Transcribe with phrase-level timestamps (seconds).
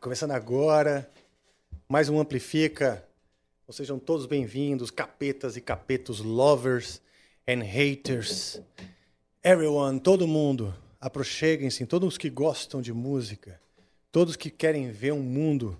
[0.00, 1.08] Começando agora,
[1.88, 3.06] mais um Amplifica.
[3.62, 7.00] Então, sejam todos bem-vindos, capetas e capetos, lovers
[7.48, 8.60] and haters.
[9.42, 13.60] Everyone, todo mundo, aproxeguem-se, todos que gostam de música,
[14.12, 15.78] todos que querem ver um mundo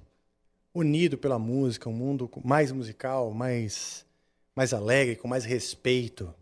[0.73, 4.07] unido pela música, um mundo mais musical, mais,
[4.55, 6.33] mais alegre, com mais respeito,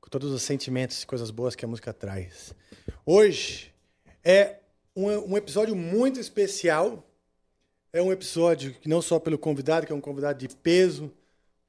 [0.00, 2.54] com todos os sentimentos e coisas boas que a música traz.
[3.06, 3.72] Hoje
[4.24, 4.56] é
[4.94, 7.06] um, um episódio muito especial.
[7.94, 11.12] É um episódio que não só pelo convidado, que é um convidado de peso,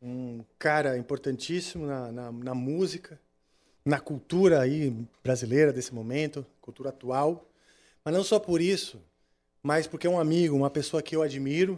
[0.01, 3.19] um cara importantíssimo na, na, na música,
[3.83, 7.45] na cultura aí brasileira desse momento, cultura atual,
[8.05, 9.01] mas não só por isso,
[9.61, 11.77] mas porque é um amigo, uma pessoa que eu admiro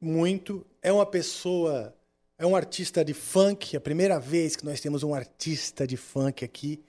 [0.00, 1.94] muito, é uma pessoa,
[2.36, 5.96] é um artista de funk, é a primeira vez que nós temos um artista de
[5.96, 6.82] funk aqui.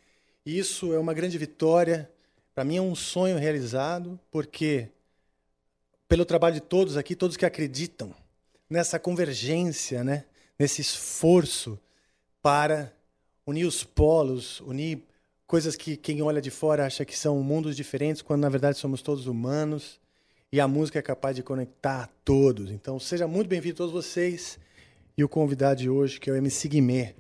[0.44, 2.10] Isso é uma grande vitória.
[2.56, 4.90] Para mim é um sonho realizado, porque
[6.08, 8.14] pelo trabalho de todos aqui, todos que acreditam
[8.70, 10.26] nessa convergência, né?
[10.58, 11.80] nesse esforço
[12.42, 12.94] para
[13.46, 15.04] unir os polos, unir
[15.46, 19.02] coisas que quem olha de fora acha que são mundos diferentes, quando na verdade somos
[19.02, 20.00] todos humanos
[20.52, 22.72] e a música é capaz de conectar a todos.
[22.72, 24.58] Então, seja muito bem-vindo todos vocês
[25.18, 27.16] e o convidado de hoje, que é o MC Guimê.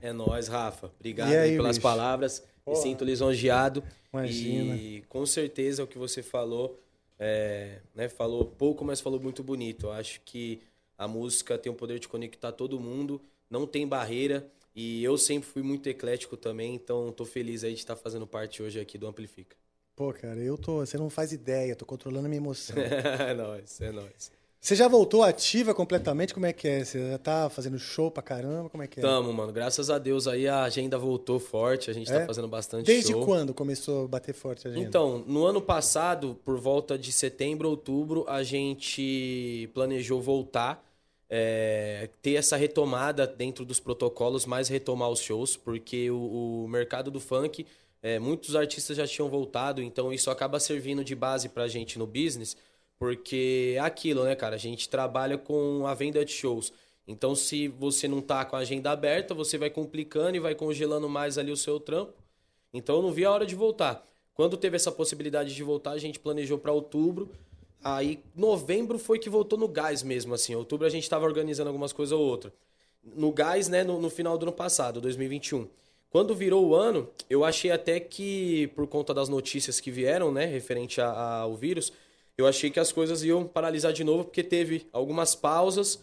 [0.00, 0.90] É nóis, Rafa.
[0.98, 1.82] Obrigado aí, aí pelas bicho?
[1.82, 2.42] palavras.
[2.64, 2.76] Porra.
[2.76, 3.84] Me sinto lisonjeado.
[4.12, 4.76] Imagina.
[4.76, 6.80] E com certeza o que você falou,
[7.20, 9.86] é, né, falou pouco, mas falou muito bonito.
[9.86, 10.62] Eu acho que
[10.96, 14.50] a música tem o poder de conectar todo mundo, não tem barreira.
[14.74, 18.62] E eu sempre fui muito eclético também, então tô feliz aí de estar fazendo parte
[18.62, 19.56] hoje aqui do Amplifica.
[19.94, 20.78] Pô, cara, eu tô.
[20.78, 22.76] Você não faz ideia, tô controlando a minha emoção.
[22.80, 24.32] é nóis, é nóis.
[24.60, 26.34] Você já voltou ativa completamente?
[26.34, 26.84] Como é que é?
[26.84, 28.68] Você já tá fazendo show pra caramba?
[28.68, 29.02] Como é que é?
[29.02, 29.50] Tamo, mano.
[29.52, 32.20] Graças a Deus aí a agenda voltou forte, a gente É?
[32.20, 33.24] tá fazendo bastante Desde show.
[33.24, 34.86] quando começou a bater forte a agenda?
[34.86, 40.84] Então, no ano passado, por volta de setembro, outubro, a gente planejou voltar,
[41.30, 47.10] é, ter essa retomada dentro dos protocolos, mais retomar os shows, porque o, o mercado
[47.10, 47.64] do funk,
[48.02, 52.06] é, muitos artistas já tinham voltado, então isso acaba servindo de base pra gente no
[52.06, 52.56] business,
[53.00, 54.56] porque é aquilo, né, cara?
[54.56, 56.70] A gente trabalha com a venda de shows.
[57.08, 61.08] Então, se você não tá com a agenda aberta, você vai complicando e vai congelando
[61.08, 62.12] mais ali o seu trampo.
[62.74, 64.06] Então eu não vi a hora de voltar.
[64.34, 67.30] Quando teve essa possibilidade de voltar, a gente planejou para outubro.
[67.82, 70.54] Aí novembro foi que voltou no gás mesmo, assim.
[70.54, 72.52] Outubro a gente estava organizando algumas coisas ou outra.
[73.02, 75.66] No gás, né, no, no final do ano passado, 2021.
[76.10, 80.44] Quando virou o ano, eu achei até que, por conta das notícias que vieram, né,
[80.44, 81.92] referente ao vírus,
[82.40, 86.00] eu achei que as coisas iam paralisar de novo, porque teve algumas pausas,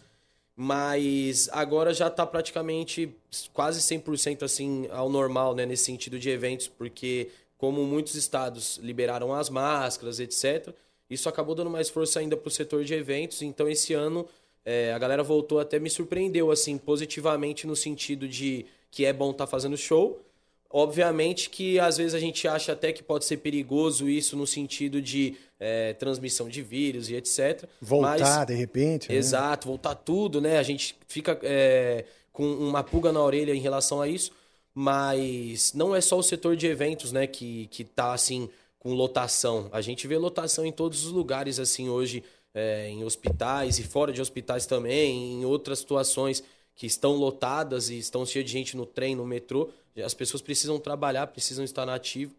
[0.56, 3.14] mas agora já tá praticamente
[3.52, 9.34] quase 100% assim ao normal, né, nesse sentido de eventos, porque como muitos estados liberaram
[9.34, 10.74] as máscaras, etc,
[11.10, 14.26] isso acabou dando mais força ainda pro setor de eventos, então esse ano
[14.64, 19.30] é, a galera voltou até me surpreendeu assim positivamente no sentido de que é bom
[19.30, 20.22] estar fazendo show.
[20.70, 25.00] Obviamente que às vezes a gente acha até que pode ser perigoso isso no sentido
[25.00, 27.64] de é, transmissão de vírus e etc.
[27.80, 29.08] Voltar, mas- de repente.
[29.10, 29.16] né?
[29.16, 30.58] Exato, voltar tudo, né?
[30.58, 34.30] A gente fica é, com uma pulga na orelha em relação a isso,
[34.74, 39.68] mas não é só o setor de eventos, né, que, que tá assim com lotação.
[39.72, 42.22] A gente vê lotação em todos os lugares, assim, hoje,
[42.54, 46.44] é, em hospitais e fora de hospitais também, em outras situações
[46.76, 49.68] que estão lotadas e estão cheias de gente no trem, no metrô.
[50.04, 52.32] As pessoas precisam trabalhar, precisam estar na ativa.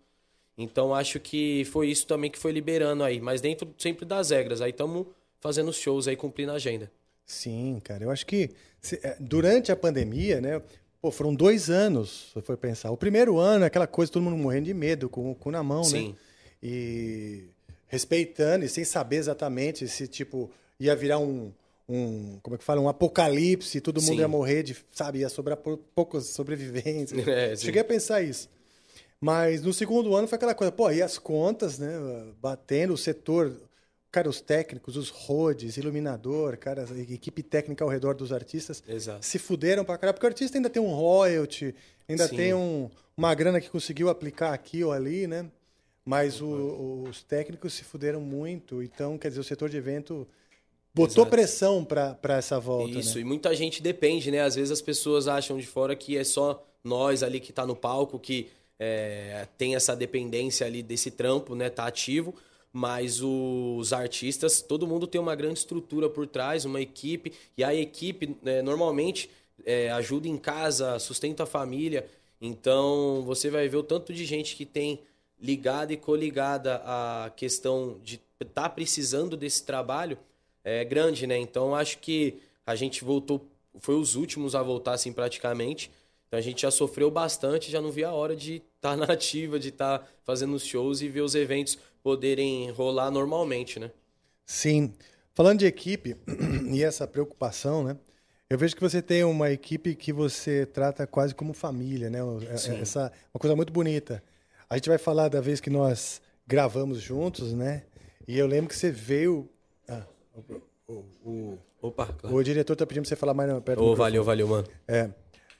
[0.61, 4.61] Então acho que foi isso também que foi liberando aí, mas dentro sempre das regras.
[4.61, 5.07] Aí estamos
[5.39, 6.91] fazendo shows aí, cumprindo a agenda.
[7.25, 8.03] Sim, cara.
[8.03, 8.49] Eu acho que
[8.81, 10.61] se- é, durante a pandemia, né?
[11.01, 12.91] Pô, foram dois anos, se for pensar.
[12.91, 15.81] O primeiro ano, aquela coisa, todo mundo morrendo de medo, com o cu na mão,
[15.83, 15.87] né?
[15.89, 16.15] Sim.
[16.61, 17.45] E
[17.87, 21.53] respeitando e sem saber exatamente se, tipo, ia virar um,
[21.87, 24.19] um, como é que fala, um apocalipse, todo mundo Sim.
[24.19, 27.13] ia morrer, de, sabe, ia sobrar pou- poucos sobreviventes.
[27.27, 27.55] É.
[27.55, 28.49] Cheguei a pensar isso.
[29.21, 31.89] Mas no segundo ano foi aquela coisa, pô, e as contas, né,
[32.41, 33.53] batendo, o setor,
[34.11, 39.25] cara, os técnicos, os rodes, iluminador, cara, a equipe técnica ao redor dos artistas, Exato.
[39.25, 41.75] se fuderam pra caralho, porque o artista ainda tem um royalty,
[42.07, 42.35] ainda Sim.
[42.37, 45.45] tem um, uma grana que conseguiu aplicar aqui ou ali, né?
[46.05, 50.25] Mas o- os técnicos se fuderam muito, então, quer dizer, o setor de evento
[50.95, 51.29] botou Exato.
[51.29, 53.21] pressão pra pra essa volta, Isso, né?
[53.21, 54.41] e muita gente depende, né?
[54.41, 57.75] Às vezes as pessoas acham de fora que é só nós ali que tá no
[57.75, 58.47] palco que
[58.79, 61.69] é, tem essa dependência ali desse trampo, né?
[61.69, 62.33] Tá ativo.
[62.71, 67.73] Mas os artistas, todo mundo tem uma grande estrutura por trás, uma equipe, e a
[67.73, 69.27] equipe né, normalmente
[69.65, 72.07] é, ajuda em casa, sustenta a família.
[72.39, 75.01] Então você vai ver o tanto de gente que tem
[75.41, 80.17] ligada e coligada à questão de estar tá precisando desse trabalho
[80.63, 81.37] é grande, né?
[81.37, 82.35] Então acho que
[82.65, 83.45] a gente voltou,
[83.79, 85.91] foi os últimos a voltar assim praticamente.
[86.27, 89.59] Então a gente já sofreu bastante, já não via a hora de estar na ativa,
[89.59, 93.91] de estar fazendo os shows e ver os eventos poderem rolar normalmente, né?
[94.45, 94.93] Sim.
[95.33, 96.15] Falando de equipe
[96.73, 97.97] e essa preocupação, né?
[98.49, 102.19] Eu vejo que você tem uma equipe que você trata quase como família, né?
[102.49, 102.77] É- Sim.
[102.79, 104.23] Essa uma coisa muito bonita.
[104.69, 107.83] A gente vai falar da vez que nós gravamos juntos, né?
[108.27, 109.47] E eu lembro que você veio.
[109.87, 110.03] Ah,
[110.87, 112.35] o, o- o- Opa, claro.
[112.35, 113.97] o diretor tá pedindo pra você falar mais perto do Ô, microfone.
[113.97, 114.67] valeu, valeu, mano.
[114.87, 115.09] É.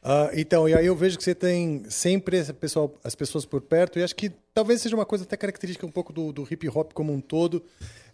[0.02, 3.60] Ah, então, e aí eu vejo que você tem sempre esse pessoal, as pessoas por
[3.62, 6.70] perto, e acho que talvez seja uma coisa até característica um pouco do, do hip
[6.70, 7.62] hop como um todo,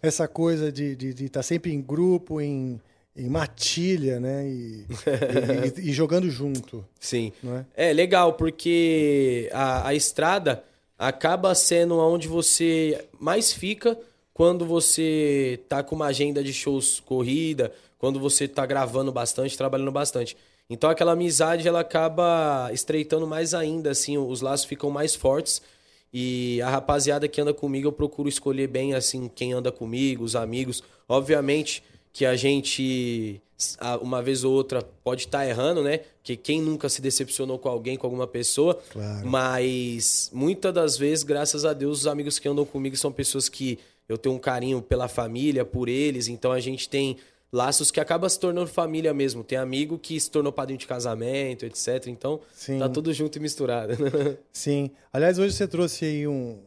[0.02, 2.80] essa coisa de estar de, de tá sempre em grupo, em,
[3.16, 4.48] em matilha, né?
[4.48, 4.84] E,
[5.78, 6.84] e- e- jogando junto.
[6.98, 7.32] Sim.
[7.42, 7.66] Não é?
[7.76, 10.64] É legal, porque a, a estrada
[10.98, 13.96] acaba sendo onde você mais fica
[14.34, 19.92] quando você tá com uma agenda de shows corrida, quando você tá gravando bastante, trabalhando
[19.92, 20.36] bastante.
[20.68, 25.62] Então aquela amizade ela acaba estreitando mais ainda, assim, os laços ficam mais fortes.
[26.12, 30.34] E a rapaziada que anda comigo, eu procuro escolher bem assim quem anda comigo, os
[30.34, 30.82] amigos.
[31.08, 31.82] Obviamente
[32.12, 33.40] que a gente
[34.02, 36.00] uma vez ou outra pode estar errando, né?
[36.22, 38.78] Que quem nunca se decepcionou com alguém, com alguma pessoa.
[38.90, 39.26] Claro.
[39.26, 43.78] Mas muitas das vezes, graças a Deus, os amigos que andam comigo são pessoas que
[44.08, 46.28] eu tenho um carinho pela família, por eles.
[46.28, 47.16] Então a gente tem
[47.56, 49.42] laços que acaba se tornando família mesmo.
[49.42, 52.06] Tem amigo que se tornou padrinho de casamento, etc.
[52.08, 52.78] Então Sim.
[52.78, 53.94] tá tudo junto e misturado.
[54.52, 54.90] Sim.
[55.12, 56.58] Aliás, hoje você trouxe aí um,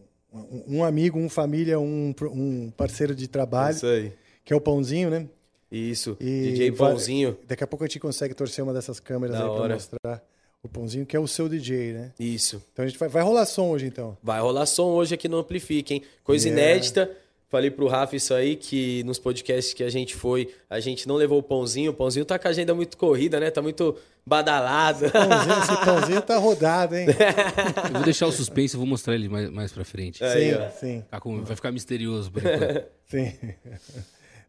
[0.68, 4.12] um amigo, um família, um, um parceiro de trabalho, Isso aí.
[4.44, 5.28] que é o Pãozinho, né?
[5.72, 6.18] Isso.
[6.20, 7.38] E DJ Pãozinho.
[7.48, 9.74] Daqui a pouco a gente consegue torcer uma dessas câmeras Da aí pra hora.
[9.76, 10.24] mostrar
[10.64, 12.12] o Pãozinho, que é o seu DJ, né?
[12.20, 12.62] Isso.
[12.74, 14.18] Então a gente vai, vai rolar som hoje, então.
[14.24, 16.02] Vai rolar som hoje aqui no Amplifica, hein?
[16.24, 16.72] Coisa Yeah.
[16.74, 17.12] inédita.
[17.50, 21.16] Falei pro Rafa isso aí, que nos podcasts que a gente foi, a gente não
[21.16, 21.90] levou o pãozinho.
[21.90, 23.50] O pãozinho tá com a agenda muito corrida, né?
[23.50, 25.10] Tá muito badalado.
[25.10, 27.08] Pãozinho, esse pãozinho tá rodado, hein?
[27.90, 30.24] Eu vou deixar o suspense e vou mostrar ele mais, mais pra frente.
[30.24, 30.70] Aí, sim, ó.
[30.70, 32.86] sim, com- vai ficar misterioso por enquanto.
[33.10, 33.34] sim.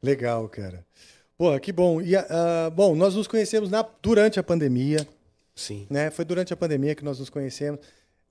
[0.03, 0.85] Legal, cara.
[1.39, 2.03] Pô, que bom.
[2.03, 5.07] E, ah, bom, nós nos conhecemos na- durante a pandemia,
[5.55, 5.87] Sim.
[5.89, 6.11] né?
[6.11, 7.81] Foi durante a pandemia que nós nos conhecemos.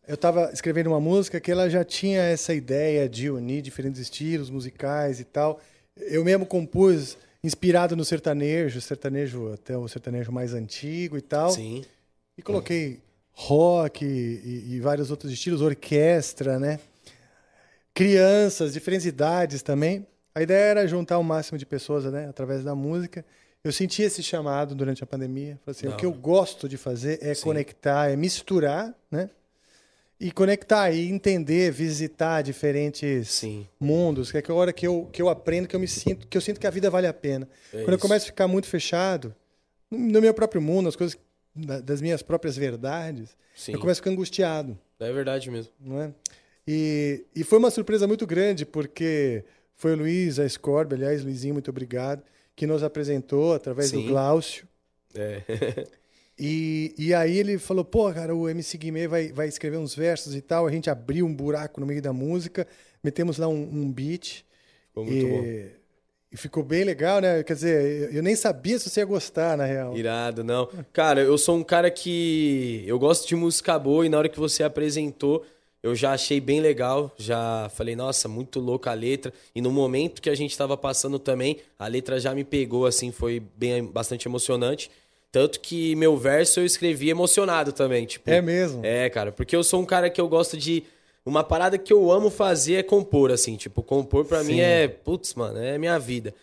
[0.10, 4.50] Eu estava escrevendo uma música que ela já tinha essa ideia de unir diferentes estilos
[4.50, 5.62] musicais e tal.
[5.96, 11.52] Eu mesmo compus inspirado no sertanejo, sertanejo até o sertanejo mais antigo e tal.
[11.52, 11.86] Sim.
[12.36, 13.02] E coloquei
[13.34, 16.80] rock e, e vários outros estilos, orquestra, né?
[17.94, 20.08] Crianças, diferentes idades também.
[20.34, 22.28] A ideia era juntar o máximo de pessoas, né?
[22.28, 23.24] Através da música.
[23.64, 25.60] Eu senti esse chamado durante a pandemia.
[25.64, 27.44] Falei assim, o que eu gosto de fazer é Sim.
[27.44, 29.30] conectar, é misturar, né?
[30.20, 33.66] E conectar e entender, visitar diferentes Sim.
[33.80, 36.38] mundos, que é a hora que eu, que eu aprendo, que eu me sinto, que
[36.38, 37.48] eu sinto que a vida vale a pena.
[37.72, 38.02] É Quando eu isso.
[38.02, 39.34] começo a ficar muito fechado,
[39.90, 41.18] no- meu próprio mundo, as coisas
[41.56, 43.72] da- das minhas próprias verdades, Sim.
[43.74, 45.72] eu começo a ficar angustiado, É verdade mesmo.
[45.80, 46.12] não é?
[46.68, 51.54] E, e foi uma surpresa muito grande, porque foi o Luiz, a Scorb, aliás, Luizinho,
[51.54, 52.22] muito obrigado,
[52.58, 54.08] que nos apresentou através do Sim.
[54.08, 54.68] Glaucio.
[55.16, 55.42] É.
[56.40, 60.34] E, e aí ele falou, pô, cara, o MC Guimê vai, vai escrever uns versos
[60.34, 60.66] e tal.
[60.66, 62.66] A gente abriu um buraco no meio da música,
[63.04, 64.46] metemos lá um, um beat.
[64.88, 65.44] Ficou muito e, bom.
[66.32, 67.44] e ficou bem legal, né?
[67.44, 69.98] Quer dizer, eu, nem sabia se você ia gostar, na real.
[69.98, 70.70] Irado, não.
[70.94, 72.86] Cara, eu sou um cara que.
[72.88, 75.46] Eu gosto de música boa e na hora que você apresentou,
[75.84, 77.14] eu já achei bem legal.
[77.18, 79.34] Já falei, nossa, muito louca a letra.
[79.54, 83.12] E no momento que a gente tava passando também, a letra já me pegou, assim,
[83.12, 84.90] foi bem, bastante emocionante.
[85.32, 88.30] Tanto que meu verso eu escrevi emocionado também, tipo.
[88.30, 88.84] É mesmo?
[88.84, 90.84] É, cara, porque eu sou um cara que eu gosto de.
[91.26, 93.56] Uma parada que eu amo fazer é compor, assim.
[93.56, 94.54] Tipo, compor pra Sim.
[94.54, 94.88] mim é.
[94.88, 96.34] Putz, mano, é minha vida.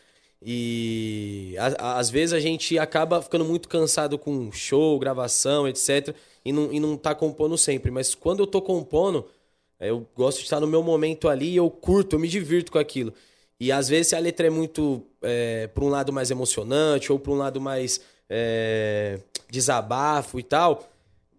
[0.61, 6.15] E a- a- às vezes a gente acaba ficando muito cansado com show, gravação, etc.
[6.45, 7.91] E não, e não tá compondo sempre.
[7.91, 9.27] Mas quando eu tô compondo,
[9.81, 12.79] é, eu gosto de estar no meu momento ali eu curto, eu me divirto com
[12.79, 13.13] aquilo.
[13.59, 17.33] E às vezes a letra é muito é, para um lado mais emocionante ou para
[17.33, 19.19] um lado mais é,
[19.51, 20.89] desabafo e tal,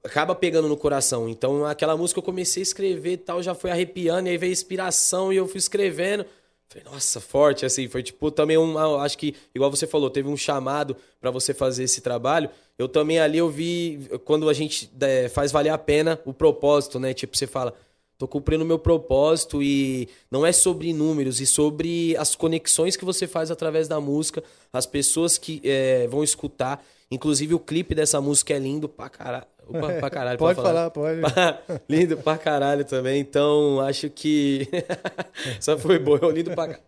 [0.04, 1.28] acaba pegando no coração.
[1.28, 4.52] Então aquela música eu comecei a escrever e tal, já foi arrepiando, e aí veio
[4.52, 6.26] a inspiração e eu fui escrevendo.
[6.70, 10.36] Falei, nossa, forte, assim, foi tipo também um, acho que, igual você falou, teve um
[10.36, 12.50] chamado pra você fazer esse trabalho.
[12.78, 17.00] Eu também ali eu vi, quando a gente é, faz valer a pena o propósito,
[17.00, 17.14] né?
[17.14, 17.74] Tipo, você fala,
[18.18, 23.06] tô cumprindo o meu propósito e não é sobre números, e sobre as conexões que
[23.06, 24.44] você faz através da música,
[24.74, 26.84] as pessoas que é, vão escutar.
[27.10, 29.46] Inclusive o clipe dessa música é lindo pra caralho.
[29.70, 31.22] Opa, pra caralho, Pode falar, pode.
[31.88, 33.20] lindo pra caralho também.
[33.20, 34.68] Então, acho que.
[35.60, 36.20] Só foi boa.
[36.32, 36.84] Lindo pra caralho.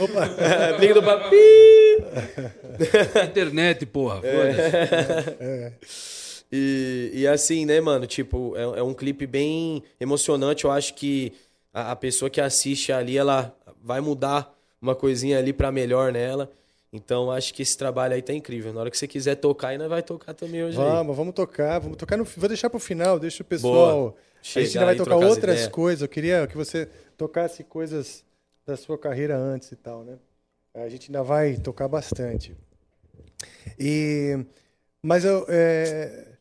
[0.00, 0.26] Opa.
[0.78, 1.30] lindo pra.
[3.26, 4.16] Internet, porra.
[4.16, 5.84] foda-se.
[6.56, 8.06] E, e assim, né, mano?
[8.06, 10.64] Tipo, é, é um clipe bem emocionante.
[10.64, 11.32] Eu acho que
[11.72, 16.48] a, a pessoa que assiste ali, ela vai mudar uma coisinha ali pra melhor nela.
[16.92, 18.72] Então, acho que esse trabalho aí tá incrível.
[18.72, 20.84] Na hora que você quiser tocar, ainda vai tocar também hoje aí.
[20.84, 22.22] Vamos, vamos tocar, vamos tocar no.
[22.22, 24.00] Vou deixar pro final, deixa o pessoal.
[24.00, 24.14] Boa.
[24.40, 26.02] a gente ainda vai tocar outras coisas.
[26.02, 28.24] Eu queria que você tocasse coisas
[28.64, 30.18] da sua carreira antes e tal, né?
[30.72, 32.56] A gente ainda vai tocar bastante.
[33.76, 34.38] E
[35.02, 36.33] mas eu, é,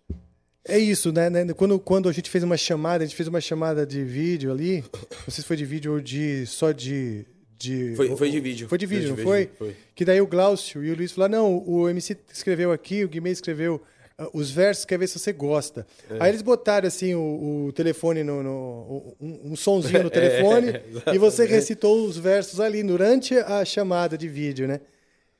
[0.67, 1.53] é isso, né, né?
[1.53, 4.83] Quando, quando a gente fez uma chamada, a gente fez uma chamada de vídeo ali.
[4.93, 7.25] Não sei se foi de vídeo ou de só de
[7.57, 8.67] de Foi- foi de vídeo.
[8.67, 9.39] Foi de vídeo, Foi de não foi?
[9.41, 9.75] vídeo, foi.
[9.95, 13.29] Que daí o Glaucio e o Luiz falaram: não, o MC escreveu aqui, o Guimê
[13.31, 13.81] escreveu
[14.17, 15.87] ah, os versos, quer ver se você gosta.
[16.09, 16.17] É.
[16.19, 18.43] Aí eles botaram assim o, o telefone no.
[18.43, 20.73] no- um, um sonzinho no É, telefone
[21.13, 24.81] e você recitou os versos ali durante a chamada de vídeo, né?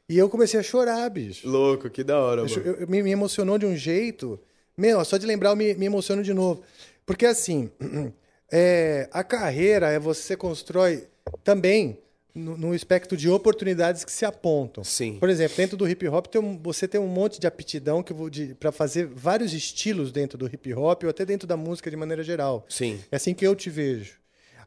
[0.08, 1.48] E eu comecei a chorar, bicho.
[1.50, 2.78] Louco, que da hora, Eu, mano.
[2.82, 4.40] eu- me, me emocionou de um jeito.
[4.78, 6.64] Meu, só de lembrar eu me, me emociono de novo.
[7.06, 7.70] Porque assim,
[8.52, 11.08] é, a carreira é você constrói
[11.44, 12.00] também
[12.34, 14.84] no, no espectro de oportunidades que se apontam.
[14.84, 15.18] Sim.
[15.20, 18.14] Por exemplo, dentro do hip hop tem um- você tem um monte de aptidão que
[18.60, 22.24] para fazer vários estilos dentro do hip hop ou até dentro da música de maneira
[22.24, 22.66] geral.
[22.68, 23.00] Sim.
[23.12, 24.16] É assim que eu te vejo.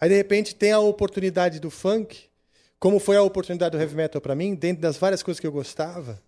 [0.01, 2.25] Aí, de repente, tem a oportunidade do funk,
[2.79, 5.53] como foi a oportunidade do heavy metal para mim, dentro das várias coisas que eu
[5.53, 6.21] gostava.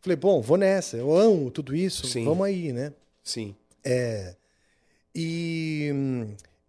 [0.00, 2.24] Falei, bom, vou nessa, eu amo tudo isso, Sim.
[2.24, 2.92] vamos aí, né?
[3.28, 3.54] Sim.
[5.14, 5.92] E,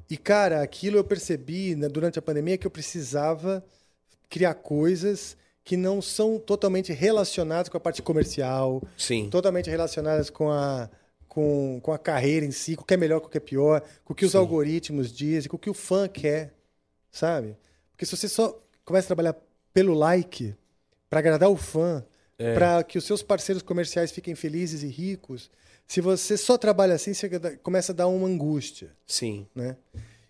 [0.10, 3.64] e, cara, aquilo eu percebi né, durante a pandemia que eu precisava
[4.30, 9.30] criar coisas que não são totalmente relacionadas com a parte comercial, Sim.
[9.30, 10.90] totalmente relacionadas com a,
[11.28, 13.42] com, com a carreira em si, com o que é melhor, com o que é
[13.42, 16.54] pior, com o que os algoritmos dizem, com o que o fã quer,
[17.12, 17.56] sabe?
[17.92, 19.36] Porque se você só começa a trabalhar
[19.72, 20.56] pelo like,
[21.10, 22.04] para agradar o fã,
[22.40, 22.54] É.
[22.56, 25.52] para que os seus parceiros comerciais fiquem felizes e ricos,
[25.90, 27.28] se você só trabalha assim, você
[27.64, 29.48] começa a dar uma angústia, Sim.
[29.56, 29.76] né?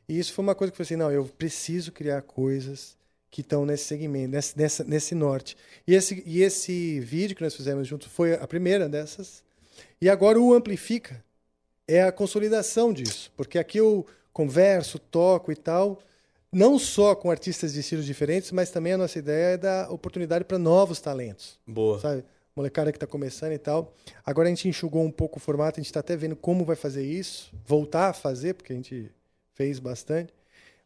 [0.08, 2.98] E isso foi uma coisa que eu falei assim, não, eu preciso criar coisas
[3.30, 5.58] que estão nesse segmento, nesse, nessa, nesse norte.
[5.86, 9.44] E esse, e esse vídeo que nós fizemos junto foi a primeira dessas.
[10.02, 11.22] E agora o Amplifica
[11.86, 16.00] é a consolidação disso, porque aqui eu converso, toco e tal,
[16.50, 20.46] não só com artistas de estilos diferentes, mas também a nossa ideia é dar oportunidade
[20.46, 22.00] para novos talentos Boa.
[22.00, 22.24] sabe?
[22.60, 23.94] Molecada que está começando e tal.
[24.26, 26.76] Agora a gente enxugou um pouco o formato, a gente está até vendo como vai
[26.76, 29.10] fazer isso, voltar a fazer, porque a gente
[29.54, 30.34] fez bastante.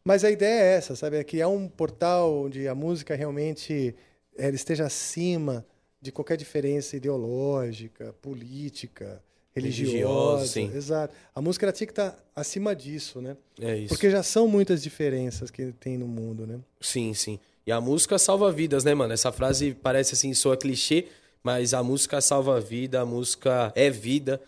[0.04, 1.16] Mas a ideia é essa, sabe?
[1.16, 3.92] É criar um portal onde a música realmente
[4.38, 5.66] eh, esteja acima
[6.00, 9.20] de qualquer diferença ideológica, política,
[9.52, 9.90] religiosa.
[9.90, 10.70] Religiosa, sim.
[10.72, 11.12] Exato.
[11.34, 13.36] A música ela tinha que estar acima disso, né?
[13.60, 13.88] É isso.
[13.88, 16.60] Porque já são muitas diferenças que tem no mundo, né?
[16.80, 17.40] Sim, sim.
[17.66, 19.12] E a música salva vidas, né, mano?
[19.12, 21.08] Essa frase parece assim, soa clichê,
[21.44, 24.40] mas a música salva vida, a música é vida.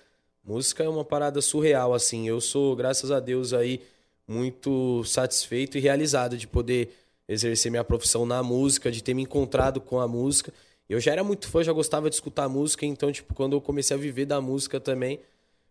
[0.42, 2.26] Música é uma parada surreal, assim.
[2.26, 3.82] Eu sou, graças a Deus, aí,
[4.26, 6.88] muito satisfeito e realizado de poder
[7.28, 10.54] exercer minha profissão na música, de ter me encontrado com a música.
[10.88, 13.94] Eu já era muito fã, já gostava de escutar música, então, tipo, quando eu comecei
[13.94, 15.20] a viver da música também,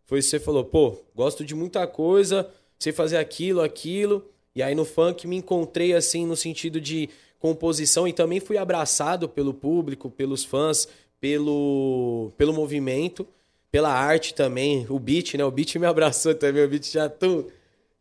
[0.05, 4.23] foi isso que você falou, pô, gosto de muita coisa, sei fazer aquilo, aquilo.
[4.53, 9.27] E aí no funk me encontrei assim no sentido de composição e também fui abraçado
[9.27, 10.87] pelo público, pelos fãs,
[11.19, 13.27] pelo, pelo movimento,
[13.71, 14.85] pela arte também.
[14.89, 15.43] O beat, né?
[15.43, 17.45] O beat me abraçou também, o beat já tum,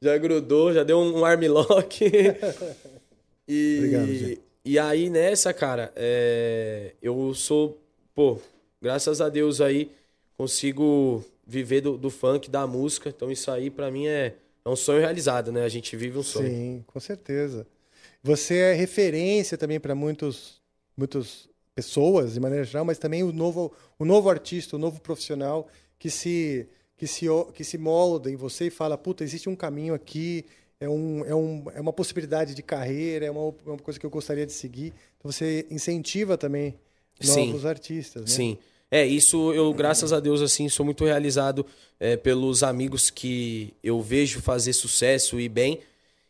[0.01, 2.05] já grudou, já deu um, armlock.
[3.49, 4.41] e, Obrigado, gente.
[4.65, 7.81] e aí nessa, cara, é, eu sou,
[8.15, 8.39] pô,
[8.81, 9.91] graças a Deus aí
[10.37, 13.09] consigo viver do, do funk, da música.
[13.09, 15.65] Então isso aí pra mim é, é um sonho realizado, né?
[15.65, 16.49] A gente vive um sonho.
[16.49, 17.67] Sim, com certeza.
[18.23, 20.61] Você é referência também para muitos,
[20.97, 25.67] muitos pessoas de maneira geral, mas também o novo, o novo artista, o novo profissional
[25.99, 29.95] que se, que se, que se molda em você e fala, puta, existe um caminho
[29.95, 30.45] aqui,
[30.81, 34.07] é, um, é, um, é uma possibilidade de carreira, é uma, é uma coisa que
[34.07, 34.93] eu gostaria de seguir.
[35.19, 36.75] Então você incentiva também
[37.21, 37.47] Sim.
[37.47, 38.29] novos artistas, né?
[38.29, 38.59] Sim.
[38.91, 41.67] É, isso eu, graças a Deus, assim, sou muito realizado
[41.99, 45.81] é, pelos amigos que eu vejo fazer sucesso e bem.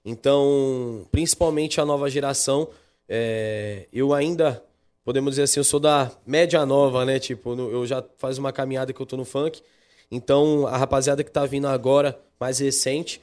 [0.05, 2.69] Então, principalmente a nova geração,
[3.09, 4.63] é, eu ainda,
[5.05, 7.19] podemos dizer assim, eu sou da média nova, né?
[7.19, 9.63] Tipo, eu já faz uma caminhada que eu tô no funk.
[10.11, 13.21] Então, a rapaziada que tá vindo agora, mais recente,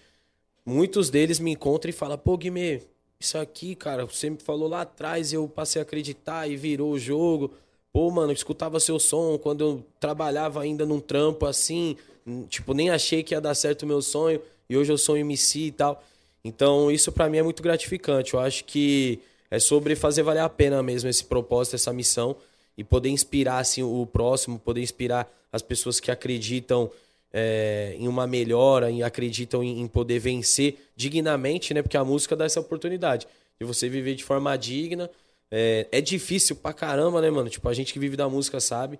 [0.66, 2.82] muitos deles me encontram e falam, pô, Guimê,
[3.20, 7.00] isso aqui, cara, você me falou lá atrás, eu passei a acreditar e virou o
[7.00, 7.52] jogo.
[7.94, 11.98] Pô, mano, eu escutava seu som quando eu trabalhava ainda num trampo assim,
[12.50, 15.60] tipo, nem achei que ia dar certo o meu sonho, e hoje eu sou MC
[15.60, 16.04] e tal.
[16.44, 18.34] Então, isso pra mim é muito gratificante.
[18.34, 19.20] Eu acho que
[19.52, 22.36] é sobre fazer valer a pena mesmo esse propósito, essa missão,
[22.78, 26.90] e poder inspirar assim, o próximo, poder inspirar as pessoas que acreditam
[27.34, 31.82] é, em uma melhora, em, acreditam em, em poder vencer dignamente, né?
[31.82, 33.28] Porque a música dá essa oportunidade
[33.60, 35.10] de você viver de forma digna.
[35.52, 37.50] É, é difícil pra caramba, né, mano?
[37.50, 38.98] Tipo, a gente que vive da música sabe.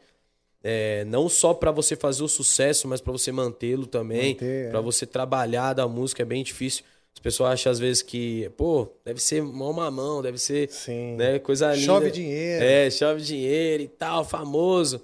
[0.64, 4.70] É, não só pra você fazer o sucesso, mas pra você mantê-lo também, Manter, é.
[4.70, 6.84] Pra você trabalhar da música é bem difícil.
[7.14, 11.16] As pessoas acham às vezes que, pô, deve ser mão mamão, deve ser, Sim.
[11.16, 11.86] né, coisa linda.
[11.86, 12.64] Chove dinheiro.
[12.66, 15.02] É, chove dinheiro e tal, famoso.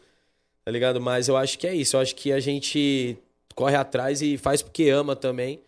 [0.66, 1.00] Tá ligado?
[1.00, 1.96] Mas eu acho que é isso.
[1.96, 3.18] Eu acho que a gente
[3.56, 5.62] corre atrás e faz porque ama também.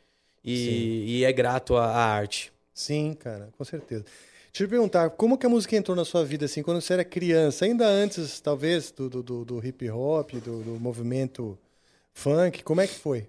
[0.43, 2.51] E, e é grato à, à arte.
[2.73, 4.03] Sim, cara, com certeza.
[4.51, 6.93] Deixa eu te perguntar, como que a música entrou na sua vida, assim, quando você
[6.93, 7.65] era criança?
[7.65, 11.57] Ainda antes, talvez, do, do, do- hip hop, do, do movimento
[12.13, 13.19] funk, como é que foi?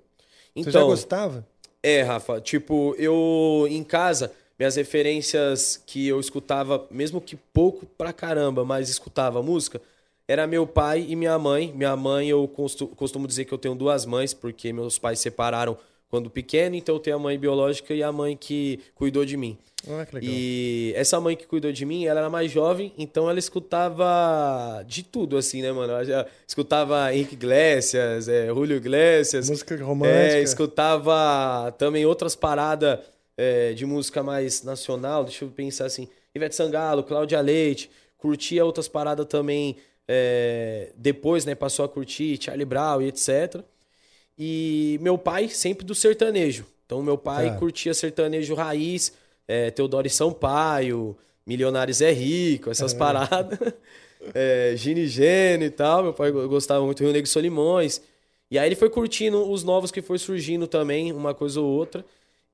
[0.57, 1.47] Você já Então, gostava?
[1.83, 8.13] É, Rafa, tipo, eu em casa, minhas referências que eu escutava, mesmo que pouco pra
[8.13, 9.81] caramba, mas escutava música,
[10.29, 11.73] era meu pai e minha mãe.
[11.75, 15.25] Minha mãe, eu costu- costumo dizer que eu tenho duas mães, porque meus pais se
[15.25, 15.77] separaram
[16.11, 19.57] quando pequeno, então eu tenho a mãe biológica e a mãe que cuidou de mim.
[19.89, 20.31] Ah, que legal.
[20.35, 25.05] E essa mãe que cuidou de mim, ela era mais jovem, então ela escutava de
[25.05, 25.93] tudo, assim, né, mano?
[25.93, 29.49] Ela escutava Henrique Iglesias, é, Julio Iglesias.
[29.49, 30.19] Música romântica.
[30.19, 32.99] É, escutava também outras paradas
[33.37, 38.89] é, de música mais nacional, deixa eu pensar assim, Ivete Sangalo, Cláudia Leite, curtia outras
[38.89, 43.63] paradas também, é, depois, né, passou a curtir Charlie Brown e etc.
[44.43, 46.65] E meu pai sempre do sertanejo.
[46.87, 47.57] Então meu pai Tá.
[47.59, 49.13] curtia sertanejo raiz,
[49.47, 51.15] é, Teodoro e Sampaio,
[51.47, 53.59] Milionários é Rico, essas paradas.
[54.35, 56.03] É, Gini Gênio e tal.
[56.03, 58.03] Meu pai gostava muito do Rio Negro e Solimões.
[58.51, 62.05] E aí ele foi curtindo os novos que foi surgindo também, uma coisa ou outra.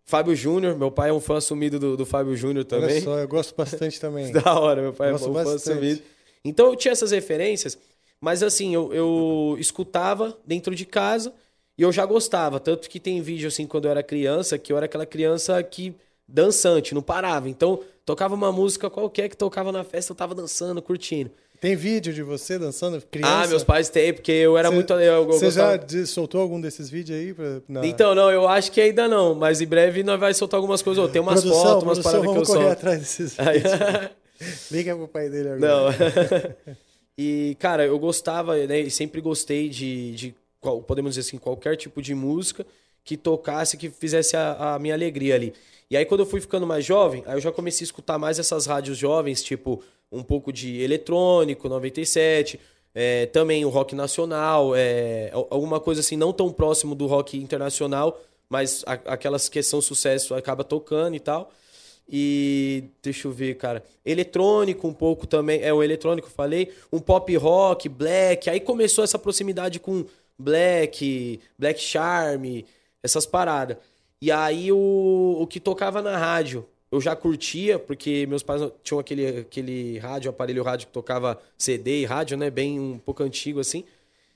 [0.05, 2.91] Fábio Júnior, meu pai é um fã assumido do, do Fábio Júnior também.
[2.91, 4.31] Olha só, eu gosto bastante também.
[4.33, 5.71] Da hora, meu pai é um Gosto fã bastante.
[5.73, 6.03] assumido.
[6.45, 7.77] Então eu tinha essas referências,
[8.21, 11.35] mas assim, eu, eu escutava dentro de casa
[11.79, 12.59] e eu já gostava.
[12.61, 15.95] Tanto que tem vídeo assim quando eu era criança, que eu era aquela criança que
[16.29, 17.49] dançante, não parava.
[17.49, 21.31] Então, tocava uma música qualquer que tocava na festa, eu tava dançando, curtindo.
[21.61, 23.33] Tem vídeo de você dançando criança?
[23.45, 24.95] Ah, meus pais têm, porque eu era Cê- muito.
[25.29, 27.33] Você já soltou algum desses vídeos aí?
[27.33, 27.87] Pra, na...
[27.87, 31.03] Então, não, eu acho que ainda não, mas em breve nós vai soltar algumas coisas.
[31.03, 32.73] Ô, Tem umas produção, fotos, umas produção, paradas que eu vamos correr solto.
[32.73, 34.71] atrás desses vídeos.
[34.71, 35.59] Liga pro pai dele agora.
[35.67, 36.77] Não.
[37.17, 38.89] e, cara, eu gostava, né?
[38.91, 40.35] Sempre gostei de, de
[40.67, 42.67] qual- podemos dizer assim, qualquer tipo de música
[43.05, 45.55] que tocasse, que fizesse a, a minha alegria ali.
[45.89, 48.39] E aí, quando eu fui ficando mais jovem, aí eu já comecei a escutar mais
[48.41, 52.59] essas rádios jovens, tipo, um pouco de eletrônico, 97,
[52.93, 57.37] é, também o rock nacional, é, al- alguma coisa assim, não tão próximo do rock
[57.39, 61.53] internacional, mas a- aquelas que são sucesso acaba tocando e tal.
[62.09, 63.83] E deixa eu ver, cara.
[64.05, 65.61] Eletrônico um pouco também.
[65.63, 66.73] É o eletrônico, falei.
[66.93, 68.49] Um pop rock, black.
[68.49, 70.05] Aí começou essa proximidade com
[70.39, 72.63] black, black charm,
[73.03, 73.77] essas paradas.
[74.21, 78.99] E aí o, o que tocava na rádio, eu já curtia, porque meus pais tinham
[78.99, 82.51] aquele, aquele rádio, aparelho rádio que tocava CD e rádio, né?
[82.51, 83.85] Bem um pouco antigo assim.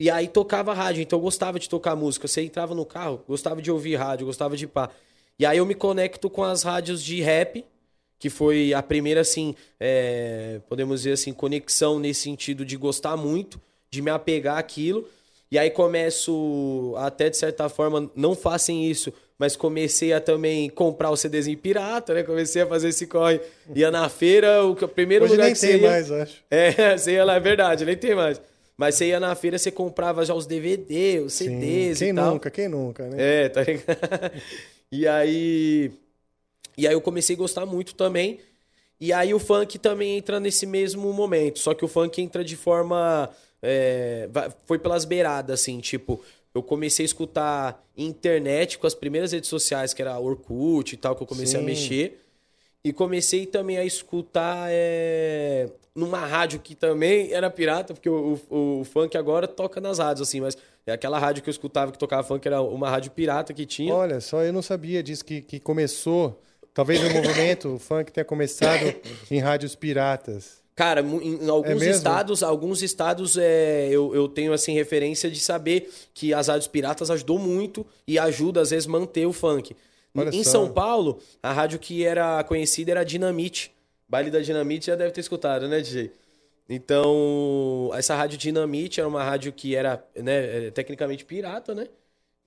[0.00, 2.28] E aí tocava rádio, então eu gostava de tocar música.
[2.28, 4.90] Você entrava no carro, gostava de ouvir rádio, gostava de pá.
[5.38, 7.64] E aí eu me conecto com as rádios de rap,
[8.18, 13.60] que foi a primeira, assim, é, podemos dizer assim, conexão nesse sentido de gostar muito,
[13.90, 15.08] de me apegar àquilo.
[15.50, 21.10] E aí começo, até de certa forma, não façam isso, mas comecei a também comprar
[21.10, 22.22] o CDzinho pirata, né?
[22.22, 23.40] Comecei a fazer esse corre.
[23.74, 25.90] Ia na feira, o, primeiro Hoje lugar nem que tem você ia...
[25.90, 26.44] mais, acho.
[26.50, 28.40] É, você ia lá, é verdade, nem tem mais.
[28.78, 31.46] Mas você ia na feira, você comprava já os DVD, os Sim.
[31.46, 32.32] CDs Quem e tal.
[32.32, 33.16] nunca, quem nunca, né?
[33.18, 34.32] É, tá ligado?
[34.90, 35.90] E aí.
[36.76, 38.40] E aí eu comecei a gostar muito também.
[38.98, 41.58] E aí o funk também entra nesse mesmo momento.
[41.58, 43.28] Só que o funk entra de forma.
[43.60, 44.28] é,
[44.64, 46.24] foi pelas beiradas, assim, tipo.
[46.54, 50.96] Eu comecei a escutar internet com as primeiras redes sociais, que era a Orkut e
[50.96, 51.66] tal, que eu comecei a Sim.
[51.66, 52.24] mexer.
[52.88, 58.80] E comecei também a escutar é, numa rádio que também era pirata, porque o, o-
[58.80, 61.98] o funk agora toca nas rádios, assim, mas é aquela rádio que eu escutava que
[61.98, 63.94] tocava funk era uma rádio pirata que tinha.
[63.94, 66.40] Olha, só eu não sabia disso, que, que começou.
[66.72, 68.94] Talvez o movimento o funk tenha começado
[69.30, 70.58] em rádios piratas.
[70.76, 75.40] Cara, em em alguns É estados, alguns estados é, eu, eu tenho assim referência de
[75.40, 79.76] saber que as rádios piratas ajudou muito e ajuda às vezes manter o funk.
[80.20, 80.50] Olha em só.
[80.50, 83.72] São Paulo, a rádio que era conhecida era Dinamite.
[84.08, 86.10] Baile da Dinamite já deve ter escutado, né, DJ?
[86.68, 91.86] Então, essa rádio Dinamite era uma rádio que era, né, é, tecnicamente pirata, né?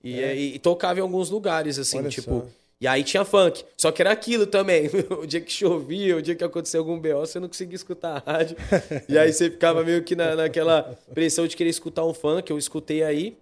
[0.02, 0.32] E, É.
[0.32, 2.40] é, e tocava em alguns lugares, assim, Olha tipo.
[2.40, 2.46] só.
[2.80, 3.64] E aí tinha funk.
[3.76, 4.90] Só que era aquilo também.
[5.22, 8.32] o dia que chovia, o dia que acontecia algum BO, você não conseguia escutar a
[8.32, 8.56] rádio.
[9.08, 12.50] e aí você ficava meio que na, naquela pressão de querer escutar um funk.
[12.50, 13.36] Eu escutei aí.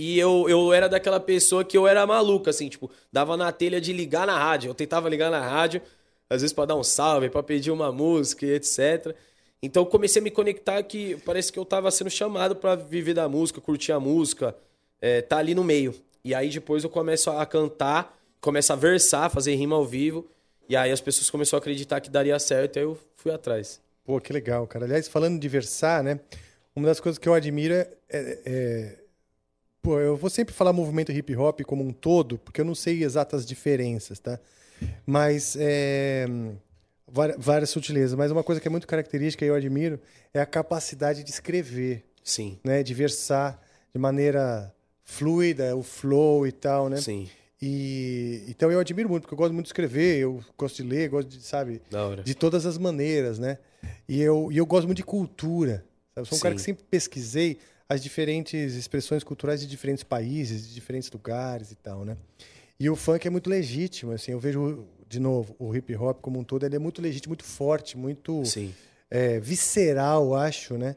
[0.00, 3.78] E eu, eu era daquela pessoa que eu era maluca, assim, tipo, dava na telha
[3.78, 4.70] de ligar na rádio.
[4.70, 5.82] Eu tentava ligar na rádio,
[6.30, 9.14] às vezes pra dar um salve, pra pedir uma música etc.
[9.62, 13.28] Então comecei a me conectar que parece que eu tava sendo chamado pra viver da
[13.28, 14.56] música, curtir a música,
[15.02, 15.94] é, tá ali no meio.
[16.24, 20.26] E aí depois eu começo a cantar, começo a versar, fazer rima ao vivo.
[20.66, 23.78] E aí as pessoas começaram a acreditar que daria certo, aí eu fui atrás.
[24.02, 24.86] Pô, que legal, cara.
[24.86, 26.18] Aliás, falando de versar, né?
[26.74, 28.99] Uma das coisas que eu admiro é, é- é-
[29.82, 33.02] Pô, eu vou sempre falar movimento hip hop como um todo, porque eu não sei
[33.02, 34.38] exatas diferenças, tá?
[35.06, 36.26] Mas é,
[37.38, 38.14] várias sutilezas.
[38.16, 39.98] Mas uma coisa que é muito característica e eu admiro
[40.34, 42.82] é a capacidade de escrever, Sim, né?
[42.82, 43.62] De versar
[43.92, 46.98] de maneira fluida, o flow e tal, né?
[46.98, 47.28] sim,
[47.60, 51.08] E então eu admiro muito, porque eu gosto muito de escrever, eu gosto de ler,
[51.08, 51.82] gosto de, sabe,
[52.24, 53.58] de todas as maneiras, né?
[54.06, 55.78] E eu, e eu gosto muito de cultura.
[56.14, 56.20] sabe?
[56.20, 56.56] Eu sou um cara Sim.
[56.56, 57.58] que sempre pesquisei
[57.90, 62.16] as diferentes expressões culturais de diferentes países, de diferentes lugares e tal, né?
[62.78, 66.38] E o funk é muito legítimo, assim, eu vejo, de novo, o hip hop como
[66.38, 68.44] um todo, ele é muito legítimo, muito forte, muito
[69.10, 70.94] é, visceral, acho, né?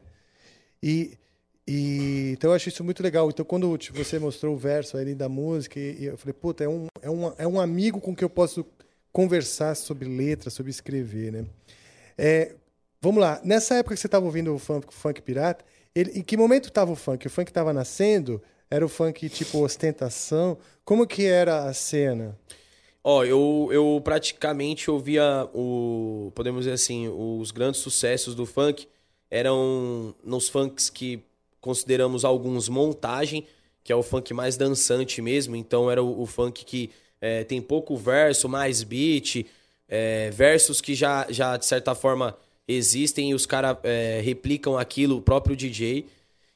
[0.80, 1.18] E,
[1.66, 3.28] e então eu acho isso muito legal.
[3.28, 6.62] Então quando tipo, você mostrou o verso ali da música, e, e eu falei, puta,
[6.62, 8.64] é um, é, um, é um amigo com que eu posso
[9.10, 11.44] conversar sobre letra, sobre escrever, né?
[12.16, 12.54] É,
[13.00, 16.22] vamos lá, nessa época que você estava ouvindo o funk, o funk pirata, ele, em
[16.22, 17.26] que momento estava o funk?
[17.26, 18.42] O funk estava nascendo?
[18.70, 20.58] Era o funk tipo ostentação?
[20.84, 22.36] Como que era a cena?
[23.02, 26.32] Ó, eu, eu praticamente ouvia o.
[26.34, 28.88] Podemos dizer assim, os grandes sucessos do funk
[29.30, 31.22] eram nos funks que
[31.60, 33.46] consideramos alguns montagem,
[33.82, 35.54] que é o funk mais dançante mesmo.
[35.54, 39.46] Então era o, o funk que é, tem pouco verso, mais beat,
[39.88, 43.76] é, versos que já, já de certa forma existem e os caras
[44.22, 46.06] replicam aquilo, o próprio DJ.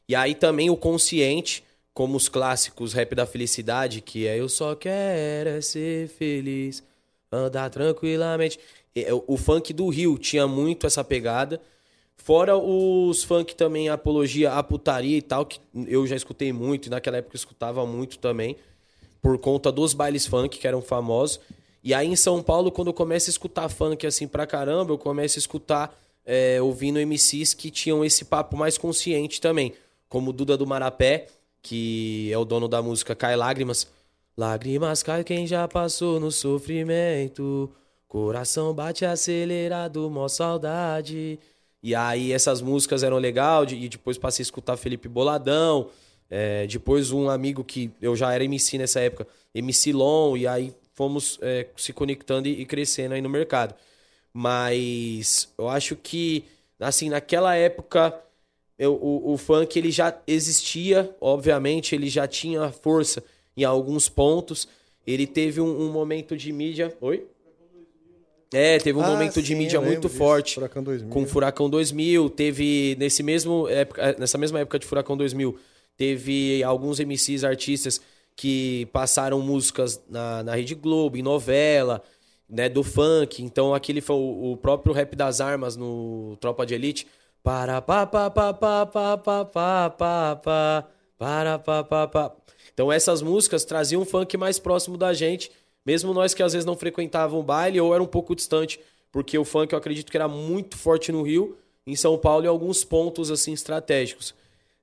[0.09, 4.75] E aí também o consciente, como os clássicos rap da felicidade, que é Eu só
[4.75, 6.83] quero é ser feliz,
[7.31, 8.59] andar tranquilamente.
[8.95, 11.61] É, O funk do Rio tinha muito essa pegada.
[12.17, 16.91] Fora os funk também, apologia à putaria e tal, que eu já escutei muito, e
[16.91, 18.57] naquela época eu escutava muito também,
[19.23, 21.41] por conta dos bailes funk que eram famosos.
[21.83, 24.99] E aí em São Paulo, quando eu começo a escutar funk assim pra caramba, eu
[24.99, 29.73] começo a escutar é, ouvindo MCs que tinham esse papo mais consciente também,
[30.09, 31.27] como Duda do Marapé,
[31.63, 33.87] que é o dono da música Cai Lágrimas.
[34.37, 37.71] Lágrimas cai quem já passou no sofrimento,
[38.07, 41.39] coração bate acelerado, mó saudade.
[41.83, 45.89] E aí essas músicas eram legal, e depois passei a escutar Felipe Boladão,
[46.31, 50.75] É, depois um amigo que eu já era MC nessa época, MC Long, e aí
[50.99, 53.73] fomos é, se conectando e, e crescendo aí no mercado.
[54.33, 56.45] Mas eu acho que,
[56.81, 58.21] assim, naquela época,
[58.77, 63.23] eu, o, o funk ele já existia, obviamente, ele já tinha força
[63.57, 64.67] em alguns pontos.
[65.07, 66.93] Ele teve um, um momento de mídia.
[67.01, 67.25] Oi?
[68.53, 70.55] É, teve um Ah, momento de sim, mídia eu lembro muito disso, forte.
[70.55, 71.11] Furacão 2000.
[71.11, 75.57] Com Furacão 2000, teve nesse mesmo época, nessa mesma época de Furacão 2000,
[75.97, 78.01] teve alguns MCs artistas
[78.39, 82.01] que passaram músicas na, na Rede Globo, em novela,
[82.49, 83.43] né, do funk.
[83.43, 87.09] Então aquele foi o, o próprio Rap das Armas no Tropa de Elite.
[87.43, 92.37] Para pa pa pa pa pa pa pa pa pa para pa pa pa.
[92.73, 95.51] Então essas músicas traziam um funk mais próximo da gente,
[95.85, 98.79] mesmo nós que às vezes não frequentavam baile ou era um pouco distante,
[99.11, 102.49] porque o funk eu acredito que era muito forte no Rio, em São Paulo e
[102.49, 104.33] alguns pontos assim estratégicos.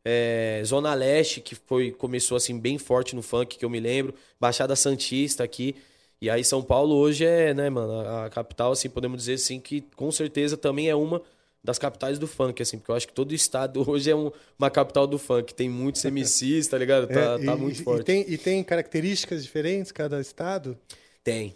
[0.08, 4.13] É, Zona Leste, que foi começou assim bem forte no funk, que eu me lembro,
[4.39, 5.76] Baixada Santista aqui.
[6.22, 9.60] E aí São Paulo hoje é, né, mano, a, a capital assim, podemos dizer assim
[9.60, 11.22] que com certeza também é uma
[11.63, 14.70] das capitais do funk, assim, porque eu acho que todo estado hoje é um- uma
[14.70, 15.54] capital do funk.
[15.56, 17.08] Tem muitos MCs, tá ligado?
[17.08, 18.02] Tá, É, tá e, muito e- forte.
[18.02, 20.78] E tem, e tem características diferentes cada estado?
[21.24, 21.56] Tem.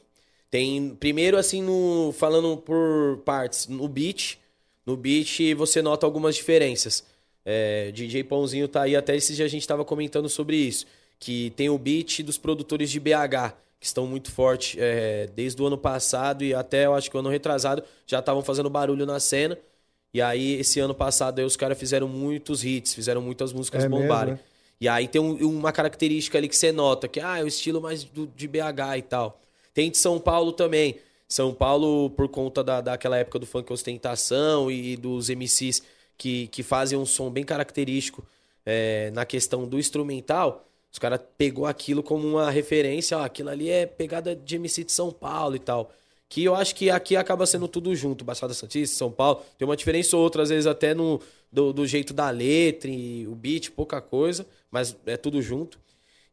[0.50, 4.38] Tem, primeiro assim, no, falando por partes, no beat,
[4.84, 7.04] no beat você nota algumas diferenças.
[7.45, 10.86] É, DJ Pãozinho tá aí, até esses dias a gente tava comentando sobre isso,
[11.19, 15.65] que tem o beat dos produtores de BH, que estão muito fortes é, desde o
[15.65, 19.19] ano passado e até eu acho que o ano retrasado já estavam fazendo barulho na
[19.19, 19.58] cena.
[20.13, 23.89] E aí, esse ano passado, aí, os caras fizeram muitos hits, fizeram muitas músicas É
[23.89, 24.34] mesmo, bombarem.
[24.34, 24.39] né?
[24.82, 27.80] E aí tem um- uma característica ali que você nota, que ah, é o estilo
[27.82, 29.39] mais do- de BH e tal.
[29.73, 30.95] Tem de São Paulo também.
[31.28, 35.84] São Paulo, por conta da, daquela época do funk ostentação e, dos MCs
[36.19, 38.23] que, que fazem um som bem característico
[38.65, 43.69] é, na questão do instrumental, os caras pegou aquilo como uma referência, ó, aquilo ali
[43.69, 45.91] é pegada de MC de São Paulo e tal.
[46.27, 49.43] Que eu acho que aqui acaba sendo tudo junto, Baixada Santista, São Paulo.
[49.58, 51.19] Tem uma diferença ou outra, às vezes até no
[51.51, 55.79] do, do jeito da letra e o beat, pouca coisa, mas é tudo junto.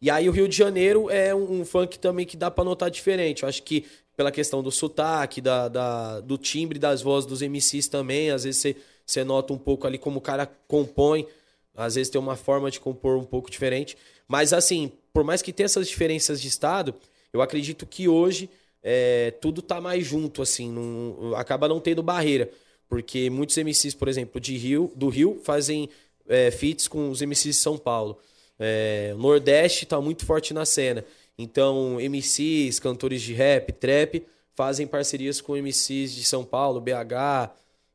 [0.03, 2.91] E aí o Rio de Janeiro é um, um funk também que dá pra notar
[2.91, 3.43] diferente.
[3.45, 7.89] Eu acho que pela questão do sotaque, da, da- do timbre das vozes dos MCs
[7.89, 11.27] também, às vezes você, você nota um pouco ali como o cara compõe.
[11.75, 13.97] Às vezes tem uma forma de compor um pouco diferente.
[14.27, 16.95] Mas assim, por mais que tenha essas diferenças de estado,
[17.33, 18.51] eu acredito que hoje
[18.83, 22.51] é, tudo tá mais junto, assim, não- acaba não tendo barreira.
[22.89, 25.89] Porque muitos MCs, por exemplo, de Rio, do Rio fazem
[26.29, 28.19] é, feats com os MCs de São Paulo.
[28.59, 31.05] É, o Nordeste tá muito forte na cena.
[31.39, 37.51] Então, MCs, cantores de rap, trap, fazem parcerias com MCs de São Paulo, BH,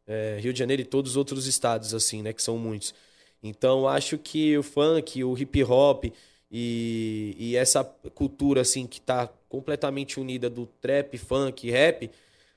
[0.07, 2.33] é, Rio de Janeiro e todos os outros estados, assim, né?
[2.33, 2.93] Que são muitos.
[3.43, 6.05] Então, acho que o funk, o hip hop
[6.51, 7.83] e, e essa
[8.13, 12.09] cultura, assim, que tá completamente unida do trap, funk, rap,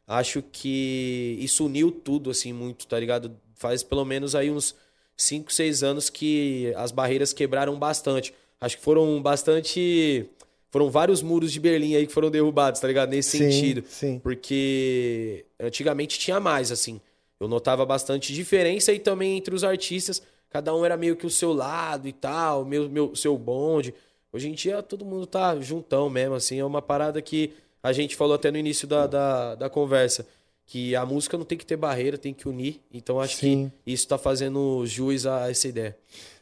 [0.07, 3.35] acho que isso uniu tudo, assim, muito, tá ligado?
[3.55, 4.75] Faz pelo menos aí uns
[5.17, 8.35] 5, 6 anos que as barreiras quebraram bastante.
[8.61, 10.27] Acho que foram bastante.
[10.71, 13.11] Foram vários muros de Berlim aí que foram derrubados, tá ligado?
[13.11, 13.85] Nesse Sim, sentido.
[13.89, 14.19] sim.
[14.19, 17.01] Porque antigamente tinha mais, assim.
[17.41, 21.31] Eu notava bastante diferença e também entre os artistas, cada um era meio que o
[21.31, 23.95] seu lado e tal, meu, meu seu bonde.
[24.33, 26.59] Hoje em dia todo mundo tá juntão mesmo, assim.
[26.59, 30.27] É uma parada que a gente falou até no início da, da, da conversa.
[30.67, 32.81] Que a música não tem que ter barreira, tem que unir.
[32.91, 33.71] Então acho Sim.
[33.85, 35.95] que isso tá fazendo jus a essa ideia.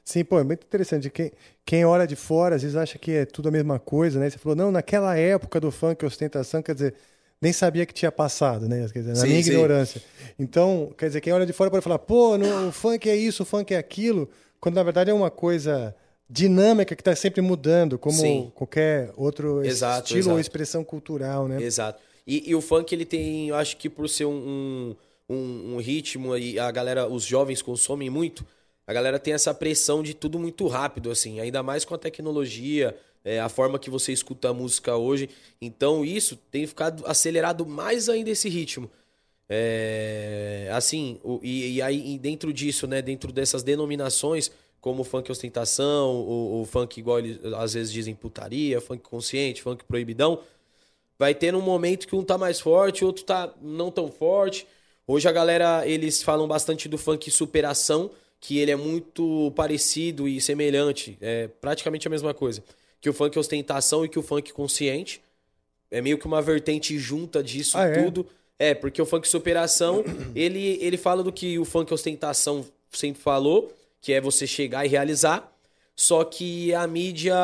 [0.05, 1.11] Sim, pô, é muito interessante.
[1.11, 1.33] Quem,
[1.65, 4.31] quem olha de fora, às vezes acha que é tudo a mesma coisa, né?
[4.31, 6.95] Você falou, não, naquela época do funk ostentação, quer dizer,
[7.43, 8.89] nem sabia que tinha passado, né?
[8.93, 9.51] Quer dizer, na Sim, minha sim.
[9.51, 10.01] ignorância.
[10.39, 13.43] Então, quer dizer, quem olha de fora pode falar, pô, no, o funk é isso,
[13.43, 15.95] o funk é aquilo, quando na verdade é uma coisa
[16.31, 18.53] dinâmica que está sempre mudando, como Sim.
[18.55, 20.35] qualquer outro Exato, estilo exato.
[20.35, 21.61] ou expressão cultural, né?
[21.61, 22.01] Exato.
[22.27, 24.95] E, e o funk, ele tem, eu acho que por ser um,
[25.29, 28.47] um, um- um ritmo e a galera, os jovens consomem muito,
[28.87, 32.97] a galera tem essa pressão de tudo muito rápido, assim, ainda mais com a tecnologia,
[33.25, 35.29] é, a forma que você escuta a música hoje.
[35.61, 38.91] Então isso tem ficado acelerado mais ainda esse ritmo.
[39.49, 45.31] É, assim, o- e, e aí e dentro disso, né, dentro dessas denominações, como funk
[45.31, 50.41] ostentação, o, o funk igual eles às vezes dizem putaria, funk consciente, funk proibidão,
[51.19, 54.67] vai ter um momento que um tá mais forte, outro tá não tão forte.
[55.07, 60.41] Hoje a galera, eles falam bastante do funk superação, que ele é muito parecido e
[60.41, 62.63] semelhante, é praticamente a mesma coisa,
[63.03, 65.21] que o funk ostentação e que o funk consciente.
[65.91, 68.03] É meio que uma vertente junta disso Ah, é?
[68.03, 68.27] tudo.
[68.59, 70.03] É, porque o funk superação,
[70.35, 74.89] ele, ele fala do que o funk ostentação sempre falou, que é você chegar e
[74.89, 75.53] realizar.
[75.95, 77.35] Só que a mídia,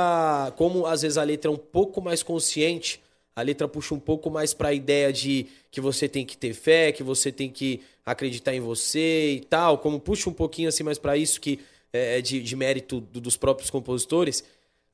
[0.56, 3.00] como às vezes a letra é um pouco mais consciente,
[3.36, 6.90] a letra puxa um pouco mais pra ideia de que você tem que ter fé,
[6.90, 10.98] que você tem que acreditar em você e tal, como puxa um pouquinho assim mais
[10.98, 11.60] pra isso que
[11.92, 14.42] é de, de mérito do- dos próprios compositores,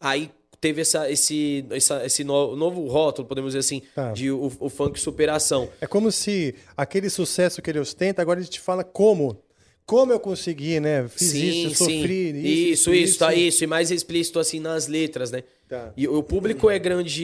[0.01, 0.31] aí
[0.65, 4.13] teve essa, esse, essa- esse no- novo rótulo, podemos dizer assim, Tá.
[4.13, 5.69] de o, o funk superação.
[5.81, 9.39] É como se aquele sucesso que ele ostenta, agora ele te fala como.
[9.87, 11.07] Como eu consegui, né?
[11.09, 12.91] Fiz isso, eu sofri isso.
[12.91, 13.63] Isso, isso, tá isso.
[13.63, 15.43] E mais explícito assim nas letras, né?
[15.69, 15.93] Tá.
[15.95, 17.23] E o público é grande.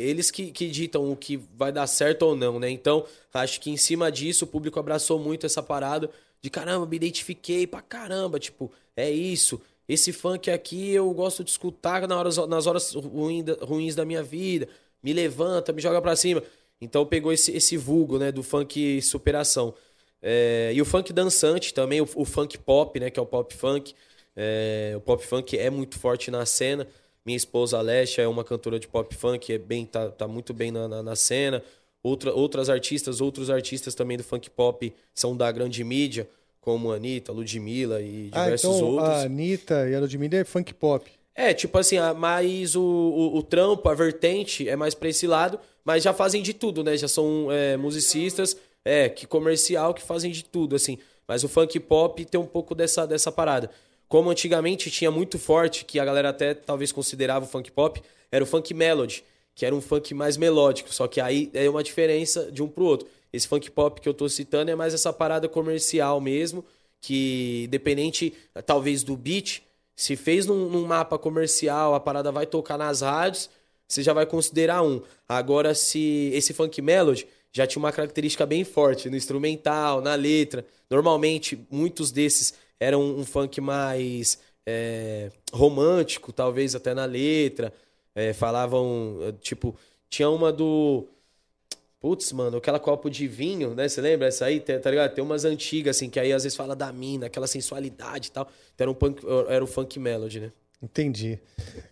[0.00, 2.70] Eles que, que ditam o que vai dar certo ou não, né?
[2.70, 6.08] Então, acho que em cima disso o público abraçou muito essa parada
[6.40, 8.38] de caramba, me identifiquei pra caramba.
[8.38, 9.60] Tipo, é isso.
[9.92, 14.66] Esse funk aqui eu gosto de escutar na nas horas ruins da minha vida.
[15.02, 16.42] Me levanta, me joga pra cima.
[16.80, 19.74] Então pegou esse, esse vulgo, né, do funk superação.
[20.22, 23.52] É, e o funk dançante também, o, o funk pop, né, que é o pop
[23.54, 23.94] funk.
[24.34, 26.88] É, o pop funk é muito forte na cena.
[27.22, 30.72] Minha esposa Alessia é uma cantora de pop funk, é bem, tá, tá muito bem
[30.72, 31.62] na, na, na cena.
[32.02, 36.26] Outra, outras artistas, outros artistas também do funk pop são da grande mídia,
[36.62, 39.08] como Anitta, Ludmilla e Ah, diversos então outros.
[39.10, 41.10] a Anitta e a Ludmilla é funk pop.
[41.34, 45.58] É, tipo assim, mas o, o, o trampo, a vertente é mais pra esse lado,
[45.84, 46.96] mas já fazem de tudo, né?
[46.96, 50.98] Já são é, musicistas, é, que comercial, que fazem de tudo, assim.
[51.26, 53.70] Mas o funk pop tem um pouco dessa, dessa parada.
[54.06, 58.44] Como antigamente tinha muito forte, que a galera até talvez considerava o funk pop, era
[58.44, 62.52] o funk melody, que era um funk mais melódico, só que aí é uma diferença
[62.52, 63.08] de um pro outro.
[63.32, 66.64] Esse funk pop que eu tô citando é mais essa parada comercial mesmo,
[67.00, 68.34] que dependente
[68.66, 69.62] talvez do beat,
[69.96, 73.48] se fez num, num mapa comercial, a parada vai tocar nas rádios,
[73.88, 75.02] você já vai considerar um.
[75.28, 80.64] Agora, se esse funk melody já tinha uma característica bem forte no instrumental, na letra.
[80.90, 87.72] Normalmente, muitos desses eram um funk mais é, romântico, talvez até na letra.
[88.14, 89.76] É, falavam, tipo,
[90.08, 91.06] tinha uma do.
[92.02, 93.88] Putz, mano, aquela copo de vinho, né?
[93.88, 94.58] Você lembra essa aí?
[94.58, 95.14] Tá tá ligado?
[95.14, 98.50] Tem umas antigas, assim, que aí às vezes fala da mina, aquela sensualidade e tal.
[98.74, 100.52] Então era um punk, era o funk melody, né?
[100.82, 101.38] Entendi.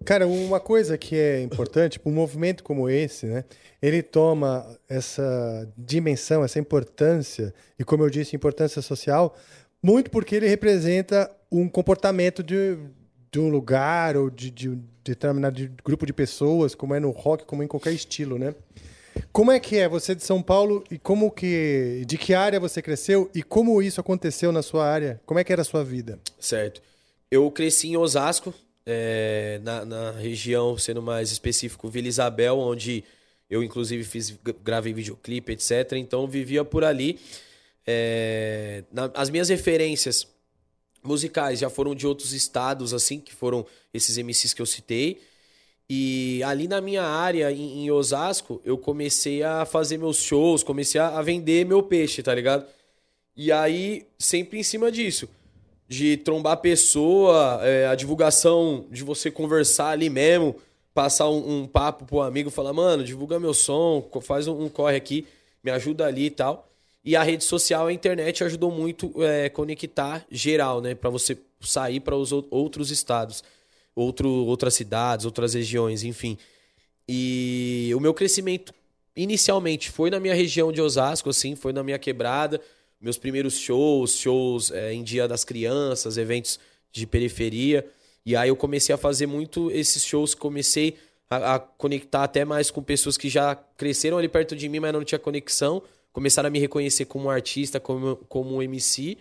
[0.04, 3.44] Cara, uma coisa que é importante, um movimento como esse, né?
[3.80, 9.36] Ele toma essa dimensão, essa importância, e como eu disse, importância social,
[9.80, 12.76] muito porque ele representa um comportamento de,
[13.30, 17.44] de um lugar ou de, de um determinado grupo de pessoas, como é no rock,
[17.44, 18.56] como em qualquer estilo, né?
[19.32, 22.80] Como é que é você de São Paulo e como que de que área você
[22.82, 25.20] cresceu e como isso aconteceu na sua área?
[25.26, 26.18] Como é que era a sua vida?
[26.38, 26.80] Certo.
[27.30, 28.52] Eu cresci em Osasco,
[28.84, 33.04] é, na, na região, sendo mais específico, Vila Isabel, onde
[33.48, 35.92] eu inclusive fiz, gravei videoclipe, etc.
[35.92, 37.18] Então vivia por ali.
[37.86, 40.26] É, na- as minhas referências
[41.02, 45.20] musicais já foram de outros estados, assim, que foram esses MCs que eu citei.
[45.92, 51.00] E ali na minha área, em, em Osasco, eu comecei a fazer meus shows, comecei
[51.00, 52.64] a, a vender meu peixe, tá ligado?
[53.37, 55.29] E aí, sempre em cima disso.
[55.88, 60.55] De trombar pessoa, é, a divulgação de você conversar ali mesmo,
[60.94, 64.94] passar um, um papo pro amigo, falar, mano, divulga meu som, faz um, um corre
[64.94, 65.26] aqui,
[65.61, 66.68] me ajuda ali e tal.
[67.05, 70.94] E a rede social, a internet ajudou muito é, conectar geral, né?
[70.94, 73.42] Pra você sair para os ou- outros estados,
[74.00, 76.36] outro, outras cidades, outras regiões, enfim.
[77.08, 78.72] E o meu crescimento
[79.16, 82.60] inicialmente foi na minha região de Osasco, assim, foi na minha quebrada.
[83.00, 86.60] Meus primeiros shows, shows é, em Dia das Crianças, eventos
[86.92, 87.86] de periferia.
[88.24, 90.96] E aí eu comecei a fazer muito esses shows, comecei
[91.28, 94.92] a, a conectar até mais com pessoas que já cresceram ali perto de mim, mas
[94.92, 95.82] não tinha conexão.
[96.12, 99.16] Começaram a me reconhecer como artista, como, como MC.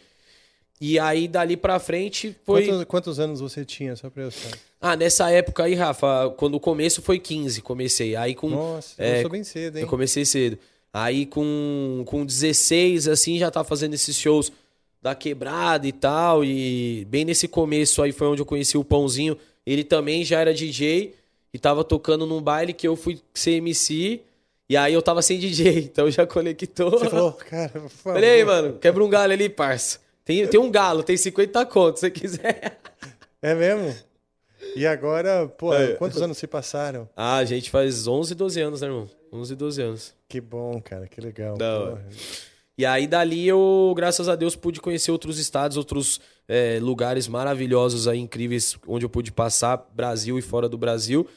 [0.81, 2.65] E aí, dali pra frente, foi...
[2.65, 4.57] Quantos, quantos anos você tinha, só pra eu saber?
[4.81, 8.15] Ah, nessa época aí, Rafa, quando o começo foi 15, comecei.
[8.15, 8.49] Aí com.
[8.49, 9.81] Nossa, é, começou bem cedo, hein?
[9.83, 10.57] Eu comecei cedo.
[10.93, 14.51] Aí com, com 16, assim, já tava fazendo esses shows
[15.01, 16.45] da quebrada e tal.
[16.45, 19.37] E bem nesse começo aí foi onde eu conheci o Pãozinho.
[19.65, 21.13] Ele também já era DJ
[21.53, 24.21] e tava tocando num baile que eu fui ser MC.
[24.69, 26.91] E aí eu tava sem DJ, então já conectou.
[26.91, 28.13] Você falou, cara, por favor.
[28.13, 29.99] Falei, aí, mano, quebra um galho ali, parça.
[30.29, 32.79] Tem, tem um galo, tem 50 contos, se você quiser.
[33.41, 33.95] É mesmo?
[34.75, 35.93] E agora, pô, É.
[35.93, 37.09] quantos anos se passaram?
[37.17, 39.09] Ah, a gente faz 11, 12 anos, né, irmão?
[39.33, 40.13] 11, 12 anos.
[40.27, 41.57] Que bom, cara, que legal.
[41.57, 42.05] Porra.
[42.77, 48.07] E aí, dali, eu, graças a Deus, pude conhecer outros estados, outros é, lugares maravilhosos
[48.07, 51.27] aí, incríveis, onde eu pude passar, Brasil e fora do Brasil.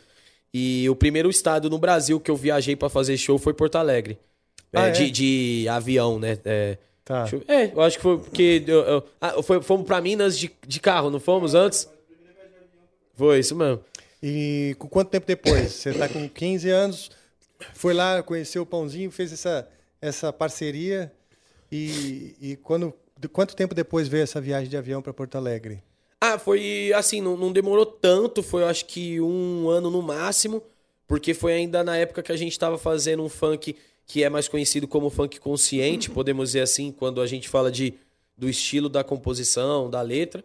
[0.52, 4.18] E o primeiro estado no Brasil que eu viajei pra fazer show foi Porto Alegre.
[4.70, 4.90] É, Ah, é?
[4.90, 6.38] De, de avião, né?
[6.44, 7.28] É, Tá.
[7.32, 8.62] eu- é, eu acho que foi porque.
[8.66, 11.88] eu- eu- ah, foi, fomos pra Minas de, de carro, não fomos antes?
[13.16, 13.80] Foi isso mesmo.
[14.22, 15.72] E com quanto tempo depois?
[15.72, 17.10] Você tá com 15 anos,
[17.74, 19.68] foi lá, conheceu o Pãozinho, fez essa,
[20.00, 21.12] essa parceria.
[21.70, 25.82] E, e quando, de quanto tempo depois veio essa viagem de avião para Porto Alegre?
[26.20, 30.62] Ah, foi assim, não, não demorou tanto, foi eu acho que um ano no máximo,
[31.08, 33.74] porque foi ainda na época que a gente tava fazendo um funk
[34.06, 37.94] que é mais conhecido como funk consciente, podemos dizer assim, quando a gente fala de,
[38.36, 40.44] do estilo da composição, da letra.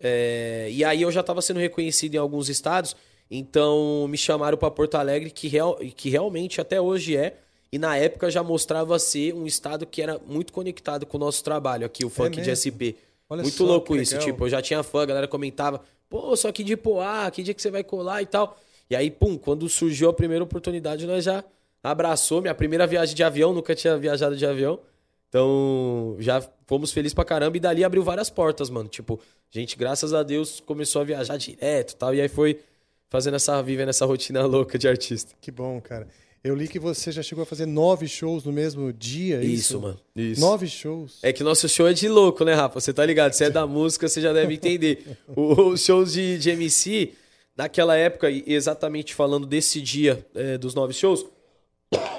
[0.00, 2.96] É, e aí eu já estava sendo reconhecido em alguns estados,
[3.30, 7.38] então me chamaram para Porto Alegre, que, real, que realmente até hoje é,
[7.72, 11.42] e na época já mostrava ser um estado que era muito conectado com o nosso
[11.42, 12.72] trabalho aqui, o funk de É mesmo?
[12.72, 12.96] SP.
[13.28, 16.52] Olha muito só, louco isso, tipo, eu já tinha fã, a galera comentava, pô, só
[16.52, 18.56] que de Poá, que dia que você vai colar e tal.
[18.88, 21.42] E aí, pum, quando surgiu a primeira oportunidade, nós já
[21.90, 22.40] abraçou.
[22.42, 24.80] Minha primeira viagem de avião, nunca tinha viajado de avião.
[25.28, 27.56] Então, já fomos felizes pra caramba.
[27.56, 28.88] E dali abriu várias portas, mano.
[28.88, 29.20] Tipo,
[29.50, 32.14] gente, graças a Deus, começou a viajar direto e tal.
[32.14, 32.60] E aí foi
[33.08, 35.34] fazendo essa, vivendo essa rotina louca de artista.
[35.40, 36.08] Que bom, cara.
[36.42, 39.38] Eu li que você já chegou a fazer nove shows no mesmo dia.
[39.38, 39.98] é Isso, mano.
[40.14, 40.40] Isso.
[40.40, 41.18] Nove shows.
[41.22, 42.78] É que nosso show é de louco, né, Rafa?
[42.80, 43.32] Você tá ligado?
[43.32, 45.18] Você é da música, você já deve entender.
[45.34, 47.14] Os shows de, de MC,
[47.56, 51.26] naquela época, exatamente falando desse dia é, dos nove shows.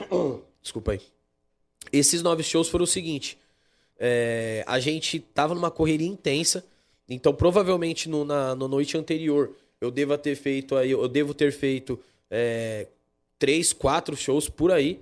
[0.61, 1.01] Desculpa aí.
[1.91, 3.37] Esses nove shows foram o seguinte:
[3.99, 6.65] é, a gente tava numa correria intensa,
[7.07, 11.99] então provavelmente no, na, noite anterior eu devo ter feito aí, eu devo ter feito
[12.29, 12.87] é,
[13.39, 14.99] três, quatro shows por aí.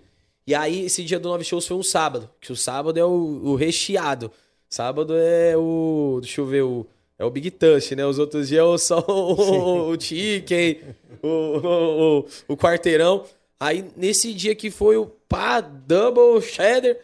[0.48, 3.10] E aí, esse dia do nove shows foi um sábado, que o sábado é o,
[3.10, 4.32] o recheado.
[4.70, 6.20] Sábado é o.
[6.22, 6.86] Deixa eu ver, o,
[7.18, 8.06] é o Big Touch, né?
[8.06, 10.82] Os outros dias é só o, o Chicken,
[11.24, 13.26] o, o, o, o quarteirão.
[13.60, 16.98] Aí, nesse dia que foi o pá, double cheddar,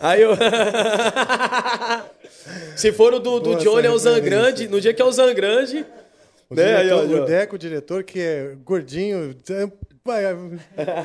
[0.00, 0.30] aí eu.
[2.76, 4.68] Se for o do, do Johnny, é o Zangrande.
[4.68, 5.84] No dia que é o Zangrande.
[6.48, 6.82] O, né?
[6.82, 7.22] Diretor, aí, ó.
[7.22, 9.70] o Deco, o diretor, que é gordinho, é,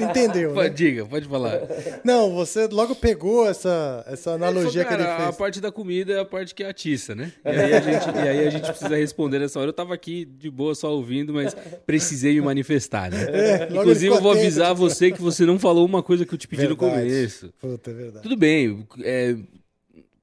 [0.09, 0.69] entendeu, né?
[0.69, 1.61] Diga, pode falar.
[2.03, 5.29] Não, você logo pegou essa, essa analogia que ele Cara, fez.
[5.29, 7.31] A parte da comida é a parte que atiça, né?
[7.45, 9.69] E aí, a gente, e aí a gente precisa responder nessa hora.
[9.69, 13.23] Eu tava aqui de boa só ouvindo, mas precisei me manifestar, né?
[13.29, 16.47] É, Inclusive, eu vou avisar você que você não falou uma coisa que eu te
[16.47, 17.01] pedi no Verdade.
[17.01, 17.53] começo.
[17.59, 18.23] Puta, é verdade.
[18.23, 19.35] Tudo bem, é,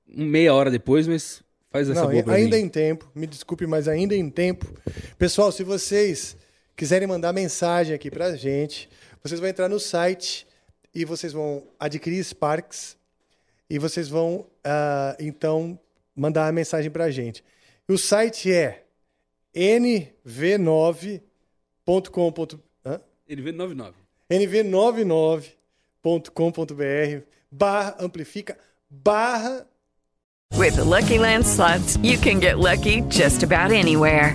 [0.07, 2.65] meia hora depois, mas faz essa Não, boa ainda mim.
[2.65, 4.67] em tempo, me desculpe, mas ainda em tempo.
[5.19, 6.37] Pessoal, se vocês
[6.81, 8.89] quiserem mandar mensagem aqui pra gente,
[9.23, 10.47] vocês vão entrar no site
[10.95, 12.97] e vocês vão adquirir Sparks
[13.69, 15.79] e vocês vão, ah, então,
[16.17, 17.45] mandar a mensagem pra gente.
[17.87, 18.85] O site é
[19.55, 21.21] nv9.com.br
[23.29, 23.95] Ele veio 99.
[24.31, 28.57] nv99.com.br barra amplifica
[28.89, 29.67] barra
[30.57, 34.35] With the Lucky Land slots, you can get lucky just about anywhere.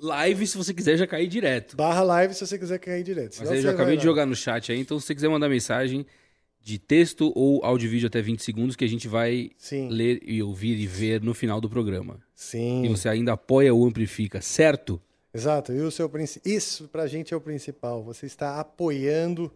[0.00, 1.76] Live, se você quiser já cair direto.
[1.76, 3.36] barra live se você quiser cair direto.
[3.38, 4.04] Mas aí eu já acabei de lá.
[4.04, 6.06] jogar no chat aí, então se você quiser mandar mensagem
[6.62, 9.88] de texto ou áudio vídeo até 20 segundos que a gente vai Sim.
[9.90, 12.18] ler e ouvir e ver no final do programa.
[12.34, 12.84] Sim.
[12.84, 15.00] E você ainda apoia ou amplifica, certo?
[15.32, 18.02] Exato, e o seu princi- isso pra gente é o principal.
[18.02, 19.52] Você está apoiando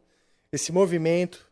[0.52, 1.46] esse movimento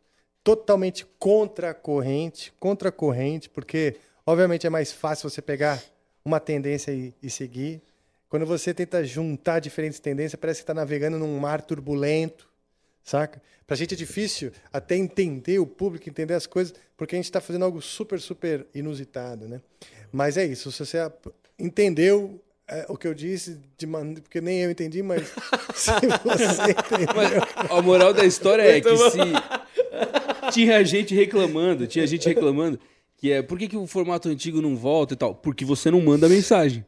[0.44, 5.82] totalmente contra a corrente, contra a corrente, porque obviamente é mais fácil você pegar
[6.24, 7.80] uma tendência e, e seguir.
[8.32, 12.48] Quando você tenta juntar diferentes tendências, parece que está navegando num mar turbulento,
[13.04, 13.42] saca?
[13.66, 17.42] Pra gente é difícil até entender o público, entender as coisas, porque a gente está
[17.42, 19.60] fazendo algo super, super inusitado, né?
[20.10, 20.96] Mas é isso, se você
[21.58, 24.14] entendeu é, o que eu disse, de man...
[24.14, 25.28] porque nem eu entendi, mas
[25.76, 25.90] se
[26.24, 27.42] você entendeu...
[27.68, 32.80] A moral da história é que se tinha gente reclamando, tinha gente reclamando
[33.18, 35.34] que é por que, que o formato antigo não volta e tal?
[35.34, 36.82] Porque você não manda mensagem.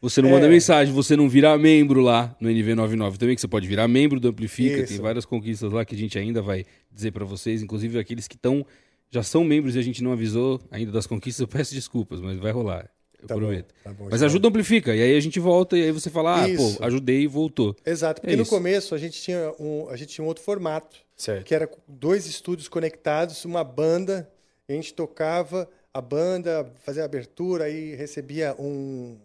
[0.00, 0.32] Você não É.
[0.32, 4.18] manda mensagem, você não vira membro lá no NV99 também, que você pode virar membro
[4.18, 4.76] do Amplifica.
[4.76, 5.02] Tem Isso.
[5.02, 8.64] várias conquistas lá que a gente ainda vai dizer pra vocês, inclusive aqueles que estão
[9.10, 12.38] já são membros e a gente não avisou ainda das conquistas, eu peço desculpas, mas
[12.38, 12.88] vai rolar.
[13.20, 13.74] Eu Tá bom, prometo.
[13.84, 14.26] tá bom, mas então.
[14.26, 16.78] ajuda o Amplifica, e aí a gente volta e aí você fala: "Ah, Isso.
[16.78, 17.76] pô, ajudei e voltou".
[17.84, 18.50] Exato, porque É no isso.
[18.50, 21.44] começo a gente tinha um, a gente tinha um outro formato, Certo.
[21.44, 24.30] que era dois estúdios conectados, uma banda,
[24.66, 29.18] e a gente tocava a banda, fazia a abertura, aí recebia um,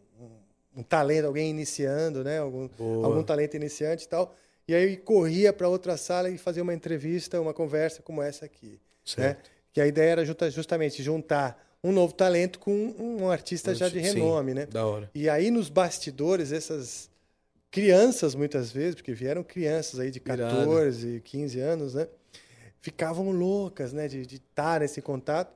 [0.76, 2.39] um, talento, alguém iniciando, né?
[2.39, 3.05] Algum, Boa.
[3.05, 4.36] algum talento iniciante e tal.
[4.67, 8.71] E aí corria para outra sala e fazia uma entrevista, uma conversa como essa aqui.
[8.71, 8.80] Né?
[9.05, 9.51] Certo.
[9.71, 13.99] Que a ideia era justa- justamente juntar um novo talento com um, artista já de
[14.03, 14.65] Sim, renome, né?
[14.65, 15.09] Da hora.
[15.13, 17.11] E aí nos bastidores, essas
[17.69, 20.55] crianças, muitas vezes, porque vieram crianças aí de Irado.
[20.55, 22.07] 14, 15 anos, né?
[22.82, 24.07] Ficavam loucas, né?
[24.07, 25.53] De estar nesse contato.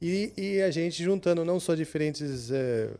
[0.00, 2.90] E, e a gente juntando não só diferentes eh,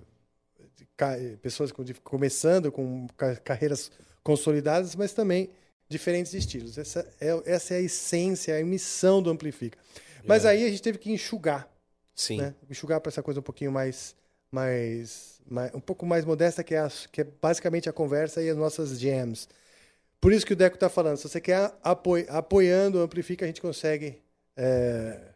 [1.40, 1.72] pessoas
[2.04, 3.90] começando com ca- carreiras
[4.22, 5.50] consolidadas, mas também
[5.88, 6.78] diferentes estilos.
[6.78, 9.78] Essa é, essa é a essência, a missão do Amplifica.
[10.24, 11.68] Mas aí a gente teve que enxugar
[12.14, 12.38] Sim.
[12.38, 12.54] né?
[12.70, 14.14] Enxugar para essa coisa um pouquinho mais,
[14.50, 18.48] mais, mais- um pouco mais modesta, que é, a- que é basicamente a conversa e
[18.48, 19.48] as nossas jams.
[20.20, 23.48] Por isso que o Deco está falando, se você quer apoi, apoiando o Amplifica, a
[23.48, 24.20] gente consegue
[24.56, 25.31] é,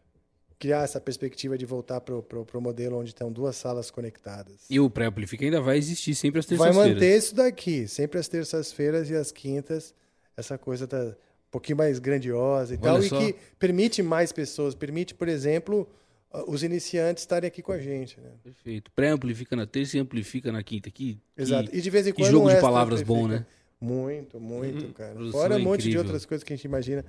[0.59, 4.65] criar essa perspectiva de voltar para o modelo onde estão duas salas conectadas.
[4.71, 6.95] E o pré-Amplifica ainda vai existir sempre às Vai terças-feiras.
[6.95, 9.95] manter isso daqui, sempre às terças-feiras e às quintas,
[10.37, 11.15] essa coisa da, um
[11.51, 13.21] pouquinho mais grandiosa e Olha tal, só.
[13.23, 15.87] e que permite mais pessoas, permite, por exemplo,
[16.33, 18.19] ah, os iniciantes estarem aqui com a gente.
[18.19, 18.31] Né?
[18.43, 18.91] Perfeito.
[18.93, 20.91] Pré-amplifica na terça e amplifica na quinta.
[20.91, 21.71] Que, Exato.
[21.71, 23.45] que- E de vez em que quando jogo um de palavras bom, né?
[23.79, 25.13] Muito, muito, cara.
[25.13, 26.01] produção Fora um monte de incrível.
[26.05, 27.05] outras coisas que a gente imagina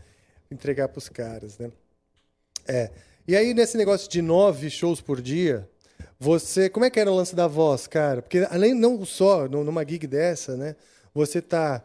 [0.52, 1.72] entregar para os caras, né?
[2.68, 2.92] É.
[3.28, 5.68] E aí, nesse negócio de nove shows por dia,
[6.20, 6.70] você.
[6.70, 8.22] Como é que era o lance da voz, cara?
[8.22, 10.76] Porque além não só nu- numa gig dessa, né?
[11.14, 11.84] Você tá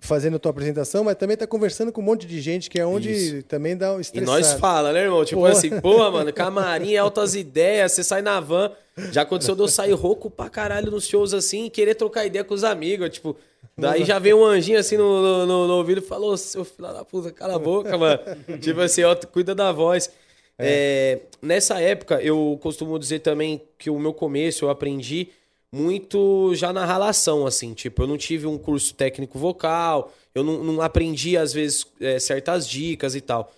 [0.00, 2.84] fazendo a tua apresentação, mas também tá conversando com um monte de gente, que é
[2.84, 3.42] onde Isso.
[3.44, 4.32] também dá um E estressado.
[4.40, 5.24] nós fala, né, irmão?
[5.24, 5.52] Tipo Porra.
[5.52, 8.72] assim, porra, mano, camarim, altas ideias, você sai na van.
[9.12, 12.42] Já aconteceu de eu sair rouco pra caralho nos shows assim e querer trocar ideia
[12.44, 13.08] com os amigos.
[13.10, 13.36] Tipo,
[13.78, 16.92] daí já vem um anjinho assim no, no, no- no ouvido e falou: seu filho
[16.92, 18.18] da puta, cala a boca, mano.
[18.60, 20.10] tipo assim, ó, cuida da voz.
[20.58, 25.28] É, nessa época, eu costumo dizer também que o meu começo eu aprendi
[25.72, 27.72] muito já na ralação, assim.
[27.74, 32.18] Tipo, eu não tive um curso técnico vocal, eu não, não aprendi, às vezes, é,
[32.18, 33.52] certas dicas e tal.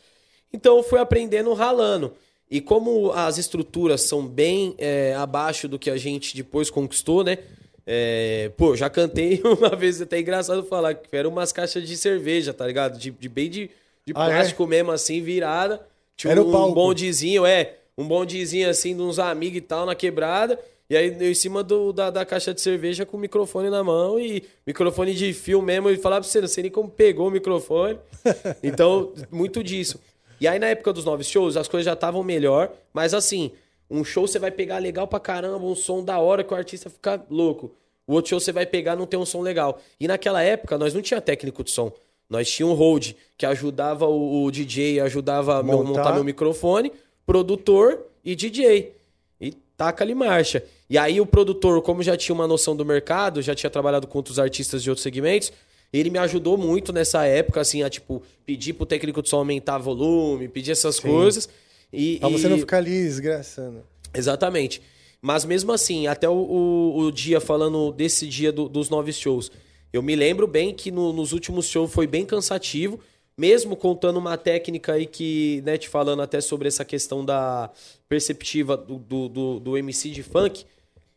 [0.53, 2.15] Então, eu fui aprendendo ralando.
[2.51, 7.39] E como as estruturas são bem é, abaixo do que a gente depois conquistou, né?
[7.87, 12.55] É, pô, já cantei uma vez, até engraçado falar, que eram umas caixas de cerveja,
[12.55, 12.99] tá ligado?
[12.99, 13.71] De, de bem de,
[14.07, 14.35] de Ah, é?
[14.35, 15.85] plástico mesmo, assim, virada.
[16.17, 16.75] Tinha Era o um palco.
[16.75, 17.75] bondezinho, é.
[17.97, 20.59] Um bondezinho assim de uns amigos e tal na quebrada.
[20.89, 23.83] E aí eu em cima do, da, da caixa de cerveja com o microfone na
[23.83, 25.91] mão e microfone de fio mesmo.
[25.91, 27.99] E falar pra você, não sei nem como pegou o microfone.
[28.63, 30.01] Então, muito disso.
[30.41, 32.71] E aí na época dos novos shows, as coisas já estavam melhor.
[32.93, 33.53] Mas assim,
[33.91, 36.91] um show você vai pegar legal pra caramba, um som da hora que o artista
[36.91, 37.71] fica louco.
[38.07, 39.81] O outro show você vai pegar não tem um som legal.
[39.99, 41.91] E naquela época nós não tinha técnico de som.
[42.29, 45.89] Nós tinha um hold que ajudava o, o DJ, ajudava a meu- Montar.
[45.99, 46.91] montar meu microfone,
[47.27, 48.93] produtor e DJ.
[49.41, 50.63] E taca ali marcha.
[50.89, 54.19] E aí o produtor, como já tinha uma noção do mercado, já tinha trabalhado com
[54.19, 55.53] outros artistas de outros segmentos,
[55.93, 59.79] ele me ajudou muito nessa época, assim, a tipo, pedir pro técnico de som aumentar
[59.79, 61.49] volume, pedir essas coisas.
[61.93, 63.83] E, Pra você e- não ficar ali esgraçando.
[64.13, 64.83] Exatamente.
[65.23, 69.51] Mas mesmo assim, até o, o- o dia falando desse dia do- dos nove shows,
[69.97, 72.99] eu me lembro bem que no- nos últimos shows foi bem cansativo,
[73.37, 77.71] mesmo contando uma técnica aí que, né, te falando até sobre essa questão da
[78.09, 80.65] perceptiva do, do, do- do MC de funk.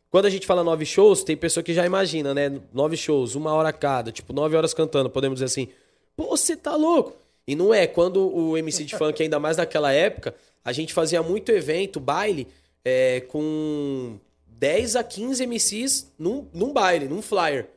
[0.09, 2.59] Quando a gente fala nove shows, tem pessoa que já imagina, né?
[2.73, 5.67] Nove shows, uma hora cada, tipo, nove horas cantando, podemos dizer assim.
[6.15, 7.13] Pô, você tá louco?
[7.45, 7.85] E não é.
[7.87, 12.47] Quando o MC de funk, ainda mais naquela época, a gente fazia muito evento, baile,
[12.85, 14.17] é, com
[14.47, 17.67] 10 a 15 MCs num, num baile, num flyer.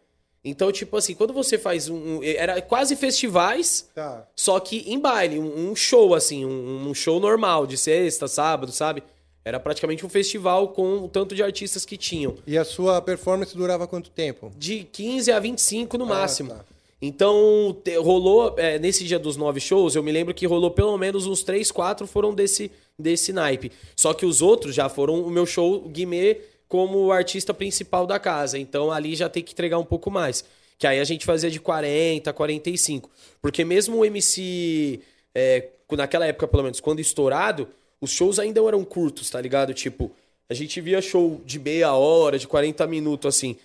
[0.45, 2.19] Então, tipo assim, quando você faz um.
[2.19, 4.27] um- era quase festivais, Tá.
[4.35, 8.73] só que em baile, um, um show, assim, um, um show normal, de sexta, sábado,
[8.73, 9.03] sabe?
[9.45, 12.37] Era praticamente um festival com o tanto de artistas que tinham.
[12.47, 14.51] E a sua performance durava quanto tempo?
[14.57, 16.51] De 15 a 25 no Ah, máximo.
[16.51, 16.65] tá.
[17.03, 20.97] Então, te- rolou, é, nesse dia dos nove shows, eu me lembro que rolou pelo
[20.99, 23.73] menos uns três, quatro foram desse, desse naipe.
[23.97, 26.37] Só que os outros já foram o meu show Guimê
[26.71, 28.57] como o artista principal da casa.
[28.57, 30.45] Então, ali já tem que entregar um pouco mais.
[30.79, 33.11] Que aí a gente fazia de 40, 45.
[33.43, 35.01] Porque mesmo o MC,
[35.35, 37.69] é, naquela época pelo menos, quando estourado,
[38.01, 39.75] os shows ainda eram curtos, tá ligado?
[39.75, 40.13] Tipo,
[40.49, 43.57] a gente via show de meia hora, de 40 minutos, assim.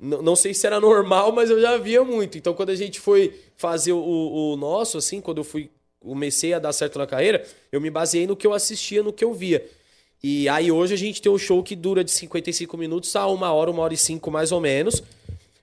[0.00, 2.38] N- não sei se era normal, mas eu já via muito.
[2.38, 6.58] Então, quando a gente foi fazer o, o nosso, assim, quando eu fui comecei a
[6.58, 9.62] dar certo na carreira, eu me baseei no que eu assistia, no que eu via.
[10.22, 13.52] E aí hoje a gente tem um show que dura de 55 minutos a uma
[13.52, 14.98] hora, uma hora e cinco mais ou menos.
[14.98, 15.02] E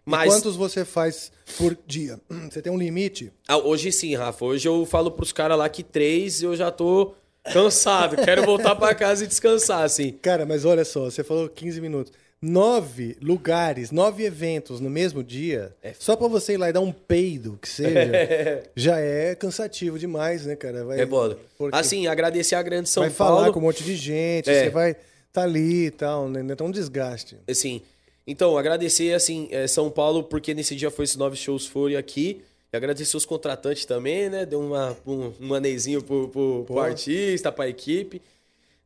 [0.05, 2.19] Mas quantos você faz por dia?
[2.51, 3.31] Você tem um limite?
[3.47, 4.43] Ah, hoje sim, Rafa.
[4.43, 7.13] Hoje eu falo pros caras lá que três eu já tô
[7.51, 8.17] cansado.
[8.17, 10.11] Quero voltar pra casa e descansar, assim.
[10.11, 12.11] Cara, mas olha só, você falou 15 minutos.
[12.45, 15.93] Nove lugares, nove eventos no mesmo dia, É.
[15.97, 18.11] só pra você ir lá e dar um peido, que seja,
[18.75, 20.83] já é cansativo demais, né, cara?
[20.83, 21.39] Vai, É bola.
[21.71, 23.37] Assim, agradecer a Grande São vai Paulo.
[23.37, 24.65] falar com um monte de gente, É.
[24.65, 24.93] você vai
[25.31, 26.41] tá ali e tal, né?
[26.51, 27.37] Então um desgaste.
[27.47, 27.81] Assim,
[28.27, 32.41] então, agradecer, assim, é, São Paulo, porque nesse dia foi esses nove shows foram aqui.
[32.73, 34.45] E agradecer os contratantes também, né?
[34.45, 38.21] Deu uma, um, um manezinho pro, pro, pro artista, pra equipe.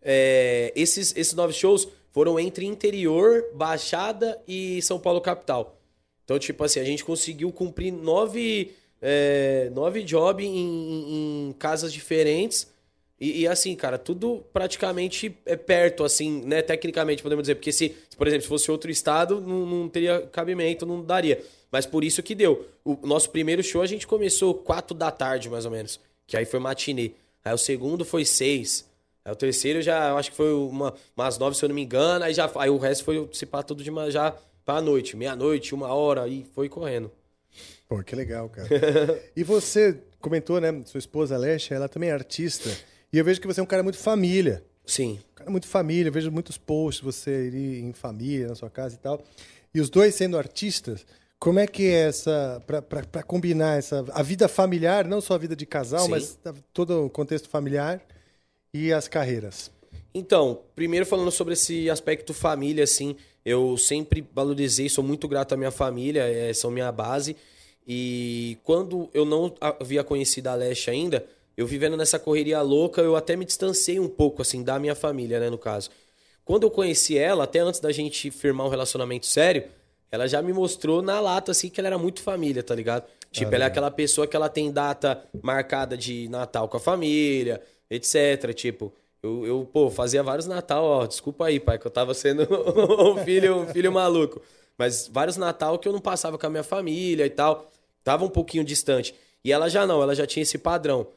[0.02, 5.78] É, esses, esses nove shows foram entre interior, Baixada e São Paulo capital.
[6.24, 12.68] Então, tipo assim, a gente conseguiu cumprir nove, é, nove jobs em, em- casas diferentes.
[13.20, 16.62] E, e, assim, cara, tudo praticamente é perto, assim, né?
[16.62, 17.56] Tecnicamente, podemos dizer.
[17.56, 21.42] Porque se, por exemplo, se fosse outro estado, não, não teria cabimento, não daria.
[21.72, 22.68] Mas por isso que deu.
[22.84, 26.00] O nosso primeiro show a gente começou quatro da tarde, mais ou menos.
[26.28, 27.12] Que aí foi matinê.
[27.44, 28.86] Aí o segundo foi seis.
[29.28, 31.84] Aí o terceiro já, eu acho que foi uma, umas nove, se eu não me
[31.84, 32.24] engano.
[32.24, 35.18] Aí, já, aí o resto foi se pá tudo de ma- já pra noite.
[35.18, 37.12] Meia-noite, uma hora, aí foi correndo.
[37.90, 38.70] Pô, que legal, cara.
[39.36, 40.82] e você comentou, né?
[40.86, 42.70] Sua esposa, Alessia, ela também é artista.
[43.12, 44.64] E eu vejo que você é um cara muito família.
[44.86, 45.20] Sim.
[45.34, 46.08] Um cara muito família.
[46.08, 49.22] Eu vejo muitos posts, você ir em família, na sua casa e tal.
[49.76, 51.06] E os dois sendo artistas,
[51.38, 52.64] como é que é essa.
[53.12, 54.06] Pra combinar essa.
[54.14, 56.12] A vida familiar, não só a vida de casal, Sim.
[56.12, 56.40] mas
[56.72, 58.02] todo o contexto familiar
[58.86, 59.72] e as carreiras.
[60.14, 63.16] Então, primeiro falando sobre esse aspecto família, assim,
[63.46, 67.36] eu sempre valorizei, sou muito grato à minha família, é, são minha base.
[67.88, 71.26] E quando eu não havia conhecido a Leste ainda,
[71.56, 75.40] eu vivendo nessa correria louca, eu até me distanciei um pouco, assim, da minha família,
[75.40, 75.90] né, no caso.
[76.44, 79.66] Quando eu conheci ela, até antes da gente firmar um relacionamento sério,
[80.12, 83.06] ela já me mostrou na lata, assim, que ela era muito família, tá ligado?
[83.32, 87.62] Tipo, ela é aquela pessoa que ela tem data marcada de Natal com a família,
[87.90, 88.54] etc.
[88.54, 92.48] Tipo, eu, eu pô, fazia vários Natal, ó, desculpa aí, pai, que eu tava sendo
[93.14, 94.42] um filho, um filho maluco.
[94.78, 97.70] Mas vários Natal que eu não passava com a minha família e tal.
[98.04, 99.16] Tava um pouquinho distante.
[99.44, 101.08] E ela já não, ela já tinha esse padrão.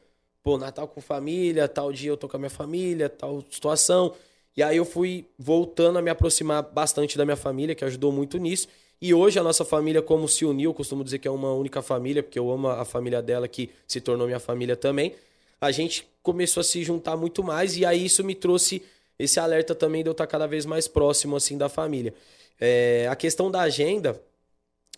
[0.43, 4.13] Pô, Natal com família, tal dia eu tô com a minha família, tal situação.
[4.57, 8.37] E aí eu fui voltando a me aproximar bastante da minha família, que ajudou muito
[8.37, 8.67] nisso.
[9.01, 11.81] E hoje a nossa família, como se uniu, eu costumo dizer que é uma única
[11.81, 15.15] família, porque eu amo a família dela, que se tornou minha família também.
[15.61, 18.81] A gente começou a se juntar muito mais, e aí isso me trouxe
[19.19, 22.13] esse alerta também de eu estar cada vez mais próximo, assim, da família.
[22.59, 24.19] É, a questão da agenda,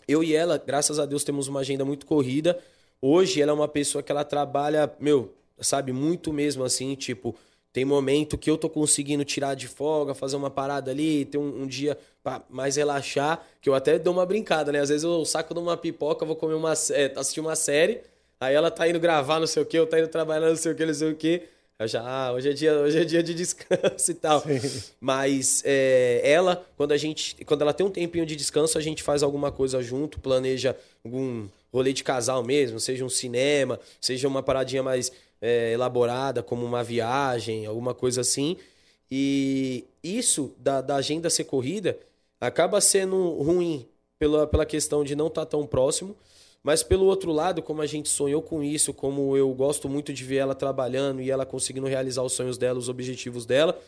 [0.08, 2.58] eu e ela, graças a Deus, temos uma agenda muito corrida.
[3.00, 7.36] Hoje ela é uma pessoa que ela trabalha, meu, sabe, muito mesmo assim, tipo,
[7.70, 11.62] tem momento que eu tô conseguindo tirar de folga, fazer uma parada ali, ter um,
[11.62, 14.80] um dia pra mais relaxar, que eu até dou uma brincada, né?
[14.80, 18.00] Às vezes eu saco de uma pipoca, vou comer uma, é, assistir uma série,
[18.40, 20.72] aí ela tá indo gravar não sei o que, eu tá indo trabalhar não sei
[20.72, 21.42] o que, não sei o que.
[21.76, 24.44] Eu já, ah, hoje é dia, hoje é dia de descanso e tal.
[25.00, 29.02] Mas é, ela, quando a gente, quando ela tem um tempinho de descanso, a gente
[29.02, 34.40] faz alguma coisa junto, planeja algum rolê de casal mesmo, seja um cinema, seja uma
[34.40, 35.10] paradinha mais
[35.42, 38.56] é, elaborada, como uma viagem, alguma coisa assim.
[39.10, 41.98] E isso da, da agenda ser corrida
[42.40, 43.86] acaba sendo ruim
[44.18, 46.16] pela, pela questão de não estar tão próximo.
[46.64, 50.24] Mas pelo outro lado, como a gente sonhou com isso, como eu gosto muito de
[50.24, 53.78] ver ela trabalhando e ela conseguindo realizar os sonhos dela, os objetivos dela,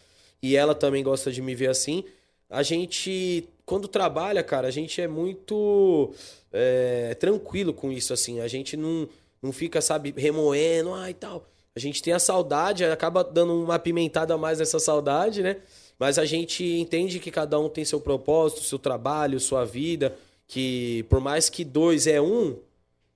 [0.43, 2.05] e ela também gosta de me ver assim,
[2.49, 6.13] a gente, quando trabalha, cara, a gente é muito
[6.53, 8.41] é, tranquilo com isso, assim.
[8.41, 9.09] A gente não,
[9.43, 11.49] não fica, sabe, remoendo, ah, tal.
[11.75, 15.57] A gente tem a saudade, acaba dando uma pimentada a mais nessa saudade, né?
[15.99, 20.17] Mas a gente entende que cada um tem seu propósito, seu trabalho, sua vida,
[20.47, 22.57] que por mais que dois é um,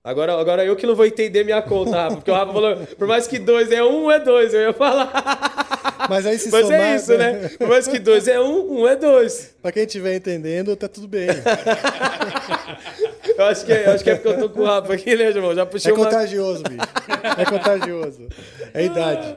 [0.02, 3.06] Agora, agora eu que não vou entender minha conta, Rafa, porque o Rafa falou, por
[3.06, 4.54] mais que dois é um, é dois.
[4.54, 5.12] Eu ia falar.
[6.08, 7.48] Mas aí se Mas somar, é isso, né?
[7.58, 9.54] Por mais que dois é um, um é dois.
[9.60, 11.28] Pra quem estiver entendendo, tá tudo bem.
[13.36, 15.14] Eu acho que é, eu acho que é porque eu tô com o Rafa aqui,
[15.14, 15.54] né, irmão?
[15.54, 16.04] Já puxei É uma...
[16.06, 16.88] contagioso, bicho.
[17.38, 18.28] É contagioso.
[18.72, 19.36] É idade.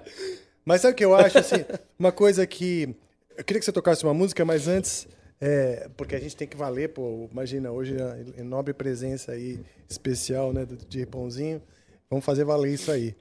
[0.64, 1.66] Mas sabe o que eu acho, assim?
[2.00, 2.96] Uma coisa que...
[3.38, 5.08] Eu queria que você tocasse uma música, mas antes...
[5.46, 7.28] é, porque a gente tem que valer, pô.
[7.30, 11.62] Imagina, hoje a enorme presença aí, especial, né, de Pãozinho.
[12.10, 13.14] Vamos fazer valer isso aí.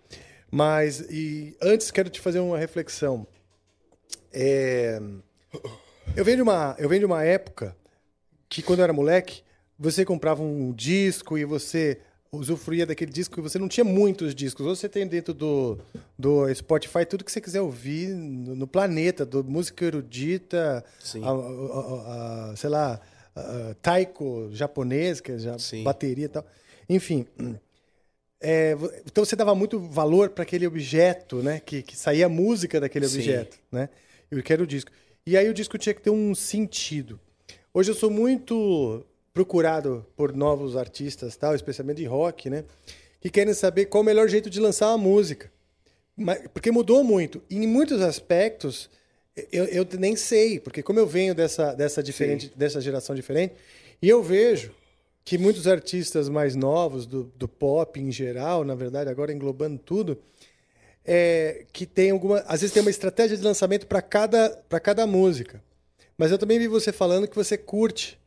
[0.49, 3.27] Mas, e antes, quero te fazer uma reflexão.
[4.33, 5.01] É,
[6.15, 7.77] eu venho de uma, eu venho de uma época
[8.49, 9.43] que, quando eu era moleque,
[9.77, 12.01] você comprava um disco e você
[12.35, 14.65] usufruía daquele disco e você não tinha muitos discos.
[14.65, 15.79] Hoje você tem dentro do,
[16.19, 20.83] do Spotify tudo que você quiser ouvir no, no planeta, do música erudita,
[21.23, 23.01] a, a, a, sei lá,
[23.83, 25.85] taiko japonês, que é já Sim.
[25.85, 26.47] bateria e tal.
[26.89, 27.27] Enfim.
[28.41, 28.77] É,
[29.07, 31.61] então você dava muito valor para aquele objeto, né?
[31.61, 33.19] Que, que saía a música daquele Sim.
[33.19, 33.91] objeto, né?
[34.31, 34.91] Eu quero o disco.
[35.27, 37.21] E aí o disco tinha que ter um sentido.
[37.75, 42.65] Hoje eu sou muito procurado por novos artistas, tal, especialmente de rock, né?
[43.21, 45.51] Que querem saber qual o melhor jeito de lançar uma música.
[46.53, 47.43] Porque mudou muito.
[47.49, 48.91] E em muitos aspectos,
[49.51, 53.55] eu, eu nem sei, porque como eu venho dessa, dessa, diferente, dessa geração diferente,
[54.01, 54.73] e eu vejo
[55.25, 60.19] que muitos artistas mais novos, do, do pop em geral, na verdade, agora englobando tudo,
[61.05, 62.41] é, que tem alguma.
[62.41, 64.51] Às vezes tem uma estratégia de lançamento para cada,
[64.83, 65.63] cada música.
[66.19, 68.21] Mas eu também vi você falando que você curte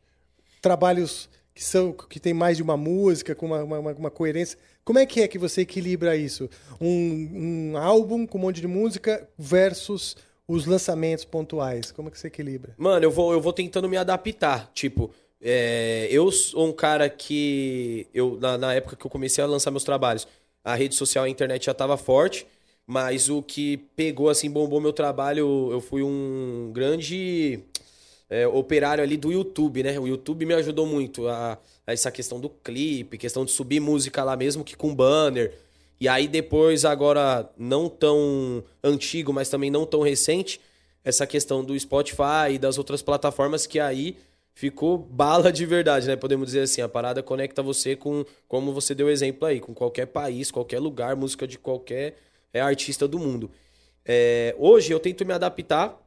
[0.60, 4.58] trabalhos que são que tem mais de uma música, com uma, uma, uma coerência.
[4.84, 6.48] Como é que é que você equilibra isso?
[6.80, 11.90] Um, um álbum com um monte de música versus os lançamentos pontuais.
[11.90, 12.74] Como é que você equilibra?
[12.76, 14.70] Mano, eu vou, eu vou tentando me adaptar.
[14.74, 18.06] Tipo, é, eu sou um cara que.
[18.12, 20.28] Eu, na, na época que eu comecei a lançar meus trabalhos,
[20.62, 22.46] a rede social, a internet já estava forte.
[22.86, 27.60] Mas o que pegou, assim, bombou meu trabalho, eu fui um grande
[28.28, 29.98] é, operário ali do YouTube, né?
[29.98, 34.24] O YouTube me ajudou muito a, a, essa questão do clipe, questão de subir música
[34.24, 35.54] lá mesmo que com banner.
[36.00, 40.60] E aí depois, agora, não tão antigo, mas também não tão recente,
[41.04, 44.16] essa questão do Spotify e das outras plataformas que aí
[44.52, 46.16] ficou bala de verdade, né?
[46.16, 50.06] Podemos dizer assim, a parada conecta você com, como você deu exemplo aí, com qualquer
[50.06, 52.16] país, qualquer lugar, música de qualquer
[52.52, 53.50] é, artista do mundo.
[54.04, 56.00] É, hoje eu tento me adaptar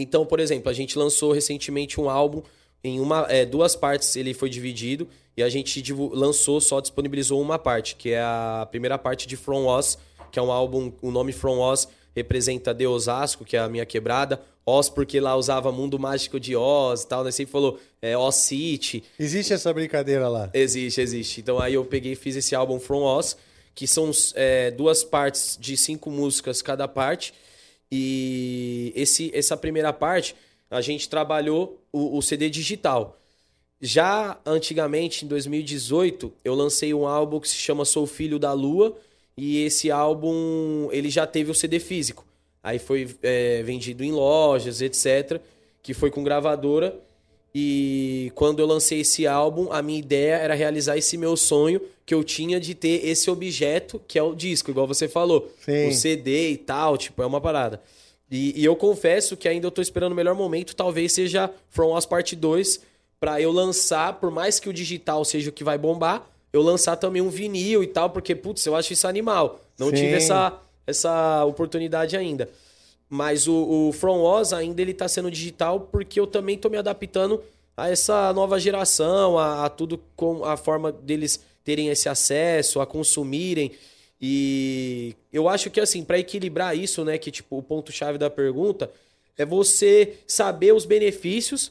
[0.00, 2.42] então, por exemplo, a gente lançou recentemente um álbum
[2.82, 7.58] em uma, é, duas partes, ele foi dividido e a gente lançou, só disponibilizou uma
[7.58, 9.98] parte, que é a primeira parte de From Oz,
[10.30, 13.86] que é um álbum, o nome From Oz representa de Osasco, que é a minha
[13.86, 14.40] quebrada.
[14.66, 17.30] Oz, porque lá usava Mundo Mágico de Oz e tal, né?
[17.30, 19.02] Sempre falou é, Oz City.
[19.18, 20.50] Existe essa brincadeira lá?
[20.52, 21.40] Existe, existe.
[21.40, 23.36] Então aí eu peguei e fiz esse álbum From Oz,
[23.74, 27.32] que são é, duas partes de cinco músicas cada parte.
[27.90, 30.34] E esse, essa primeira parte,
[30.70, 33.16] a gente trabalhou o, o CD digital.
[33.80, 38.96] Já antigamente, em 2018, eu lancei um álbum que se chama Sou Filho da Lua.
[39.36, 42.26] E esse álbum, ele já teve o CD físico.
[42.62, 45.40] Aí foi é, vendido em lojas, etc.
[45.80, 46.98] Que foi com gravadora.
[47.60, 52.14] E quando eu lancei esse álbum, a minha ideia era realizar esse meu sonho que
[52.14, 55.50] eu tinha de ter esse objeto, que é o disco, igual você falou.
[55.64, 55.88] Sim.
[55.88, 57.82] O CD e tal, tipo, é uma parada.
[58.30, 61.96] E, e, eu confesso que ainda eu tô esperando o melhor momento, talvez seja From
[61.96, 62.80] Us Part 2,
[63.18, 66.94] para eu lançar, por mais que o digital seja o que vai bombar, eu lançar
[66.94, 69.60] também um vinil e tal, porque, putz, eu acho isso animal.
[69.76, 69.96] Não Sim.
[69.96, 70.56] tive essa,
[70.86, 72.48] essa oportunidade ainda.
[73.08, 76.76] Mas o, o From Oz ainda ele tá sendo digital porque eu também tô me
[76.76, 77.42] adaptando
[77.76, 82.86] a essa nova geração, a, a tudo com a forma deles terem esse acesso, a
[82.86, 83.72] consumirem.
[84.20, 88.28] E eu acho que assim, para equilibrar isso, né, que tipo o ponto chave da
[88.28, 88.90] pergunta
[89.36, 91.70] é você saber os benefícios,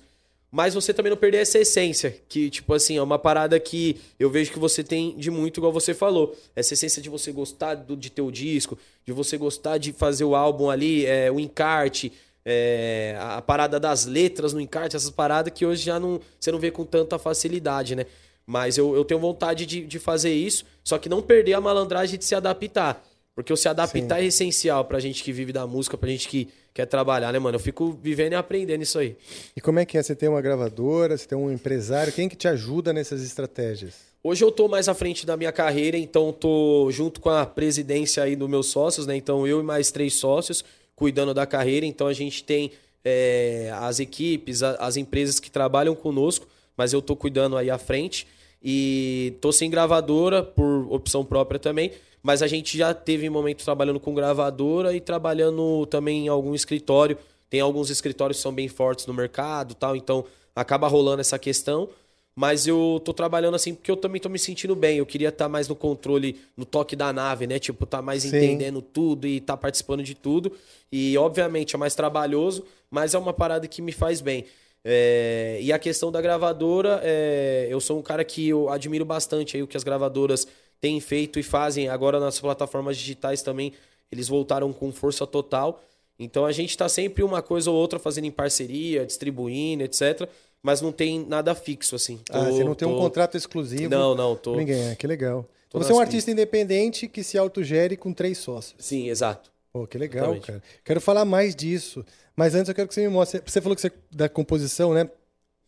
[0.51, 4.29] mas você também não perder essa essência, que tipo assim, é uma parada que eu
[4.29, 6.35] vejo que você tem de muito igual você falou.
[6.55, 10.23] Essa essência de você gostar do, de ter o disco, de você gostar de fazer
[10.23, 12.13] o álbum ali, é, o encarte,
[12.45, 16.59] é, a parada das letras no encarte, essas paradas que hoje já não, você não
[16.59, 18.05] vê com tanta facilidade, né?
[18.45, 22.17] Mas eu, eu tenho vontade de, de fazer isso, só que não perder a malandragem
[22.17, 23.05] de se adaptar.
[23.35, 24.23] Porque o se adaptar Sim.
[24.23, 27.55] é essencial pra gente que vive da música, pra gente que quer trabalhar, né, mano?
[27.55, 29.15] Eu fico vivendo e aprendendo isso aí.
[29.55, 30.03] E como é que é?
[30.03, 33.95] Você tem uma gravadora, você tem um empresário, quem que te ajuda nessas estratégias?
[34.23, 38.21] Hoje eu tô mais à frente da minha carreira, então tô junto com a presidência
[38.21, 39.15] aí dos meus sócios, né?
[39.15, 40.63] Então eu e mais três sócios
[40.95, 41.83] cuidando da carreira.
[41.83, 42.71] Então a gente tem
[43.03, 48.27] é, as equipes, as empresas que trabalham conosco, mas eu tô cuidando aí à frente.
[48.61, 51.91] E tô sem gravadora por opção própria também,
[52.27, 57.17] mas a gente já teve momento trabalhando com gravadora e trabalhando também em algum escritório.
[57.49, 61.87] Tem alguns escritórios que são bem fortes no mercado, tal, então acaba rolando essa questão.
[62.35, 64.97] Mas eu tô trabalhando assim porque eu também tô me sentindo bem.
[64.97, 67.59] Eu queria estar tá mais no controle, no toque da nave, né?
[67.59, 68.35] Tipo, tá mais Sim.
[68.35, 70.51] entendendo tudo e tá participando de tudo.
[70.91, 74.43] E obviamente é mais trabalhoso, mas é uma parada que me faz bem.
[74.83, 79.55] É, e a questão da gravadora, é, eu sou um cara que eu admiro bastante
[79.55, 80.45] aí o que as gravadoras
[80.81, 83.73] têm feito e fazem agora nas plataformas digitais também.
[84.11, 85.81] Eles voltaram com força total.
[86.19, 90.27] Então a gente está sempre uma coisa ou outra fazendo em parceria, distribuindo, etc.
[90.63, 92.19] mas não tem nada fixo, assim.
[92.31, 93.89] ah, Tô- você não tem um contrato exclusivo.
[93.89, 94.55] Não, não, tô.
[94.55, 95.45] Ninguém, é, que legal.
[95.69, 98.75] tô você é um artista independente que se autogere com três sócios.
[98.83, 99.51] Sim, exato.
[99.71, 100.47] Pô, que legal, Exatamente.
[100.47, 100.63] cara.
[100.83, 102.03] Quero falar mais disso.
[102.35, 103.41] Mas antes eu quero que você me mostre.
[103.45, 105.09] Você falou que você da composição, né?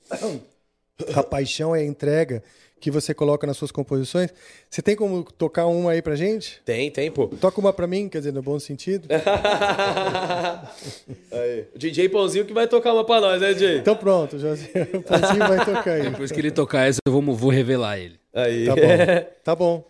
[1.16, 2.44] A paixão é a entrega
[2.80, 4.30] que você coloca nas suas composições.
[4.70, 6.62] Você tem como tocar uma aí pra gente?
[6.64, 7.28] Tem, tem, pô.
[7.28, 9.08] Toca uma pra mim, quer dizer, no bom sentido.
[11.32, 11.66] Aí.
[11.76, 13.78] O DJ Pãozinho que vai tocar uma pra nós, né, DJ?
[13.78, 14.70] Então pronto, José.
[14.94, 16.10] O Pãozinho vai tocar aí.
[16.10, 18.20] Depois que ele tocar essa, eu vou, vou revelar ele.
[18.34, 18.66] Aí.
[18.66, 19.26] Tá bom.
[19.44, 19.84] Tá bom.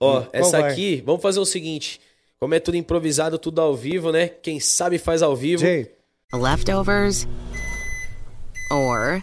[0.00, 0.72] Ó, Qual essa vai?
[0.72, 2.00] aqui, vamos fazer o seguinte.
[2.38, 4.28] Como é tudo improvisado, tudo ao vivo, né?
[4.28, 5.62] Quem sabe faz ao vivo.
[5.62, 5.90] Jay,
[6.34, 7.26] Leftovers
[8.70, 9.22] or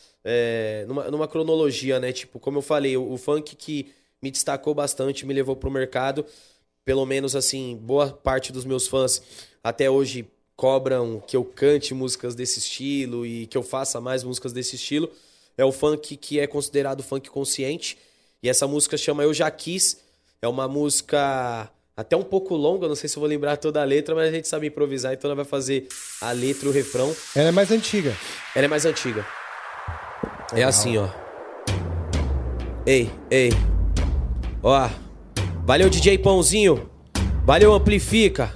[0.23, 2.11] É, numa, numa cronologia, né?
[2.11, 3.91] Tipo, como eu falei, o, o funk que
[4.21, 6.25] me destacou bastante, me levou pro mercado.
[6.85, 9.21] Pelo menos, assim, boa parte dos meus fãs
[9.63, 14.53] até hoje cobram que eu cante músicas desse estilo e que eu faça mais músicas
[14.53, 15.11] desse estilo.
[15.57, 17.97] É o funk que é considerado funk consciente.
[18.43, 19.99] E essa música chama Eu Já Quis.
[20.41, 23.83] É uma música até um pouco longa, não sei se eu vou lembrar toda a
[23.83, 25.87] letra, mas a gente sabe improvisar, então ela vai fazer
[26.19, 27.15] a letra e o refrão.
[27.35, 28.15] ela é mais antiga.
[28.55, 29.40] Ela é mais antiga.
[30.53, 31.07] É assim, ó.
[32.85, 33.51] Ei, ei.
[34.61, 34.89] Ó.
[35.65, 36.89] Valeu, DJ Pãozinho.
[37.45, 38.51] Valeu, Amplifica.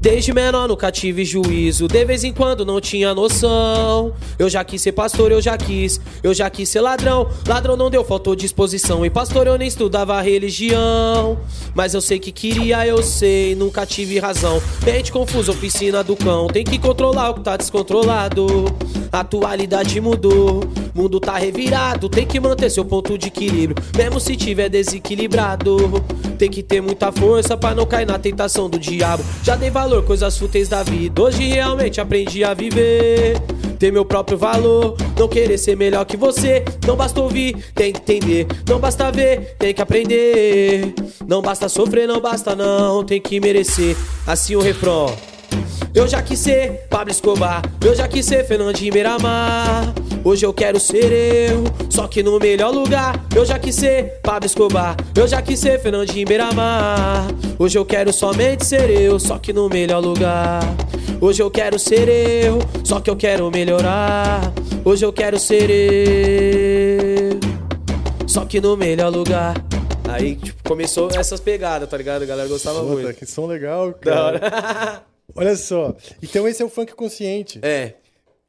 [0.00, 4.14] Desde menor nunca tive juízo, de vez em quando não tinha noção.
[4.38, 7.28] Eu já quis ser pastor, eu já quis, eu já quis ser ladrão.
[7.46, 9.04] Ladrão não deu, faltou disposição.
[9.04, 11.38] E pastor eu nem estudava religião.
[11.74, 14.62] Mas eu sei que queria, eu sei, nunca tive razão.
[14.82, 16.46] Mente confusa, oficina do cão.
[16.46, 18.46] Tem que controlar o que tá descontrolado.
[19.12, 20.62] A atualidade mudou,
[20.94, 22.08] mundo tá revirado.
[22.08, 26.02] Tem que manter seu ponto de equilíbrio, mesmo se tiver desequilibrado.
[26.38, 29.22] Tem que ter muita força pra não cair na tentação do diabo.
[29.42, 31.20] Já dei valor, coisas fúteis da vida.
[31.20, 33.40] Hoje realmente aprendi a viver.
[33.78, 36.64] Ter meu próprio valor, não querer ser melhor que você.
[36.86, 38.46] Não basta ouvir, tem que entender.
[38.68, 40.94] Não basta ver, tem que aprender.
[41.26, 43.96] Não basta sofrer, não basta não, tem que merecer.
[44.26, 45.29] Assim o refrão.
[45.94, 49.92] Eu já quis ser Pablo Escobar, eu já quis ser Fernandinho Beiramar.
[50.22, 51.10] Hoje eu quero ser
[51.50, 53.24] eu, só que no melhor lugar.
[53.34, 57.26] Eu já quis ser Pablo Escobar, eu já quis ser Fernandinho Beiramar.
[57.58, 60.60] Hoje eu quero somente ser eu, só que no melhor lugar.
[61.20, 64.52] Hoje eu quero ser eu, só que eu quero melhorar.
[64.84, 67.40] Hoje eu quero ser eu,
[68.28, 69.54] só que no melhor lugar.
[70.08, 72.22] Aí, tipo, começou essas pegadas, tá ligado?
[72.22, 73.14] A galera gostava Puta, muito.
[73.18, 74.22] que som legal, Da cara.
[74.24, 75.02] hora.
[75.34, 75.96] Olha só.
[76.22, 77.58] Então esse é o funk consciente.
[77.62, 77.94] É,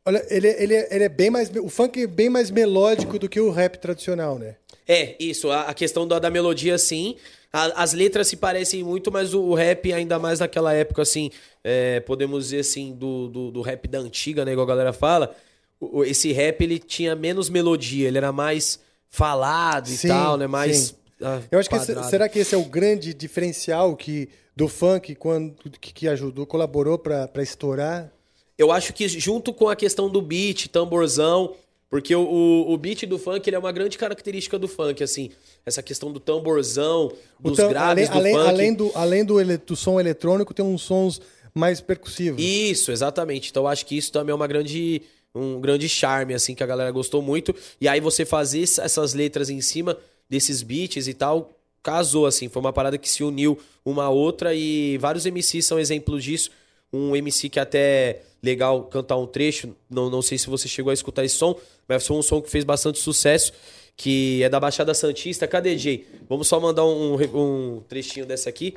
[0.04, 1.52] Olha, ele, ele, é- ele é bem mais.
[1.62, 4.56] O funk é bem mais melódico do que o rap tradicional, né?
[4.88, 5.52] É, isso.
[5.52, 7.16] A, a questão da, da melodia, sim.
[7.54, 11.30] A- as letras se parecem muito, mas o, o rap, ainda mais naquela época, assim,
[11.64, 14.54] é, podemos dizer assim, do, do, do rap da antiga, né?
[14.54, 15.36] Igual a galera fala.
[15.80, 20.48] o- esse rap, ele tinha menos melodia, ele era mais falado e Sim, tal, né?
[20.48, 20.78] Mais.
[20.78, 20.94] sim.
[21.22, 22.10] ah, Eu acho que esse- quadrado.
[22.10, 27.28] será que esse é o grande diferencial que do funk quando que, ajudou, colaborou pra
[27.28, 28.12] pra estourar?
[28.58, 31.56] Eu acho que junto com a questão do beat, tamborzão,
[31.89, 35.32] porque o, o, beat do funk ele é uma grande característica do funk, assim.
[35.66, 38.47] Essa questão do tamborzão, dos tam- graves além, do além, funk.
[38.49, 41.20] além do além do, ele- do som eletrônico tem uns sons
[41.54, 42.41] mais percussivos.
[42.43, 43.49] Isso, exatamente.
[43.49, 45.02] Então eu acho que isso também é uma grande,
[45.36, 47.54] um grande charme, assim, que a galera gostou muito.
[47.80, 49.97] E aí você fazer ess- essas letras em cima
[50.30, 51.52] desses beats e tal,
[51.84, 52.50] casou, assim.
[52.50, 56.52] Foi uma parada que se uniu uma a outra e vários MCs são exemplos disso.
[56.94, 60.94] Um MC que até legal cantar um trecho, não, não sei se você chegou a
[60.94, 61.56] escutar esse som,
[61.88, 63.54] mas foi um som que fez bastante sucesso,
[63.96, 65.48] que é da Baixada Santista.
[65.48, 66.06] Cadê, Jay?
[66.28, 68.76] Vamos só mandar um, um trechinho dessa aqui.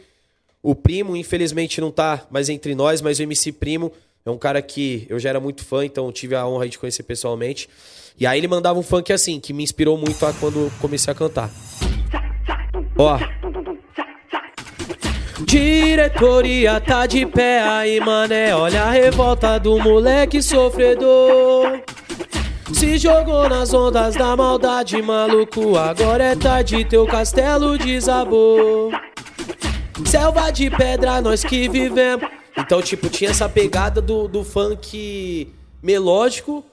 [0.63, 3.93] O Primo, infelizmente, não tá mais entre nós, mas o MC Primo
[4.25, 7.03] É um cara que eu já era muito fã, então tive a honra de conhecer
[7.03, 7.69] pessoalmente.
[8.19, 11.15] E aí ele mandava um funk assim, que me inspirou muito a quando comecei a
[11.15, 11.51] cantar.
[12.97, 13.19] Ó.
[15.45, 18.55] Diretoria tá de pé aí, mané.
[18.55, 21.83] Olha a revolta do moleque sofredor.
[22.73, 25.77] Se jogou nas ondas da maldade, maluco.
[25.77, 28.93] Agora é tarde, teu castelo desabou.
[30.07, 32.29] Selva de pedra, nós que vivemos.
[32.57, 36.65] Então, tipo, tinha essa pegada do, do funk melódico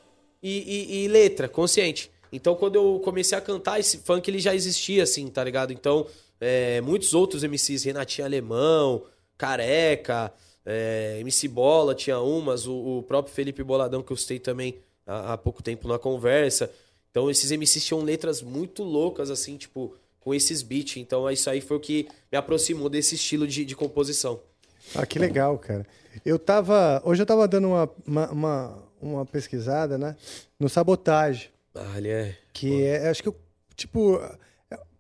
[0.42, 2.11] e, e, e letra, consciente.
[2.32, 5.74] Então, quando eu comecei a cantar, esse funk ele já existia, assim, tá ligado?
[5.74, 6.08] Então,
[6.40, 9.04] é, muitos outros MCs, Renatinho Alemão,
[9.38, 10.34] Careca,
[10.66, 15.34] é, MC Bola tinha umas, o, o, próprio Felipe Boladão, que eu citei também há,
[15.34, 16.72] há, pouco tempo na conversa.
[17.10, 20.98] Então, esses MCs tinham letras muito loucas, assim, tipo, com esses beats.
[20.98, 24.40] Então, isso aí foi o que me aproximou desse estilo de, de composição.
[24.96, 25.86] Ah, que legal, cara.
[26.26, 27.02] Eu tava.
[27.06, 30.16] Hoje eu tava dando uma, uma, uma, uma pesquisada, né?
[30.60, 31.50] No sabotagem.
[31.76, 32.38] Ah, ele é.
[32.54, 33.34] Que é, acho que,
[33.76, 34.20] tipo,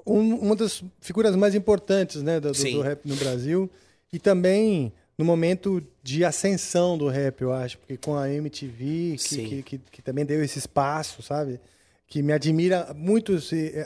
[0.05, 3.69] um, uma das figuras mais importantes, né, do, do, rap no Brasil.
[4.11, 9.35] E também no momento de ascensão do rap, eu acho, porque com a MTV, que,
[9.47, 11.59] que, que, que, também deu esse espaço, sabe?
[12.07, 13.37] Que me admira muito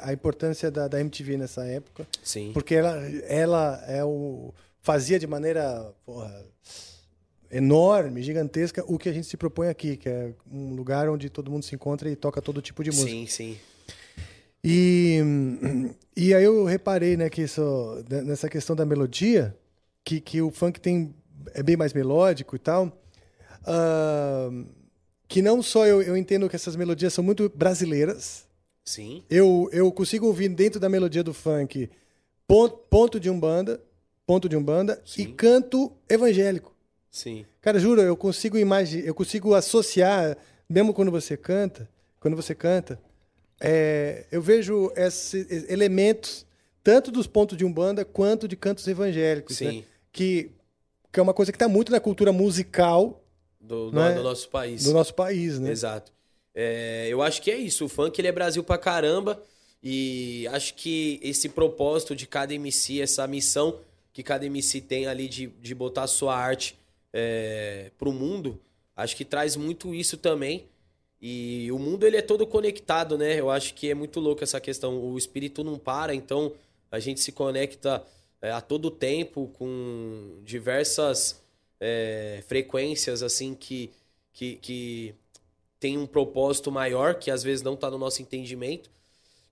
[0.01, 2.07] a importância da, da MTV nessa época.
[2.23, 2.51] Sim.
[2.53, 6.43] Porque ela, ela é o, fazia de maneira porra,
[7.55, 11.49] enorme, gigantesca, o que a gente se propõe aqui, que é um lugar onde todo
[11.49, 13.09] mundo se encontra e toca todo tipo de música.
[13.09, 13.57] Sim, sim.
[14.61, 15.19] E,
[16.17, 19.55] e aí eu reparei né, que isso, nessa questão da melodia,
[20.03, 21.15] que, que o funk tem
[21.53, 22.87] é bem mais melódico e tal,
[23.61, 24.65] uh,
[25.27, 28.45] que não só eu, eu entendo que essas melodias são muito brasileiras.
[28.83, 29.23] Sim.
[29.29, 31.89] Eu, eu consigo ouvir dentro da melodia do funk
[32.47, 33.81] ponto, ponto de umbanda,
[34.25, 35.21] ponto de umbanda Sim.
[35.21, 36.74] e canto evangélico.
[37.15, 37.45] Sim.
[37.61, 40.35] Cara, juro, eu consigo imaginar, eu consigo associar,
[40.67, 41.89] mesmo quando você canta,
[42.19, 42.99] quando você canta,
[43.57, 46.45] é, eu vejo esses elementos
[46.83, 49.81] tanto dos pontos de umbanda quanto de cantos evangélicos, né?
[50.11, 50.51] que,
[51.09, 53.23] que é uma coisa que está muito na cultura musical
[53.61, 54.15] do, do, é?
[54.15, 54.83] do, nosso país.
[54.83, 55.71] Do nosso país, né?
[55.71, 56.11] Exato.
[56.53, 57.85] É, eu acho que é isso.
[57.85, 59.41] O funk ele é Brasil pra caramba.
[59.81, 63.79] E acho que esse propósito de cada MC, essa missão
[64.11, 66.77] que cada MC tem ali de, de botar a sua arte
[67.17, 68.59] é, pro mundo,
[68.93, 70.65] acho que traz muito isso também.
[71.21, 73.39] E o mundo ele é todo conectado, né?
[73.39, 75.01] Eu acho que é muito louco essa questão.
[75.01, 76.51] O espírito não para, então
[76.91, 78.05] a gente se conecta
[78.41, 81.41] é, a todo tempo com diversas
[81.79, 83.89] é, frequências assim que,
[84.33, 85.15] que, que
[85.79, 88.91] tem um propósito maior que às vezes não está no nosso entendimento.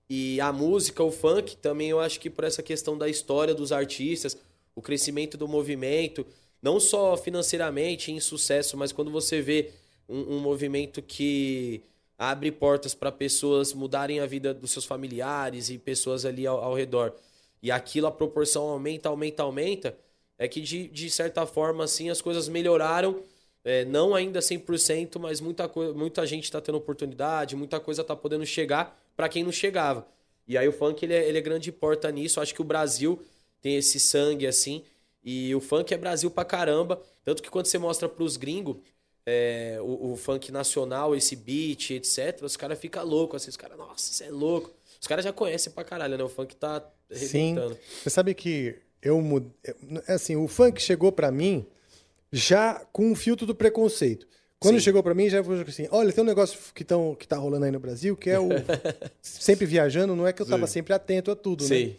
[0.08, 3.72] E a música, o funk, também eu acho que por essa questão da história dos
[3.72, 4.36] artistas,
[4.76, 6.26] o crescimento do movimento,
[6.64, 9.72] não só financeiramente em sucesso, mas quando você vê
[10.08, 11.82] um, um movimento que
[12.18, 16.74] abre portas para pessoas mudarem a vida dos seus familiares e pessoas ali ao, ao,
[16.74, 17.12] redor.
[17.62, 19.98] E aquilo, a proporção aumenta, aumenta, aumenta.
[20.38, 23.22] É que, de, de certa forma, assim, as coisas melhoraram.
[23.62, 28.46] É, não ainda 100%, mas muita, muita gente está tendo oportunidade, muita coisa está podendo
[28.46, 30.06] chegar para quem não chegava.
[30.48, 32.40] E aí o funk, ele é, ele é grande porta nisso.
[32.40, 33.20] Acho que o Brasil
[33.60, 34.82] tem esse sangue, assim.
[35.24, 37.00] E o funk é Brasil pra caramba.
[37.24, 38.76] Tanto que quando você mostra pros gringos,
[39.26, 43.78] é, o, o, funk nacional, esse beat, etc., os caras ficam loucos, assim, os caras,
[43.78, 44.70] nossa, isso é louco.
[45.00, 46.24] Os caras já conhecem pra caralho, né?
[46.24, 47.74] O funk tá arrebentando.
[47.74, 47.80] Sim.
[48.02, 49.50] Você sabe que eu mudei.
[50.06, 51.66] É, assim, o funk chegou para mim
[52.30, 54.26] já com o filtro do preconceito.
[54.58, 54.84] Quando Sim.
[54.84, 57.66] chegou para mim, já falou assim: olha, tem um negócio que, tão, que tá rolando
[57.66, 58.48] aí no Brasil, que é o.
[59.20, 60.72] sempre viajando, não é que eu tava Sim.
[60.74, 61.88] sempre atento a tudo, Sim.
[61.88, 61.96] né?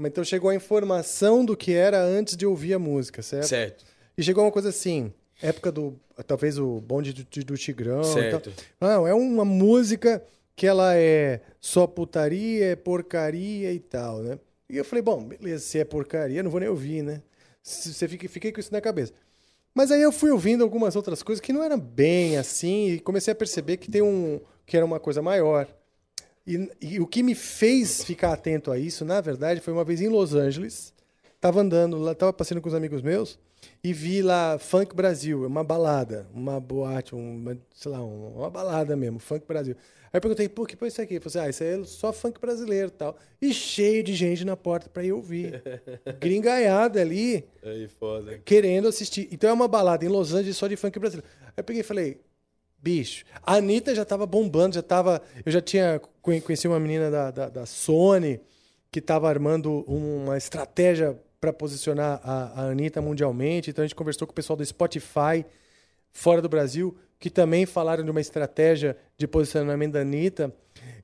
[0.00, 3.48] Mas então chegou a informação do que era antes de ouvir a música, certo?
[3.48, 3.84] Certo.
[4.16, 5.94] E chegou uma coisa assim: época do.
[6.26, 8.02] Talvez o bonde do, do Tigrão.
[8.02, 8.50] Certo.
[8.80, 10.22] Não, é uma música
[10.56, 14.38] que ela é só putaria, é porcaria e tal, né?
[14.68, 17.22] E eu falei, bom, beleza, se é porcaria, não vou nem ouvir, né?
[17.62, 19.12] Você fica, fiquei com isso na cabeça.
[19.74, 23.32] Mas aí eu fui ouvindo algumas outras coisas que não eram bem assim e comecei
[23.32, 25.66] a perceber que tem um que era uma coisa maior.
[26.50, 30.00] E, e o que me fez ficar atento a isso, na verdade, foi uma vez
[30.00, 30.92] em Los Angeles,
[31.40, 33.38] tava andando lá, tava passeando com os amigos meus
[33.84, 39.18] e vi lá Funk Brasil, uma balada, uma boate, uma, sei lá, uma balada mesmo,
[39.18, 39.76] Funk Brasil.
[40.12, 41.14] Aí eu perguntei, pô, que foi isso aqui?
[41.14, 43.16] Eu falei assim, ah, isso aí é só funk brasileiro e tal.
[43.40, 45.62] E cheio de gente na porta para ir ouvir.
[46.18, 47.44] Gringaiada ali.
[47.62, 48.40] Aí, foda.
[48.44, 49.28] Querendo assistir.
[49.30, 51.30] Então é uma balada em Los Angeles só de funk brasileiro.
[51.46, 52.20] Aí eu peguei e falei,
[52.82, 55.22] bicho, a Anitta já tava bombando, já tava.
[55.44, 58.40] Eu já tinha conhecido uma menina da, da, da Sony
[58.90, 63.70] que tava armando uma estratégia para posicionar a, a Anitta mundialmente.
[63.70, 65.44] Então a gente conversou com o pessoal do Spotify
[66.12, 70.52] fora do Brasil que também falaram de uma estratégia de posicionamento da Anitta.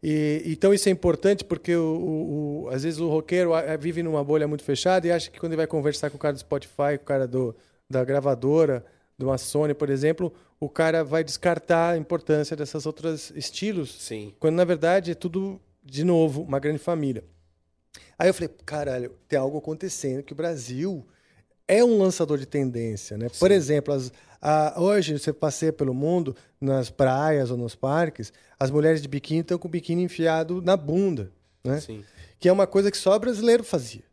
[0.02, 4.24] E, então isso é importante porque o, o, o, às vezes o roqueiro vive numa
[4.24, 6.96] bolha muito fechada e acha que quando ele vai conversar com o cara do Spotify,
[6.96, 7.54] com o cara do,
[7.88, 8.82] da gravadora,
[9.18, 13.94] de uma Sony, por exemplo, o cara vai descartar a importância dessas outras estilos.
[14.00, 14.32] Sim.
[14.38, 17.24] Quando na verdade é tudo, de novo, uma grande família.
[18.18, 21.06] Aí eu falei, caralho, tem algo acontecendo que o Brasil
[21.68, 23.28] é um lançador de tendência, né?
[23.38, 28.70] Por exemplo, as- a- hoje você passeia pelo mundo, nas praias ou nos parques, as
[28.70, 31.30] mulheres de biquíni estão com o biquíni enfiado na bunda,
[31.64, 31.80] né?
[31.80, 32.02] Sim.
[32.38, 34.04] Que é uma coisa que só brasileiro fazia,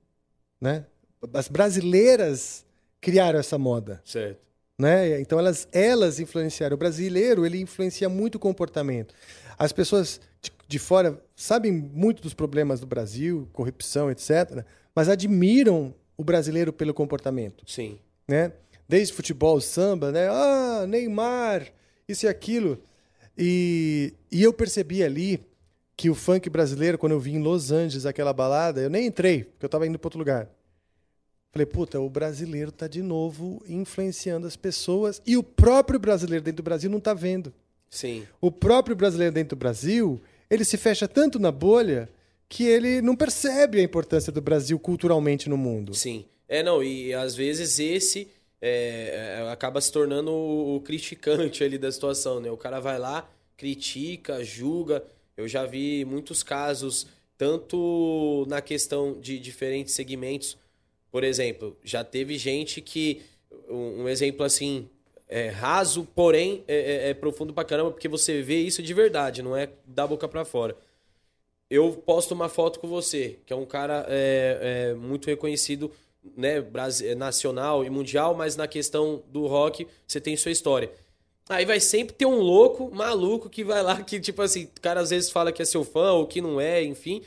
[0.60, 0.86] né?
[1.34, 2.66] As brasileiras
[3.00, 4.40] criaram essa moda Certo.
[4.78, 5.20] Né?
[5.22, 6.76] Então elas elas influenciaram.
[6.76, 9.14] O brasileiro ele influencia muito o comportamento.
[9.58, 14.66] As pessoas de, de fora sabem muito dos problemas do Brasil, corrupção, etc.
[14.96, 18.00] Mas admiram o brasileiro pelo comportamento, Sim.
[18.28, 18.52] né?
[18.88, 20.28] Desde futebol, samba, né?
[20.30, 21.68] Ah, Neymar,
[22.08, 22.82] isso e aquilo.
[23.38, 25.44] E, e eu percebi ali
[25.96, 29.46] que o funk brasileiro, quando eu vi em Los Angeles aquela balada, eu nem entrei,
[29.46, 30.50] porque eu estava indo para outro lugar.
[31.54, 36.64] Falei, puta, o brasileiro tá de novo influenciando as pessoas e o próprio brasileiro dentro
[36.64, 37.54] do Brasil não tá vendo.
[37.92, 38.26] Sim.
[38.42, 42.10] O próprio brasileiro dentro do Brasil, ele se fecha tanto na bolha
[42.50, 45.94] que ele não percebe a importância do Brasil culturalmente no mundo.
[45.94, 46.26] Sim.
[46.50, 48.28] É, não, e às vezes esse
[48.60, 52.50] é, é, acaba se tornando o, o criticante ali da situação, né?
[52.50, 55.04] O cara vai lá, critica, julga.
[55.38, 57.06] Eu já vi muitos casos,
[57.38, 60.58] tanto na questão de diferentes segmentos.
[61.14, 63.22] Por exemplo, já teve gente que.
[63.70, 64.90] Um, exemplo assim,
[65.30, 69.44] é, raso, porém é, é- é profundo pra caramba, porque você vê isso de verdade,
[69.44, 70.76] não é da boca pra fora.
[71.70, 75.92] Eu posto uma foto com você, que é um cara é, é, muito reconhecido,
[76.38, 76.58] né,
[77.04, 80.92] é, nacional e mundial, mas na questão do rock você tem sua história.
[81.50, 85.02] Aí vai sempre ter um louco, maluco, que vai lá, que tipo assim, o cara
[85.02, 87.22] às vezes fala que é seu fã ou que não é, enfim.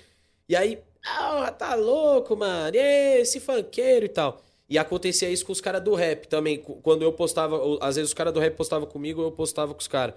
[0.49, 2.79] E aí, ah, tá louco, mano, e
[3.21, 4.43] esse funkeiro e tal.
[4.69, 6.59] E acontecia isso com os caras do rap também.
[6.59, 9.89] Quando eu postava, às vezes os caras do rap postavam comigo, eu postava com os
[9.89, 10.15] caras.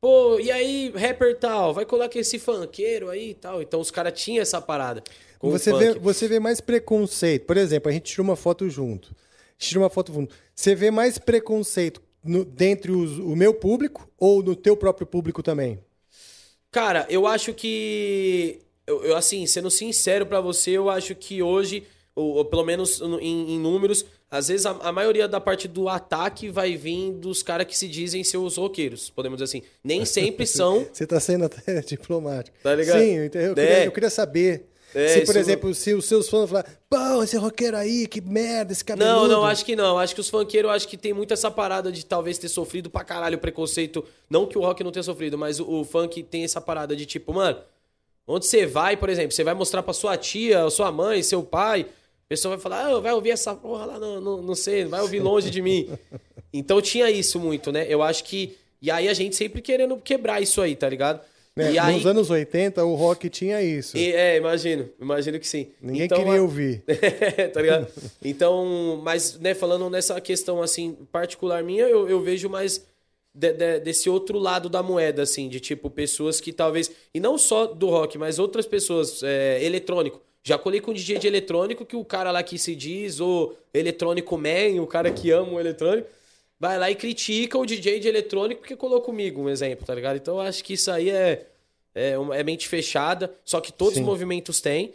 [0.00, 3.62] Pô, e aí, rapper tal, vai colocar esse funkeiro aí e tal.
[3.62, 5.02] Então os caras tinham essa parada.
[5.42, 7.46] Você vê, você vê mais preconceito.
[7.46, 9.08] Por exemplo, a gente tirou uma foto junto.
[9.10, 10.34] A gente tirou uma foto junto.
[10.54, 15.42] Você vê mais preconceito no, dentre os- o meu público ou no teu próprio público
[15.42, 15.80] também?
[16.70, 18.60] Cara, eu acho que.
[18.88, 21.84] Eu, eu, assim, sendo sincero pra você, eu acho que hoje,
[22.14, 25.68] ou, ou pelo menos no- em, em números, às vezes a, a maioria da parte
[25.68, 29.66] do ataque vai vir dos caras que se dizem ser os roqueiros, podemos dizer assim.
[29.84, 30.86] Nem sempre são.
[30.92, 32.56] Você tá sendo até diplomático.
[32.62, 32.98] Tá ligado?
[33.00, 33.54] Sim, eu, eu, É.
[33.54, 34.66] queria, eu queria saber.
[34.94, 38.22] É, se, por isso- exemplo, se os seus fãs falar, pô, esse roqueiro aí, que
[38.22, 39.28] merda, esse cabeludo.
[39.28, 39.98] Não, não, acho que não.
[39.98, 43.04] Acho que os funkeiros, acho que tem muito essa parada de talvez ter sofrido pra
[43.04, 44.02] caralho o preconceito.
[44.30, 47.04] Não que o rock não tenha sofrido, mas o, o funk tem essa parada de
[47.04, 47.58] tipo, mano,
[48.28, 51.82] onde você vai, por exemplo, você vai mostrar pra sua tia, sua mãe, seu pai,
[51.82, 55.00] a pessoa vai falar, ah, vai ouvir essa porra lá, não, não, não sei, vai
[55.00, 55.88] ouvir longe de mim.
[56.50, 57.84] Então tinha isso muito, né?
[57.90, 58.56] Eu acho que.
[58.80, 61.20] E aí a gente sempre querendo quebrar isso aí, tá ligado?
[61.54, 63.98] Né, E aí, Nos anos 80, o rock tinha isso.
[63.98, 65.66] e- é, imagino, imagino que sim.
[65.78, 66.82] Ninguém Então, queria a- ouvir.
[67.52, 67.86] tá ligado?
[68.24, 72.82] Então, mas, né, falando nessa questão, assim, particular minha, eu, eu vejo mais
[73.38, 76.90] de- de- desse outro lado da moeda, assim, de tipo, pessoas que talvez.
[77.14, 80.20] E não só do rock, mas outras pessoas, é, eletrônico.
[80.42, 84.36] Já colei com DJ de eletrônico que o cara lá que se diz, o eletrônico
[84.36, 86.08] man, o cara que ama o eletrônico,
[86.58, 90.16] vai lá e critica o DJ de eletrônico porque colou comigo, um exemplo, tá ligado?
[90.16, 91.46] Então eu acho que isso aí é,
[91.94, 94.00] é, uma- é mente fechada, só que todos Sim.
[94.00, 94.92] os movimentos têm.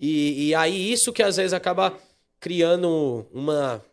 [0.00, 1.92] E, e aí isso que às vezes acaba
[2.40, 3.84] criando uma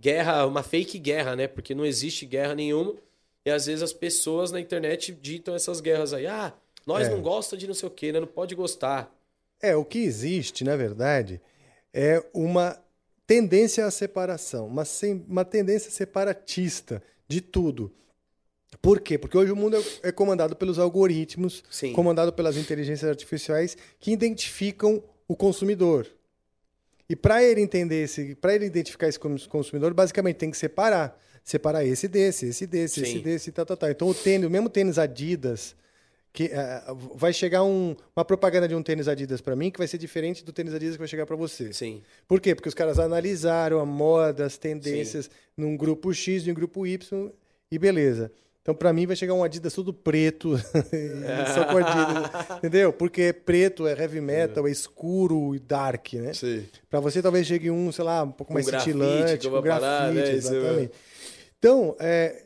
[0.00, 1.46] guerra, uma fake guerra, né?
[1.46, 2.94] Porque não existe guerra nenhuma.
[3.46, 6.26] E às vezes as pessoas na internet ditam essas guerras aí.
[6.26, 6.52] Ah,
[6.84, 7.10] nós É.
[7.10, 8.18] não gosta de não sei o quê, né?
[8.18, 9.08] Não pode gostar.
[9.62, 11.40] É, o que existe, na verdade,
[11.94, 12.76] é uma
[13.24, 17.92] tendência à separação, uma, sem- uma tendência separatista de tudo.
[18.82, 19.16] Por quê?
[19.16, 21.92] Porque hoje o mundo é, é comandado pelos algoritmos, Sim.
[21.92, 26.06] comandado pelas inteligências artificiais que identificam o consumidor.
[27.08, 31.16] E para ele entender esse, para ele identificar esse cons- consumidor, basicamente tem que separar,
[31.46, 33.20] separar esse desse, esse desse, esse Sim.
[33.20, 33.88] desse, e tal, tal, tal.
[33.88, 35.76] Então o tênis, o mesmo tênis Adidas,
[36.32, 36.82] que eh,
[37.14, 40.44] vai chegar um- uma propaganda de um tênis Adidas para mim que vai ser diferente
[40.44, 41.72] do tênis Adidas que vai chegar para você.
[41.72, 42.02] Sim.
[42.26, 42.52] Por quê?
[42.52, 47.30] Porque os caras analisaram a moda, as tendências num grupo X e um grupo Y
[47.70, 48.30] e beleza.
[48.60, 50.58] Então, para mim, vai chegar um Adidas tudo preto,
[51.54, 52.92] só com Adidas, entendeu?
[52.92, 56.34] Porque preto é heavy metal, é escuro e dark, né?
[56.34, 56.66] Sim.
[56.90, 59.62] Para você, talvez chegue um, sei lá, um pouco Com mais grafite, cintilante, com vou
[59.62, 60.36] parar, grafite, né?
[60.38, 60.92] Isso, exatamente.
[61.66, 62.44] Então, é,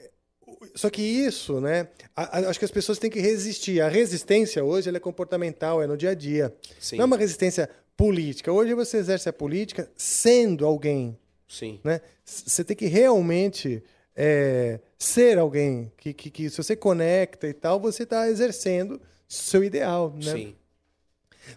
[0.74, 1.88] Só que isso, né?
[2.14, 3.80] a- a- acho que as pessoas têm que resistir.
[3.80, 6.54] A resistência hoje ela é comportamental, é no dia a dia.
[6.78, 6.96] Sim.
[6.96, 8.52] Não é uma resistência política.
[8.52, 11.18] Hoje você exerce a política sendo alguém.
[11.48, 11.80] Sim.
[11.82, 12.00] Né?
[12.24, 13.82] Você tem que realmente
[14.14, 15.90] é, ser alguém.
[15.96, 20.14] Que, que, que se você conecta e tal, você está exercendo seu ideal.
[20.22, 20.32] Né?
[20.32, 20.56] Sim.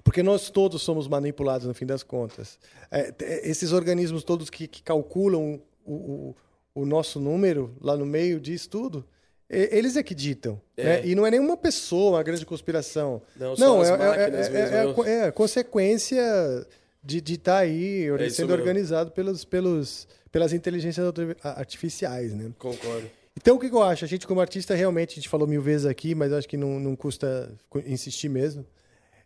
[0.03, 2.57] Porque nós todos somos manipulados no fim das contas.
[2.89, 6.35] É, t- esses organismos todos que, que calculam o, o,
[6.75, 9.05] o nosso número lá no meio disso tudo,
[9.49, 10.59] eles é que ditam.
[10.75, 10.83] É.
[10.83, 11.05] né?
[11.05, 13.21] E não é nenhuma pessoa, uma grande conspiração.
[13.57, 16.65] Não, as é, é- máquinas é- mesmo, é é a consequência
[17.03, 22.33] de estar aí É isso sendo organizado pelos, pelos, pelas inteligências arti- artificiais.
[22.33, 22.51] Né?
[22.57, 23.09] Concordo.
[23.35, 24.05] Então, o que que eu acho?
[24.05, 26.79] A gente, como artista, realmente, a gente falou mil vezes aqui, mas acho que não,
[26.79, 27.51] não custa
[27.85, 28.65] insistir mesmo.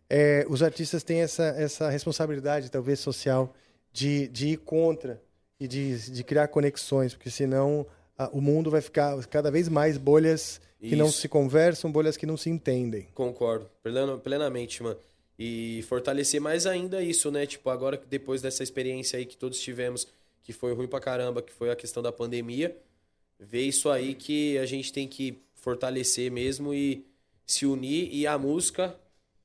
[0.09, 3.53] É, os artistas têm essa, essa responsabilidade, talvez, social,
[3.91, 5.21] de, de ir contra
[5.59, 7.85] e de, de criar conexões, porque senão
[8.17, 11.21] a- o mundo vai ficar cada vez mais bolhas que não Isso.
[11.21, 13.07] se conversam, bolhas que não se entendem.
[13.13, 14.97] Concordo, plena- plenamente, mano.
[15.39, 17.45] E fortalecer mais ainda isso, né?
[17.45, 20.07] Tipo, agora que depois dessa experiência aí que todos tivemos,
[20.43, 22.75] que foi ruim pra caramba, que foi a questão da pandemia,
[23.39, 27.05] ver isso aí que a gente tem que fortalecer mesmo e
[27.45, 28.09] se unir.
[28.11, 28.95] E a música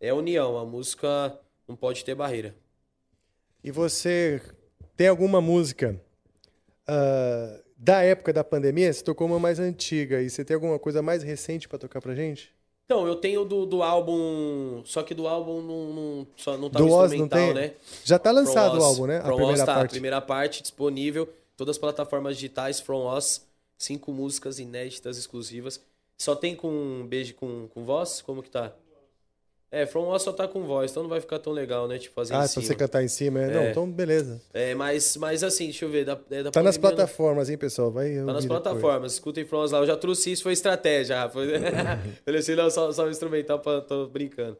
[0.00, 2.54] é união, a música não pode ter barreira.
[3.64, 4.40] E você
[4.96, 6.00] tem alguma música
[6.86, 8.92] ah, da época da pandemia?
[8.92, 12.14] Você tocou uma mais antiga e você tem alguma coisa mais recente para tocar pra
[12.14, 12.52] gente?
[12.84, 14.82] Então, eu tenho do, do álbum.
[14.84, 17.54] Só que do álbum não, não, só não tá Do no Oz não instrumental, tem?
[17.54, 17.74] né?
[18.04, 19.18] Já tá lançado From o álbum, né?
[19.18, 19.86] A From primeira Oz tá, parte.
[19.86, 21.28] A primeira parte disponível.
[21.56, 23.46] Todas as plataformas digitais, From Oz.
[23.78, 25.80] Cinco músicas inéditas, exclusivas.
[26.18, 28.20] Só tem com beijo com, com voz?
[28.20, 28.72] Como que tá?
[29.74, 31.98] É, From Oz só tá com voz, então não vai ficar tão legal, né?
[31.98, 32.66] Tipo, fazer Ah, em pra cima.
[32.66, 33.40] você cantar em cima.
[33.40, 33.44] é?
[33.44, 33.50] É.
[33.54, 34.38] Não, então beleza.
[34.52, 36.04] É, mas, mas assim, deixa eu ver.
[36.04, 37.90] Da, é da Tá nas não- plataformas, hein, pessoal?
[37.90, 39.78] Vai Tá nas plataformas, escutem From Oz lá.
[39.78, 41.38] Eu já trouxe isso, foi estratégia, Rafa.
[42.22, 44.58] Falei não, só, só um instrumental, pra, tô brincando.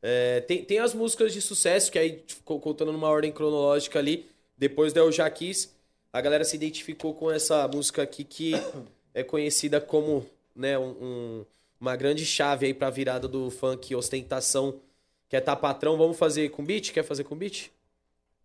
[0.00, 4.28] É, tem, tem as músicas de sucesso, que aí, tipo, contando numa ordem cronológica ali,
[4.56, 5.74] depois da Eu Já Quis,
[6.12, 8.52] a galera se identificou com essa música aqui, que
[9.12, 10.24] é conhecida como
[10.54, 11.44] né, um- um-
[11.84, 14.80] uma grande chave aí pra virada do funk ostentação,
[15.28, 15.96] que é Tá Patrão.
[15.98, 16.92] Vamos fazer com beat?
[16.92, 17.70] Quer fazer com beat?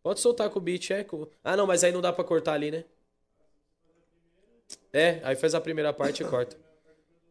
[0.04, 1.04] Pode soltar com beat, é.
[1.04, 2.84] com- Ah, não, mas aí não dá pra cortar ali, né?
[4.94, 6.56] É, aí faz a primeira parte e corta.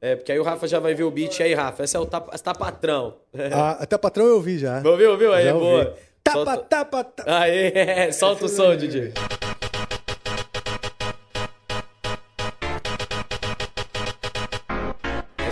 [0.00, 1.38] É, porque aí o Rafa já vai ver o beat.
[1.40, 3.16] E aí, Rafa, essa é o Tapa, tá Patrão.
[3.52, 4.82] Ah, até patrão eu ouvi já.
[4.84, 5.32] Ouviu, ouviu?
[5.32, 5.66] Aí, Já ouvi.
[5.66, 5.98] boa.
[6.22, 7.30] Tapa, Solta- tapa, tapa.
[7.40, 9.12] Aê, é, solta o som, DJ.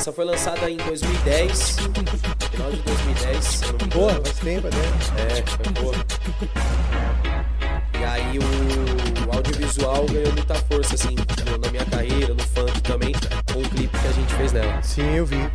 [0.07, 1.79] Essa foi lançada em 2010.
[2.53, 3.45] Final de 2010.
[3.45, 3.93] se eu não me engano.
[3.93, 4.79] Boa, faz tempo, né?
[5.19, 5.95] É, foi boa.
[7.99, 8.86] E aí o
[9.37, 11.15] audiovisual ganhou muita força, assim,
[11.61, 13.13] na minha carreira, no funk também,
[13.53, 14.83] com o clipe que a gente fez nela.
[14.83, 15.51] Sim, eu vi.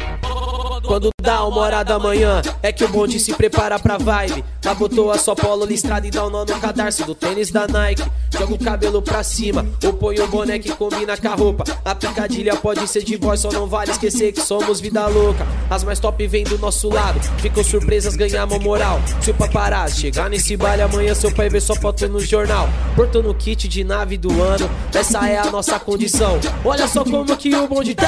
[0.86, 4.44] Quando dá uma hora da manhã, é que o bonde se prepara pra vibe.
[4.66, 7.68] Lá botou a sua polo listrada e dá o nó no cadarço do tênis da
[7.68, 8.04] Nike.
[8.32, 11.64] Joga o cabelo pra cima, ou põe o boné que combina com a roupa.
[11.86, 15.46] A picadilha pode ser de voz, só não vale esquecer que somos vida louca.
[15.70, 19.00] As mais top vêm do nosso lado, ficam surpresas, ganhamos moral.
[19.22, 22.68] Se o paparazzi chegar nesse baile amanhã, seu pai vê sua foto no jornal.
[22.96, 26.38] Porto no kit de nave do ano, essa é a nossa condição.
[26.66, 28.06] Olha só como que o bonde tá.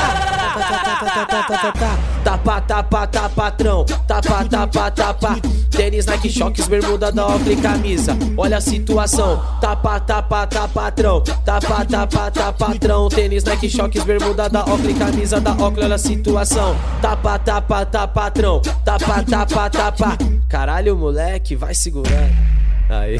[2.21, 3.85] Tapa, tapa, tapa, patrão.
[4.05, 5.39] Tapa, tapa, tapa.
[5.71, 8.17] Tênis, Nike, choques, bermuda da Oakley, camisa.
[8.37, 9.41] Olha a situação.
[9.61, 11.21] Tapa, tapa, tapa, patrão.
[11.21, 13.07] Tapa, tapa, tapa, patrão.
[13.07, 15.85] Tênis, Nike, choques, bermuda da Oakley, camisa da Oakley.
[15.85, 16.75] Olha a situação.
[17.01, 18.61] Tapa, tapa, tapa, patrão.
[18.83, 20.17] Tapa, tapa, tapa.
[20.49, 22.62] Caralho, moleque, vai segurar.
[22.99, 23.17] Aí.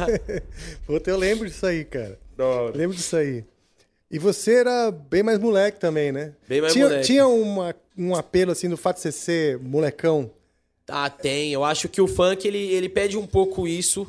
[0.86, 2.18] Puta, eu lembro disso aí, cara.
[2.74, 3.44] Lembro disso aí.
[4.10, 6.34] E você era bem mais moleque também, né?
[6.48, 7.06] Bem mais tinha, moleque.
[7.06, 10.30] Tinha uma, um apelo, assim, do fato de você ser molecão.
[10.88, 11.52] Ah, tem.
[11.52, 14.06] Eu acho que o funk, ele, ele pede um pouco isso.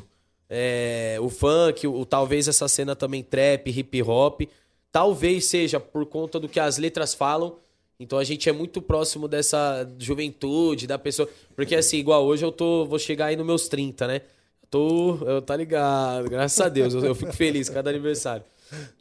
[0.48, 4.42] É, o funk, o, talvez essa cena também trap, hip hop.
[4.92, 7.56] Talvez seja por conta do que as letras falam.
[7.98, 11.28] Então a gente é muito próximo dessa juventude, da pessoa.
[11.54, 12.84] Porque assim, igual hoje eu tô.
[12.84, 14.20] Vou chegar aí nos meus 30, né?
[14.76, 15.16] Tô.
[15.24, 16.92] Eu, tá ligado, graças a Deus.
[16.92, 18.44] Eu, eu fico feliz cada aniversário.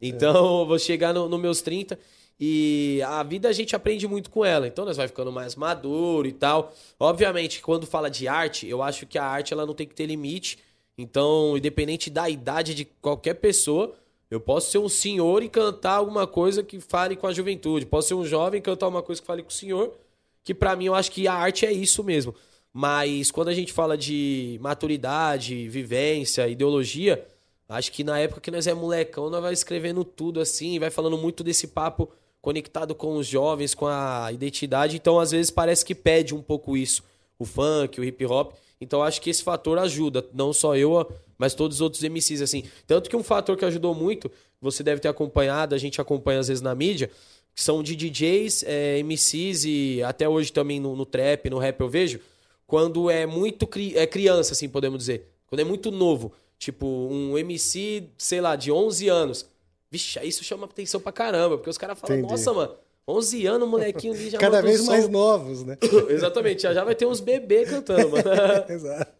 [0.01, 1.99] Então, eu vou chegar nos no meus 30
[2.39, 4.67] e a vida a gente aprende muito com ela.
[4.67, 6.73] Então, nós vai ficando mais maduro e tal.
[6.97, 10.05] Obviamente, quando fala de arte, eu acho que a arte ela não tem que ter
[10.05, 10.59] limite.
[10.97, 13.93] Então, independente da idade de qualquer pessoa,
[14.31, 17.85] eu posso ser um senhor e cantar alguma coisa que fale com a juventude.
[17.85, 19.93] Posso ser um jovem e cantar uma coisa que fale com o senhor.
[20.41, 22.33] Que pra mim eu acho que a arte é isso mesmo.
[22.77, 27.25] Mas quando a gente fala de maturidade, vivência, ideologia,
[27.69, 31.17] acho que na época que nós é molecão, nós vai escrevendo tudo assim, vai falando
[31.17, 32.11] muito desse papo
[32.41, 34.97] conectado com os jovens, com a identidade.
[34.97, 37.01] Então, às vezes, parece que pede um pouco isso.
[37.39, 38.51] O funk, o hip hop.
[38.81, 40.25] Então, acho que esse fator ajuda.
[40.33, 42.65] Não só eu, mas todos os outros MCs, assim.
[42.85, 44.29] Tanto que um fator que ajudou muito,
[44.59, 47.09] você deve ter acompanhado, a gente acompanha às vezes na mídia,
[47.55, 51.79] que são de DJs, é, MCs e até hoje também no, no trap, no rap
[51.79, 52.19] eu vejo,
[52.67, 55.29] quando é muito cri é criança, assim, podemos dizer.
[55.47, 56.31] Quando é muito novo.
[56.57, 59.45] Tipo, um MC, sei lá, de 11 anos.
[59.91, 62.31] Vixe, isso chama atenção pra caramba, porque os caras falam, Entendi.
[62.31, 62.75] nossa, mano,
[63.07, 65.77] 11 anos, molequinho ali já Cada vez som." mais novos, né?
[66.09, 68.23] Exatamente, já, já vai ter uns bebês cantando, mano.
[68.69, 69.11] Exato.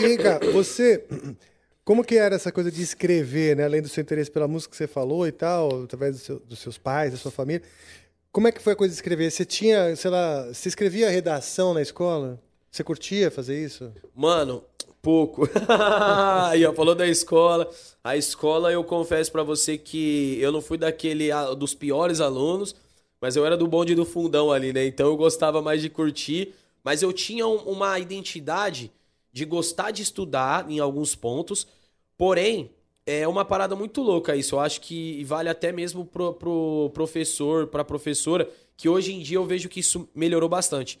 [0.00, 1.04] E, e cá, você.
[1.84, 3.64] Como que era essa coisa de escrever, né?
[3.64, 6.58] Além do seu interesse pela música que você falou e tal, através do seu- dos
[6.58, 7.62] seus pais, da sua família.
[8.38, 9.32] Como é que foi a coisa de escrever?
[9.32, 12.40] Você tinha, sei lá, você escrevia redação na escola?
[12.70, 13.92] Você curtia fazer isso?
[14.14, 14.62] Mano,
[15.02, 15.48] pouco.
[16.48, 17.68] Aí, ó, falou da escola.
[18.04, 22.76] A escola, eu confesso pra você que eu não fui daquele dos piores alunos,
[23.20, 24.86] mas eu era do bonde do fundão ali, né?
[24.86, 26.54] Então eu gostava mais de curtir,
[26.84, 28.92] mas eu tinha um- uma identidade
[29.32, 31.66] de gostar de estudar em alguns pontos.
[32.16, 32.70] Porém,
[33.08, 34.54] é uma parada muito louca isso.
[34.54, 39.38] Eu acho que vale até mesmo pro, pro professor, pra professora, que hoje em dia
[39.38, 41.00] eu vejo que isso melhorou bastante.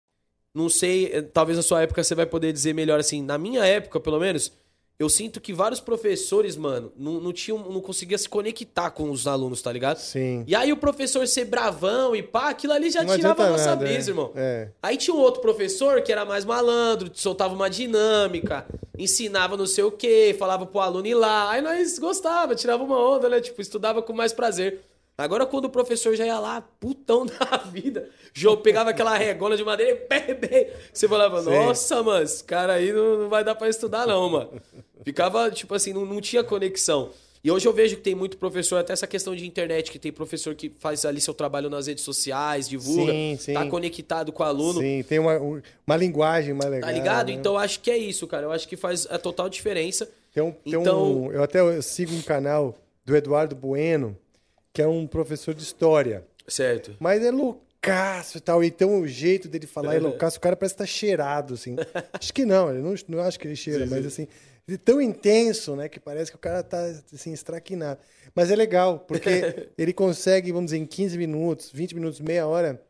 [0.53, 3.21] Não sei, eh, talvez na sua época você vai poder dizer melhor assim.
[3.21, 4.51] Na minha época, pelo menos,
[5.01, 9.25] eu sinto que vários professores, mano, não, não tinham, não conseguia se conectar com os
[9.25, 9.97] alunos, tá ligado?
[9.97, 10.43] Sim.
[10.45, 13.65] E aí o professor ser bravão e pá, aquilo ali já Não tirava a nossa
[13.71, 14.11] nada, brisa, é.
[14.11, 14.31] irmão.
[14.35, 14.67] É.
[14.83, 18.63] Aí tinha um outro professor que era mais malandro, soltava uma dinâmica,
[18.95, 21.49] ensinava não sei o quê, falava pro aluno ir lá.
[21.49, 23.41] Aí nós gostava, tirava uma onda, né?
[23.41, 24.81] Tipo, estudava com mais prazer.
[25.23, 29.63] Agora, quando o professor já ia lá, putão da vida, João pegava aquela regona de
[29.63, 31.49] madeira e bem, bem, você falava, Sim.
[31.49, 34.51] nossa, mano, esse cara aí não, não vai dar pra estudar, não, mano.
[35.03, 37.09] Ficava, tipo assim, não, não tinha conexão.
[37.43, 40.11] E hoje eu vejo que tem muito professor, até essa questão de internet, que tem
[40.11, 43.53] professor que faz ali seu trabalho nas redes sociais, divulga, Sim, sim.
[43.55, 44.79] tá conectado com o aluno.
[44.79, 46.87] Sim, tem uma, um- uma linguagem mais legal.
[46.87, 47.27] Tá ligado?
[47.29, 47.33] né?
[47.33, 48.43] Então eu acho que é isso, cara.
[48.45, 50.07] Eu acho que faz a total diferença.
[50.31, 54.15] Tem um, tem Então- um- eu até eu sigo um canal do Eduardo Bueno,
[54.73, 56.25] que é um professor de história.
[56.47, 56.95] Certo.
[56.99, 58.63] Mas é loucaço e tal.
[58.63, 60.37] Então o jeito dele falar é loucaço.
[60.37, 61.75] O cara parece estar cheirado, assim.
[62.13, 64.27] Acho que não, eu não, não acho que ele cheira, mas assim.
[64.67, 65.89] Ele é tão intenso, né?
[65.89, 66.81] Que parece que o cara tá
[67.13, 67.99] assim, estraquinado.
[68.33, 72.81] Mas é legal, porque ele consegue, vamos dizer, em 15 minutos, 20 minutos, meia hora,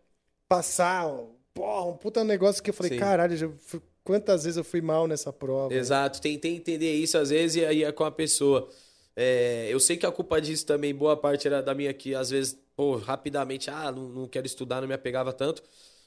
[0.47, 1.07] passar.
[1.53, 2.99] Porra, um puta negócio que eu falei, Sim.
[2.99, 5.73] caralho, já fui- quantas vezes eu fui mal nessa prova.
[5.73, 6.21] Exato.
[6.21, 8.69] Tentei entender isso às vezes e aí é com a pessoa.
[9.15, 12.29] É, eu sei que a culpa disso também, boa parte era da minha que às
[12.29, 15.63] vezes, pô, rapidamente, ah, não, não quero estudar, não me apegava tanto.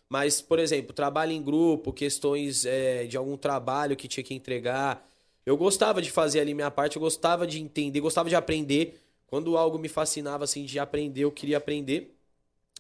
[0.09, 5.06] Mas, por exemplo, trabalho em grupo, questões é, de algum trabalho que tinha que entregar.
[5.44, 9.01] Eu gostava de fazer ali minha parte, eu gostava de entender, gostava de aprender.
[9.26, 12.14] Quando algo me fascinava assim de aprender, eu queria aprender.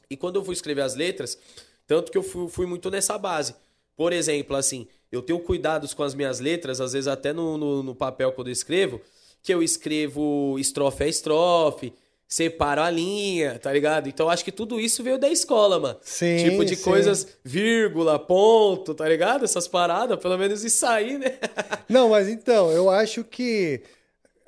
[0.08, 1.38] E quando eu fui escrever as letras,
[1.86, 3.54] tanto que eu fui, fui muito nessa base.
[3.96, 7.82] Por exemplo, assim, eu tenho cuidados com as minhas letras, às vezes até no, no,
[7.82, 9.00] no papel quando eu escrevo,
[9.44, 11.92] que eu escrevo estrofe a estrofe,
[12.26, 14.08] separo a linha, tá ligado?
[14.08, 15.98] Então acho que tudo isso veio da escola, mano.
[16.02, 16.82] Sim, Tipo de sim.
[16.82, 19.44] coisas, vírgula, ponto, tá ligado?
[19.44, 21.38] Essas paradas, pelo menos isso aí, né?
[21.88, 23.82] Não, mas então, eu acho que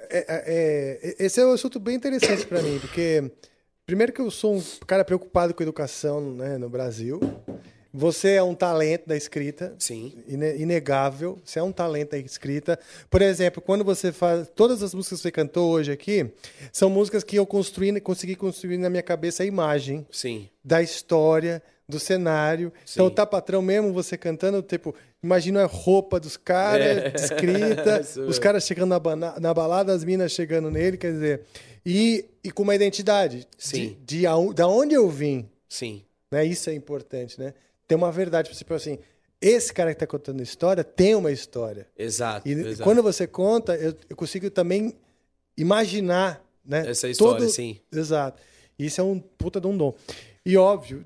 [0.08, 3.30] é- é- é- esse é um assunto bem interessante para mim, porque
[3.84, 7.20] primeiro que eu sou um cara preocupado com educação né, no Brasil.
[7.98, 9.74] Você é um talento da escrita.
[9.78, 10.12] Sim.
[10.28, 11.38] ine- Inegável.
[11.44, 12.78] Você é um talento da escrita.
[13.08, 14.48] Por exemplo, quando você faz.
[14.54, 16.30] Todas as músicas que você cantou hoje aqui
[16.70, 20.46] são músicas que eu construí, consegui construir na minha cabeça a imagem Sim.
[20.62, 22.70] da história, do cenário.
[22.92, 27.10] Então, tá patrão mesmo, você cantando, tipo, imagina a roupa dos caras, É.
[27.10, 31.42] descrita, Isso os caras chegando na, bana- na balada, as minas chegando nele, quer dizer,
[31.84, 33.96] e, e com uma identidade Sim.
[34.04, 36.02] de, de aon- da onde eu vim, Sim.
[36.30, 36.44] né?
[36.44, 37.54] Isso é importante, né?
[37.86, 38.98] Tem uma verdade, tipo assim,
[39.40, 41.86] esse cara que tá contando a história tem uma história.
[41.96, 42.48] Exato.
[42.48, 42.82] E exato.
[42.82, 44.94] quando você conta, eu, eu consigo também
[45.56, 46.88] imaginar, né?
[46.90, 47.78] Essa história, sim.
[47.92, 48.40] Exato.
[48.78, 49.94] Isso é um puta de um dom.
[50.44, 51.04] E óbvio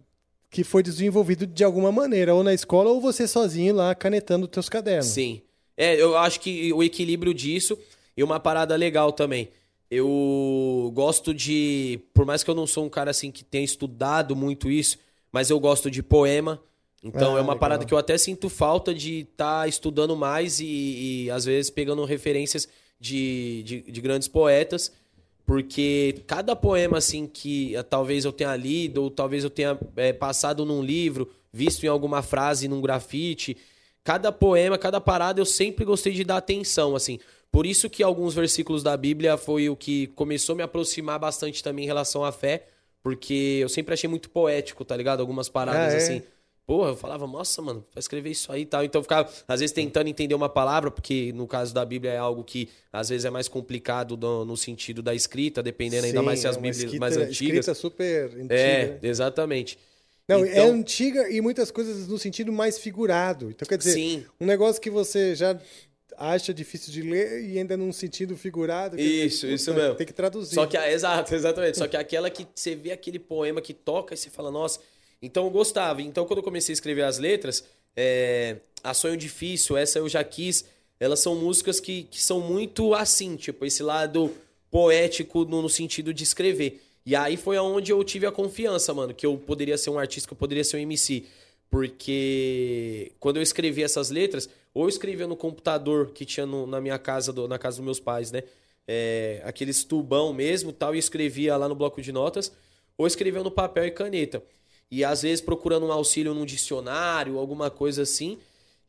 [0.51, 4.51] que foi desenvolvido de alguma maneira, ou na escola, ou você sozinho lá canetando os
[4.51, 5.07] teus cadernos.
[5.07, 5.43] Sim.
[5.77, 7.78] É, eu acho que o equilíbrio disso
[8.16, 9.48] e uma parada legal também.
[9.90, 12.01] eu gosto de.
[12.12, 14.98] Por mais que eu não sou um cara assim que tenha estudado muito isso,
[15.32, 16.61] mas eu gosto de poema.
[17.02, 17.59] Então Ah, é uma legal.
[17.59, 22.05] parada que eu até sinto falta de estar estudando mais e, e, às vezes pegando
[22.05, 22.68] referências
[23.01, 24.93] de, de, de grandes poetas.
[25.47, 30.12] Porque cada poema, assim, que eh, talvez eu tenha lido, ou talvez eu tenha eh,
[30.12, 33.56] passado num livro, visto em alguma frase, num grafite,
[34.05, 37.18] cada poema, cada parada, eu sempre gostei de dar atenção, assim.
[37.51, 41.64] Por isso que alguns versículos da Bíblia foi o que começou a me aproximar bastante
[41.64, 42.66] também em relação à fé,
[43.02, 45.18] porque eu sempre achei muito poético, tá ligado?
[45.18, 45.97] Algumas paradas Ah, é?
[45.97, 46.22] assim.
[46.70, 48.84] Porra, eu falava, nossa, mano, vai escrever isso aí e tal.
[48.84, 52.16] Então eu ficava, às vezes, tentando entender uma palavra, porque no caso da Bíblia é
[52.16, 56.24] algo que às vezes é mais complicado no, no sentido da escrita, dependendo ainda Sim,
[56.24, 57.32] mais se as é Bíblias escrita- mais antigas.
[57.66, 58.55] Escrita super antiga.
[58.55, 59.76] É, exatamente.
[60.28, 63.51] Não, é Então- antiga e muitas coisas no sentido mais figurado.
[63.51, 64.24] Então, quer dizer, Sim.
[64.40, 65.59] um negócio que você já
[66.16, 68.97] acha difícil de ler e ainda num sentido figurado.
[68.97, 69.97] quer dizer, Isso, isso mesmo.
[69.97, 70.55] Tem que traduzir.
[70.55, 71.78] Só que, exato, exatamente.
[71.78, 74.78] Só que aquela que você vê aquele poema que toca e você fala, nossa.
[75.22, 76.02] Então eu gostava.
[76.02, 77.64] Então quando eu comecei a escrever as letras,
[77.97, 80.64] é, A Sonho Difícil, essa eu já quis,
[80.98, 84.32] elas são músicas que, que são muito assim, tipo, esse lado
[84.70, 86.82] poético no, no sentido de escrever.
[87.05, 90.28] E aí foi aonde eu tive a confiança, mano, que eu poderia ser um artista,
[90.28, 91.24] que eu poderia ser um MC.
[91.70, 96.80] Porque quando eu escrevi essas letras, ou eu escrevia no computador que tinha no- na
[96.80, 98.42] minha casa, do- na casa dos meus pais, né?
[98.86, 102.52] É, aqueles tubão mesmo tal, e escrevia lá no bloco de notas,
[102.98, 104.42] ou escrevia no papel e caneta.
[104.91, 108.39] E às vezes procurando um auxílio num dicionário, alguma coisa assim,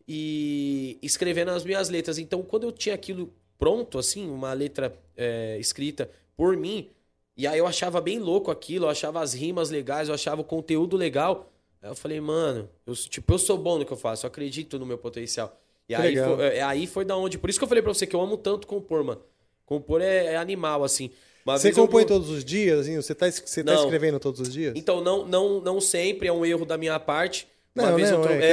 [0.07, 2.17] e escrevendo as minhas letras.
[2.17, 6.89] Então, quando eu tinha aquilo pronto, assim, uma letra é, escrita por mim,
[7.37, 10.43] e aí eu achava bem louco aquilo, eu achava as rimas legais, eu achava o
[10.43, 11.51] conteúdo legal.
[11.81, 14.77] Aí eu falei, mano, eu, tipo, eu sou bom no que eu faço, eu acredito
[14.77, 15.59] no meu potencial.
[15.87, 17.37] E aí foi, é, aí foi da onde.
[17.37, 19.21] Por isso que eu falei pra você que eu amo tanto compor, mano.
[19.65, 21.11] Compor é, é animal, assim.
[21.45, 22.79] Uma Você vez eu- compõe todos os dias?
[22.81, 22.95] Assim?
[22.95, 23.81] Você, tá, es- você tá Não.
[23.83, 24.73] escrevendo todos os dias?
[24.75, 27.47] Então, não, não, não sempre, é um erro da minha parte.
[27.75, 28.45] Uma Não, vez não, eu trom- é que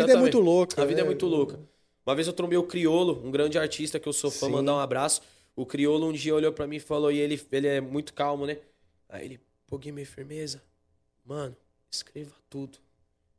[0.00, 1.08] a- vida é muito louca, A vida é né?
[1.08, 1.58] muito louca.
[2.06, 4.52] Uma vez eu trombei o Criolo, um grande artista que eu sou fã, Sim.
[4.52, 5.22] mandar um abraço.
[5.56, 8.46] O Criolo um dia olhou pra mim e falou, e ele, ele é muito calmo,
[8.46, 8.58] né?
[9.08, 10.62] Aí ele, pô, Guimê, firmeza.
[11.24, 11.56] Mano,
[11.90, 12.78] escreva tudo.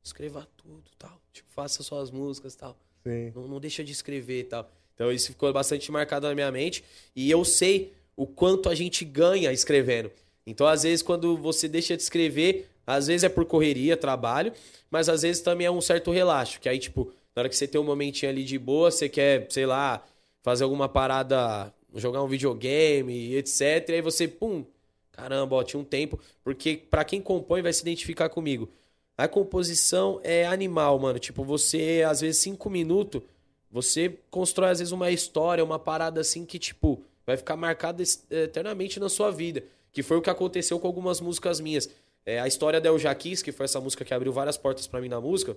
[0.03, 1.21] Escreva tudo, tal.
[1.31, 2.75] Tipo, faça suas músicas, tal.
[3.03, 3.31] Sim.
[3.35, 4.69] Não, não deixa de escrever e tal.
[4.95, 6.83] Então isso ficou bastante marcado na minha mente.
[7.15, 10.11] E eu sei o quanto a gente ganha escrevendo.
[10.45, 14.51] Então, às vezes, quando você deixa de escrever, às vezes é por correria, trabalho,
[14.89, 16.59] mas às vezes também é um certo relaxo.
[16.59, 19.45] Que aí, tipo, na hora que você tem um momentinho ali de boa, você quer,
[19.51, 20.03] sei lá,
[20.41, 23.89] fazer alguma parada, jogar um videogame, etc.
[23.89, 24.65] E aí você, pum,
[25.11, 26.19] caramba, ó, tinha um tempo.
[26.43, 28.69] Porque pra quem compõe vai se identificar comigo.
[29.17, 31.19] A composição é animal, mano.
[31.19, 33.21] Tipo, você, às vezes, cinco minutos,
[33.69, 38.01] você constrói, às vezes, uma história, uma parada assim que, tipo, vai ficar marcada
[38.31, 39.63] eternamente na sua vida.
[39.91, 41.89] Que foi o que aconteceu com algumas músicas minhas.
[42.25, 45.01] É, a história da El Jaquis, que foi essa música que abriu várias portas pra
[45.01, 45.55] mim na música.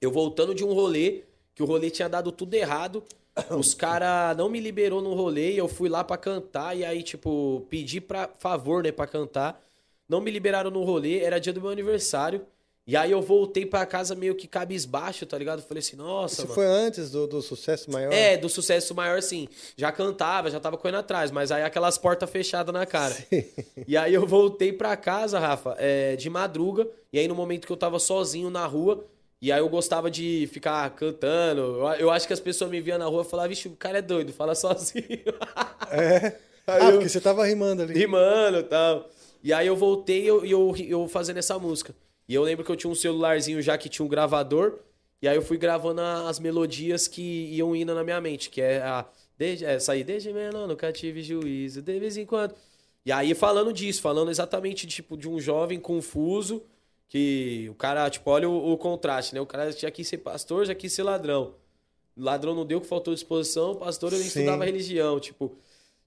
[0.00, 1.24] Eu voltando de um rolê,
[1.54, 3.04] que o rolê tinha dado tudo errado.
[3.56, 6.76] Os cara não me liberou no rolê e eu fui lá pra cantar.
[6.76, 9.62] E aí, tipo, pedi pra favor, né, pra cantar.
[10.08, 12.46] Não me liberaram no rolê, era dia do meu aniversário.
[12.84, 15.62] E aí eu voltei pra casa meio que cabisbaixo, tá ligado?
[15.62, 16.54] Falei assim, nossa, Isso mano.
[16.54, 18.12] foi antes do, do sucesso maior?
[18.12, 19.46] É, do sucesso maior, sim.
[19.76, 23.16] Já cantava, já tava correndo atrás, mas aí aquelas portas fechadas na cara.
[23.86, 27.72] E aí eu voltei pra casa, Rafa, é, de madruga, e aí no momento que
[27.72, 29.04] eu tava sozinho na rua,
[29.40, 31.60] e aí eu gostava de ficar cantando.
[31.60, 33.98] Eu, eu acho que as pessoas me viam na rua e falavam, vixe, o cara
[33.98, 35.02] é doido, fala sozinho.
[35.90, 36.36] É?
[36.66, 37.92] Aí ah, eu- porque você tava rimando ali.
[37.94, 39.10] rimando e tal.
[39.42, 41.92] E aí eu voltei e eu, eu, eu fazendo essa música.
[42.32, 44.78] E eu lembro que eu tinha um celularzinho já que tinha um gravador.
[45.20, 48.80] E aí eu fui gravando as melodias que iam indo na minha mente, que é
[48.80, 49.04] a.
[49.36, 52.54] Desde, é, sair desde menor, nunca tive juízo, de vez em quando.
[53.04, 56.62] E aí falando disso, falando exatamente tipo, de um jovem confuso,
[57.06, 59.40] que o cara, tipo, olha o, o contraste, né?
[59.40, 61.54] O cara já quis ser pastor, já quis ser ladrão.
[62.16, 64.40] Ladrão não deu que faltou disposição, pastor eu nem Sim.
[64.40, 65.54] estudava religião, tipo.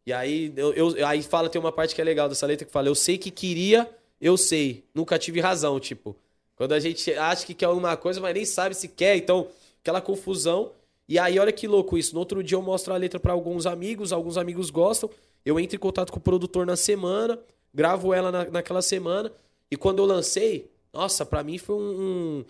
[0.05, 2.71] E aí, eu, eu- aí fala, tem uma parte que é legal dessa letra que
[2.71, 3.87] fala, eu sei que queria,
[4.19, 6.15] eu sei, nunca tive razão, tipo.
[6.55, 9.47] Quando a gente acha que quer alguma coisa, mas nem sabe se quer, então,
[9.81, 10.71] aquela confusão.
[11.07, 12.13] E aí, olha que louco isso.
[12.13, 15.09] No outro dia eu mostro a letra pra alguns amigos, alguns amigos gostam.
[15.45, 17.37] Eu entro em contato com o produtor na semana,
[17.73, 19.31] gravo ela na- naquela semana.
[19.69, 22.45] E quando eu lancei, nossa, pra mim foi um, um-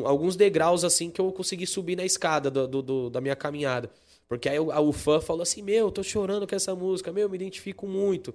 [0.00, 3.36] um- alguns degraus assim que eu consegui subir na escada do- do- do- da minha
[3.36, 3.90] caminhada.
[4.28, 7.12] Porque aí o, a- o fã falou assim: Meu, eu tô chorando com essa música,
[7.12, 8.34] meu, eu me identifico muito.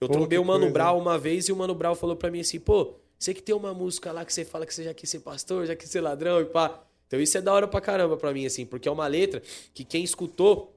[0.00, 0.72] Eu Pô, trombei o Mano coisa.
[0.72, 3.54] Brown uma vez e o Mano Brown falou pra mim assim: Pô, você que tem
[3.54, 6.00] uma música lá que você fala que você já quis ser pastor, já quis ser
[6.00, 6.82] ladrão e pá.
[7.06, 9.42] Então isso é da hora pra caramba pra mim, assim, porque é uma letra
[9.74, 10.72] que quem escutou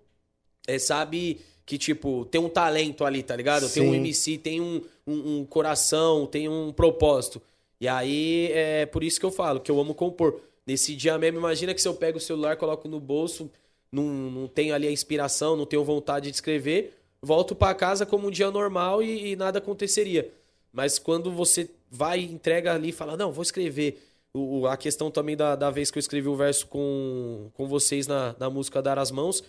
[0.68, 3.70] é, sabe que, tipo, tem um talento ali, tá ligado?
[3.70, 3.98] Tem um Sim.
[3.98, 7.42] MC, tem um, um, um coração, tem um propósito.
[7.80, 10.42] E aí é por isso que eu falo, que eu amo compor.
[10.66, 13.50] Nesse dia mesmo, imagina que se eu pego o celular, coloco no bolso,
[13.92, 18.28] não, não tenho ali a inspiração, não tenho vontade de escrever, volto pra casa como
[18.28, 20.30] um dia normal e, e nada aconteceria.
[20.74, 24.04] Mas quando você vai, entrega ali e fala, não, vou escrever.
[24.34, 28.08] O, a questão também da, da vez que eu escrevi o verso com, com vocês
[28.08, 29.44] na, na música Dar as Mãos,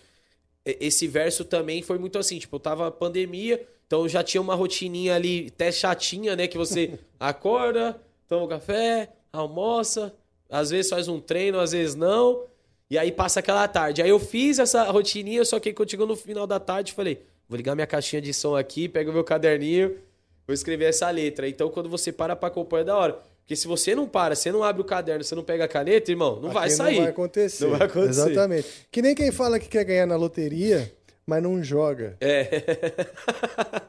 [0.63, 5.15] esse verso também foi muito assim, tipo, eu tava pandemia, então já tinha uma rotininha
[5.15, 6.47] ali até chatinha, né?
[6.47, 10.13] Que você acorda, toma um café, almoça,
[10.49, 12.43] às vezes faz um treino, às vezes não,
[12.89, 14.01] e aí passa aquela tarde.
[14.01, 17.57] Aí eu fiz essa rotininha, só que quando chegou no final da tarde, falei, vou
[17.57, 19.97] ligar minha caixinha de som aqui, pego meu caderninho,
[20.47, 21.47] vou escrever essa letra.
[21.47, 23.17] Então quando você para pra compor é da hora.
[23.41, 26.09] Porque se você não para, você não abre o caderno, você não pega a caneta,
[26.11, 26.95] irmão, não vai Aqui sair.
[26.95, 27.63] Não vai acontecer.
[27.65, 28.31] Não vai acontecer.
[28.31, 28.67] Exatamente.
[28.91, 30.91] Que nem quem fala que quer ganhar na loteria,
[31.27, 32.17] mas não joga.
[32.19, 32.45] É.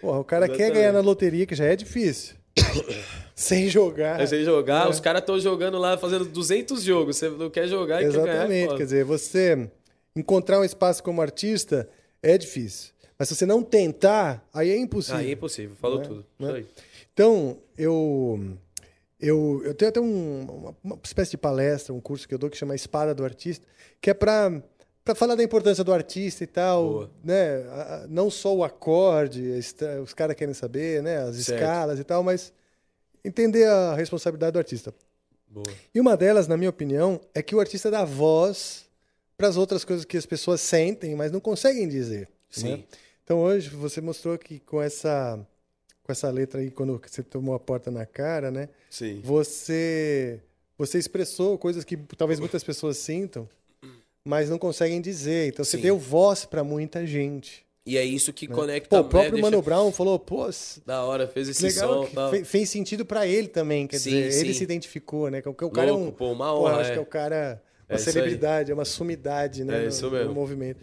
[0.00, 0.74] Porra, o cara quer Exatamente.
[0.74, 2.36] ganhar na loteria, que já é difícil.
[3.34, 4.20] Sem jogar.
[4.20, 4.88] Aí você jogar, É.
[4.90, 7.16] os caras estão jogando lá, fazendo 200 jogos.
[7.16, 8.26] Você não quer jogar e quer ganhar.
[8.26, 8.76] é Exatamente.
[8.76, 9.68] Quer dizer, você
[10.14, 11.88] encontrar um espaço como artista
[12.22, 12.92] é difícil.
[13.18, 15.20] Mas se você não tentar, aí é impossível.
[15.20, 16.04] Aí é impossível, falou Né?
[16.06, 16.26] tudo.
[16.38, 16.64] Né?
[17.12, 18.56] Então, eu,
[19.20, 22.50] eu, eu tenho até um- uma, uma espécie de palestra, um curso que eu dou
[22.50, 23.66] que chama Espada do Artista,
[24.00, 24.62] que é para
[25.04, 27.10] para falar da importância do artista e tal, Boa.
[27.24, 27.56] né?
[27.72, 29.42] A- Não só o acorde,
[30.00, 31.16] os caras querem saber, né?
[31.18, 31.58] As Certo.
[31.60, 32.52] escalas e tal, mas
[33.24, 34.94] entender a responsabilidade do artista.
[35.48, 35.66] Boa.
[35.92, 38.84] E uma delas, na minha opinião, é que o artista dá voz
[39.42, 42.28] para as outras coisas que as pessoas sentem, mas não conseguem dizer.
[42.48, 42.68] Sim.
[42.76, 42.84] né?
[43.24, 45.36] Então hoje você mostrou que com essa
[46.04, 48.68] com essa letra aí quando você tomou a porta na cara, né?
[48.88, 49.20] Sim.
[49.24, 50.38] Você
[50.78, 53.48] você expressou coisas que talvez muitas pessoas sintam,
[54.24, 55.48] mas não conseguem dizer.
[55.48, 55.82] Então você Sim.
[55.82, 57.64] deu voz para muita gente.
[57.84, 58.54] E é isso que né?
[58.54, 60.48] conecta Pô, o né, próprio deixa- Mano Brown falou, pô,
[60.86, 62.06] Da hora, fez esse legal, som.
[62.08, 62.30] que tal.
[62.30, 64.58] fe- fez sentido para ele também, quer Sim, dizer, ele sim.
[64.58, 65.42] se identificou, né?
[65.42, 66.92] Porque o cara é Louco, um, pô, uma pô, honra, acho é.
[66.92, 68.04] que é o cara É uma aí.
[68.04, 70.32] celebridade, é uma sumidade, né, É no- isso no, mesmo.
[70.34, 70.80] movimento.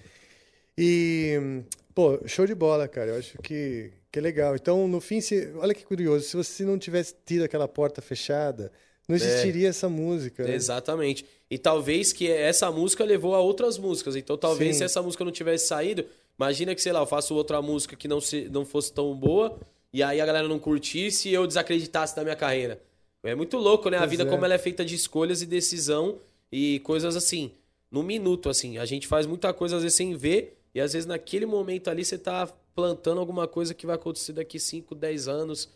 [0.77, 1.61] E
[1.94, 3.11] pô, show de bola, cara.
[3.11, 4.56] Eu acho que que é legal.
[4.56, 8.72] Então, no fim, se, olha que curioso, se você não tivesse tido aquela porta fechada,
[9.07, 10.44] não existiria essa música.
[10.45, 10.56] né?
[10.56, 11.23] Exatamente.
[11.48, 14.15] E talvez que essa música levou a outras músicas.
[14.15, 14.77] Então talvez Sim.
[14.80, 16.06] se essa música não tivesse saído,
[16.40, 19.60] imagina que, sei lá, eu faço outra música que não, se, não fosse tão boa,
[19.94, 22.81] e aí a galera não curtisse e eu desacreditasse da minha carreira.
[23.23, 23.98] É muito louco, né?
[23.98, 24.26] a Pois vida é.
[24.26, 26.18] como ela é feita de escolhas e decisão
[26.51, 27.51] e coisas assim,
[27.91, 28.77] no minuto, assim.
[28.77, 32.05] A gente faz muita coisa às vezes sem ver, e às vezes naquele momento ali
[32.05, 35.69] você tá plantando alguma coisa que vai acontecer daqui 5, 10 anos.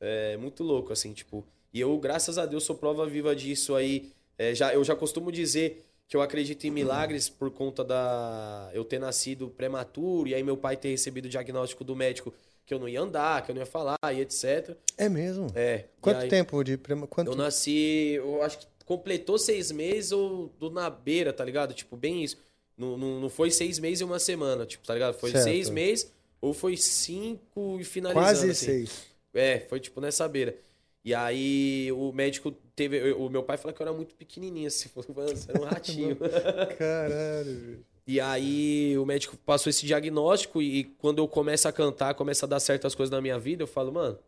[0.00, 1.44] É muito louco, assim, tipo.
[1.72, 4.10] E eu, graças a Deus, sou prova viva disso aí.
[4.38, 8.84] É, já, eu já costumo dizer que eu acredito em milagres por conta da eu
[8.84, 12.34] ter nascido prematuro e aí meu pai ter recebido o diagnóstico do médico
[12.66, 14.76] que eu não ia andar, que eu não ia falar e etc.
[14.96, 15.48] É mesmo?
[15.54, 15.84] É.
[16.00, 17.06] Quanto aí, tempo de prema...
[17.06, 21.72] quanto Eu nasci, eu acho que completou seis meses ou do na beira, tá ligado?
[21.72, 22.36] Tipo, bem isso.
[22.76, 25.14] Não, não, não foi seis meses e uma semana, tipo, tá ligado?
[25.14, 25.44] Foi Certo.
[25.44, 28.24] seis meses ou foi cinco e finalizando.
[28.26, 28.66] quase assim.
[28.66, 29.06] seis.
[29.32, 30.56] É, foi tipo nessa beira.
[31.04, 33.12] E aí o médico teve.
[33.12, 34.90] O meu pai falou que eu era muito pequenininho, assim.
[35.14, 36.16] Mano, você era um ratinho.
[36.76, 37.60] Caralho.
[37.60, 37.86] velho.
[38.08, 42.44] e aí o médico passou esse diagnóstico e, e quando eu começo a cantar, começa
[42.44, 44.18] a dar certas coisas na minha vida, eu falo, mano,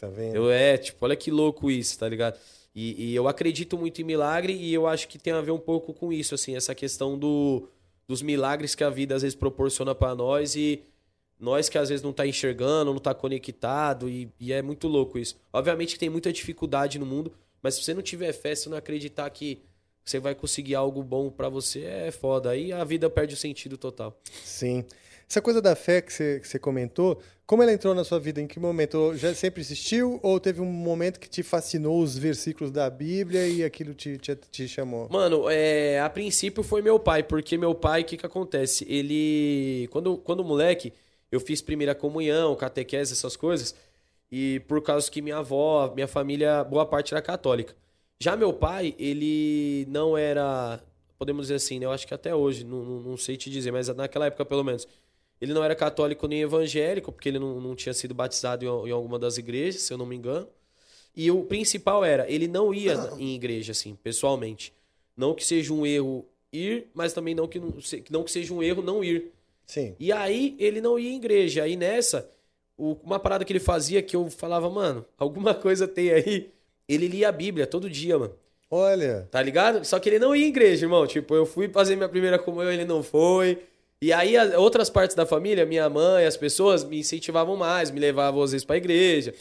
[0.00, 0.34] Tá vendo?
[0.34, 2.38] eu é, tipo, olha que louco isso, tá ligado?
[2.74, 5.58] E, e eu acredito muito em milagre e eu acho que tem a ver um
[5.58, 7.68] pouco com isso, assim, essa questão do,
[8.08, 10.82] dos milagres que a vida às vezes proporciona pra nós e
[11.38, 15.18] nós que às vezes não tá enxergando, não tá conectado e, e é muito louco
[15.18, 15.36] isso.
[15.52, 17.32] Obviamente que tem muita dificuldade no mundo,
[17.62, 19.60] mas se você não tiver fé, se você não acreditar que
[20.04, 22.50] você vai conseguir algo bom pra você, é foda.
[22.50, 24.18] Aí a vida perde o sentido total.
[24.44, 24.84] Sim.
[25.30, 28.40] Essa coisa da fé que você, que você comentou, como ela entrou na sua vida?
[28.40, 29.14] Em que momento?
[29.14, 30.18] Já sempre existiu?
[30.24, 34.34] Ou teve um momento que te fascinou os versículos da Bíblia e aquilo te, te,
[34.34, 35.08] te chamou?
[35.08, 38.84] Mano, é, a princípio foi meu pai, porque meu pai, o que que acontece?
[38.88, 40.92] Ele, quando, quando moleque,
[41.30, 43.72] eu fiz primeira comunhão, catequese, essas coisas,
[44.32, 47.72] e por causa que minha avó, minha família, boa parte era católica.
[48.18, 50.80] Já meu pai, ele não era,
[51.16, 51.86] podemos dizer assim, né?
[51.86, 54.64] Eu acho que até hoje, não, não, não sei te dizer, mas naquela época pelo
[54.64, 54.88] menos,
[55.40, 58.92] ele não era católico nem evangélico, porque ele não, não tinha sido batizado em, em
[58.92, 60.48] alguma das igrejas, se eu não me engano.
[61.16, 64.72] E o principal era, ele não ia em igreja, assim, pessoalmente.
[65.16, 67.74] Não que seja um erro ir, mas também não que, não,
[68.10, 69.32] não que seja um erro não ir.
[69.66, 69.94] Sim.
[69.98, 71.62] E aí ele não ia em igreja.
[71.62, 72.28] Aí nessa,
[72.76, 76.50] o- uma parada que ele fazia que eu falava, mano, alguma coisa tem aí.
[76.88, 78.34] Ele lia a Bíblia todo dia, mano.
[78.70, 79.28] Olha.
[79.30, 79.84] Tá ligado?
[79.84, 81.06] Só que ele não ia em igreja, irmão.
[81.06, 83.58] Tipo, eu fui fazer minha primeira comunhão, ele não foi.
[84.02, 88.00] E aí, as outras partes da família, minha mãe, as pessoas me incentivavam mais, me
[88.00, 89.34] levavam às vezes pra igreja.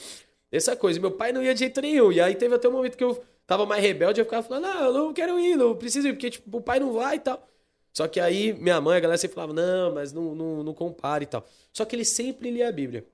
[0.52, 1.00] Essa coisa.
[1.00, 2.12] Meu pai não ia de jeito nenhum.
[2.12, 4.86] E aí teve até um momento que eu tava mais rebelde, eu ficava falando, não,
[4.86, 7.48] eu não quero ir, não preciso ir, porque tipo, o pai não vai e tal.
[7.94, 11.24] Só que aí minha mãe, a galera sempre falava, não, mas não, não, não compare
[11.24, 11.46] e tal.
[11.74, 13.06] Só que ele sempre lia a Bíblia.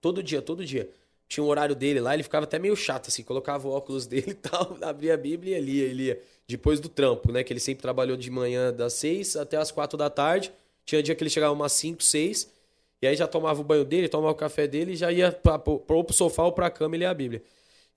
[0.00, 0.90] Todo dia, todo dia.
[1.28, 4.30] Tinha um horário dele lá, ele ficava até meio chato, assim, colocava o óculos dele
[4.30, 6.22] e tal, abria a Bíblia e lia, lia.
[6.48, 7.42] Depois do trampo, né?
[7.42, 10.52] Que ele sempre trabalhou de manhã das seis até as quatro da tarde.
[10.84, 12.48] Tinha dia que ele chegava umas cinco, seis.
[13.02, 15.58] E aí já tomava o banho dele, tomava o café dele e já ia pra,
[15.58, 17.42] pro, pro sofá ou pra cama e lia a Bíblia.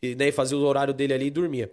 [0.01, 1.71] E né, fazia o horário dele ali e dormia.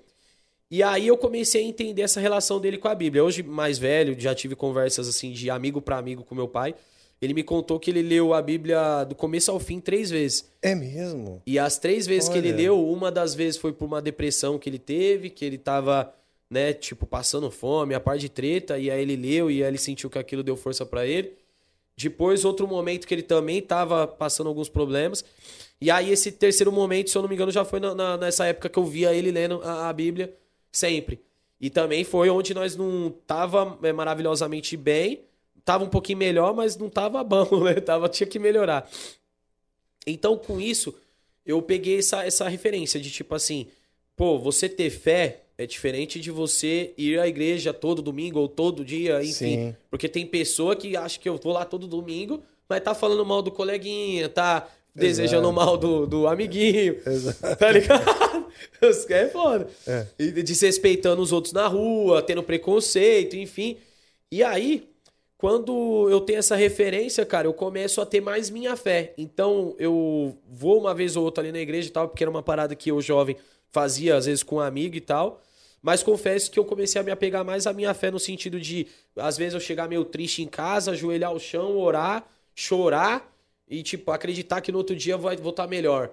[0.71, 3.23] E aí eu comecei a entender essa relação dele com a Bíblia.
[3.25, 6.75] Hoje, mais velho, já tive conversas assim de amigo para amigo com meu pai.
[7.21, 10.51] Ele me contou que ele leu a Bíblia do começo ao fim três vezes.
[10.61, 11.43] É mesmo?
[11.47, 12.41] E as três vezes Olha.
[12.41, 15.57] que ele leu, uma das vezes foi por uma depressão que ele teve, que ele
[15.57, 16.13] tava,
[16.51, 19.79] né, tipo, passando fome, a par de treta, e aí ele leu e aí ele
[19.79, 21.33] sentiu que aquilo deu força para ele.
[21.97, 25.25] Depois, outro momento que ele também tava passando alguns problemas.
[25.81, 28.45] E aí, esse terceiro momento, se eu não me engano, já foi na, na, nessa
[28.47, 30.35] época que eu via ele lendo a, a Bíblia
[30.71, 31.21] sempre.
[31.59, 35.23] E também foi onde nós não tava é, maravilhosamente bem,
[35.67, 37.75] tava um pouquinho melhor, mas não tava bom, né?
[37.75, 38.89] Tava, tinha que melhorar.
[40.07, 40.95] Então, com isso,
[41.45, 43.67] eu peguei essa, essa referência de tipo assim,
[44.17, 48.85] pô, você ter fé é diferente de você ir à igreja todo domingo ou todo
[48.85, 49.33] dia, enfim.
[49.33, 49.77] Sim.
[49.91, 53.43] Porque tem pessoa que acha que eu vou lá todo domingo, mas tá falando mal
[53.43, 57.01] do coleguinha, tá desejando mal do, do amiguinho.
[57.05, 57.57] Exato.
[57.57, 58.47] Tá ligado?
[59.11, 59.69] é foda.
[59.87, 60.07] É.
[60.19, 63.79] E desrespeitando os outros na rua, tendo preconceito, enfim.
[64.31, 64.87] E aí,
[65.39, 69.13] quando eu tenho essa referência, cara, eu começo a ter mais minha fé.
[69.19, 72.43] Então, eu vou uma vez ou outra ali na igreja e tal, porque era uma
[72.43, 73.37] parada que eu, jovem,
[73.71, 75.43] fazia às vezes com um amigo e tal.
[75.83, 78.87] Mas confesso que eu comecei a me apegar mais à minha fé no sentido de,
[79.15, 83.31] às vezes, eu chegar meio triste em casa, ajoelhar ao chão, orar, chorar
[83.69, 86.13] e, tipo, acreditar que no outro dia vai voltar tá melhor.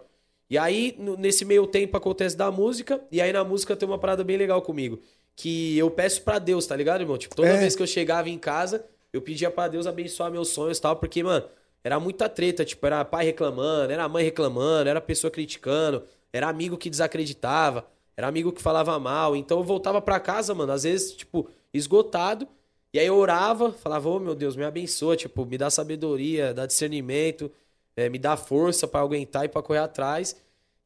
[0.49, 4.23] E aí, nesse meio tempo, acontece da música, e aí na música tem uma parada
[4.23, 4.99] bem legal comigo.
[5.35, 7.17] Que eu peço para Deus, tá ligado, irmão?
[7.17, 7.57] Tipo, toda é.
[7.57, 10.95] vez que eu chegava em casa, eu pedia para Deus abençoar meus sonhos e tal,
[10.95, 11.45] porque, mano,
[11.83, 16.77] era muita treta, tipo, era pai reclamando, era mãe reclamando, era pessoa criticando, era amigo
[16.77, 17.85] que desacreditava,
[18.17, 19.35] era amigo que falava mal.
[19.35, 22.47] Então eu voltava para casa, mano, às vezes, tipo, esgotado,
[22.91, 26.53] e aí eu orava, falava, ô oh, meu Deus, me abençoa, tipo, me dá sabedoria,
[26.53, 27.51] dá discernimento,
[27.95, 30.35] é, me dá força para aguentar e para correr atrás.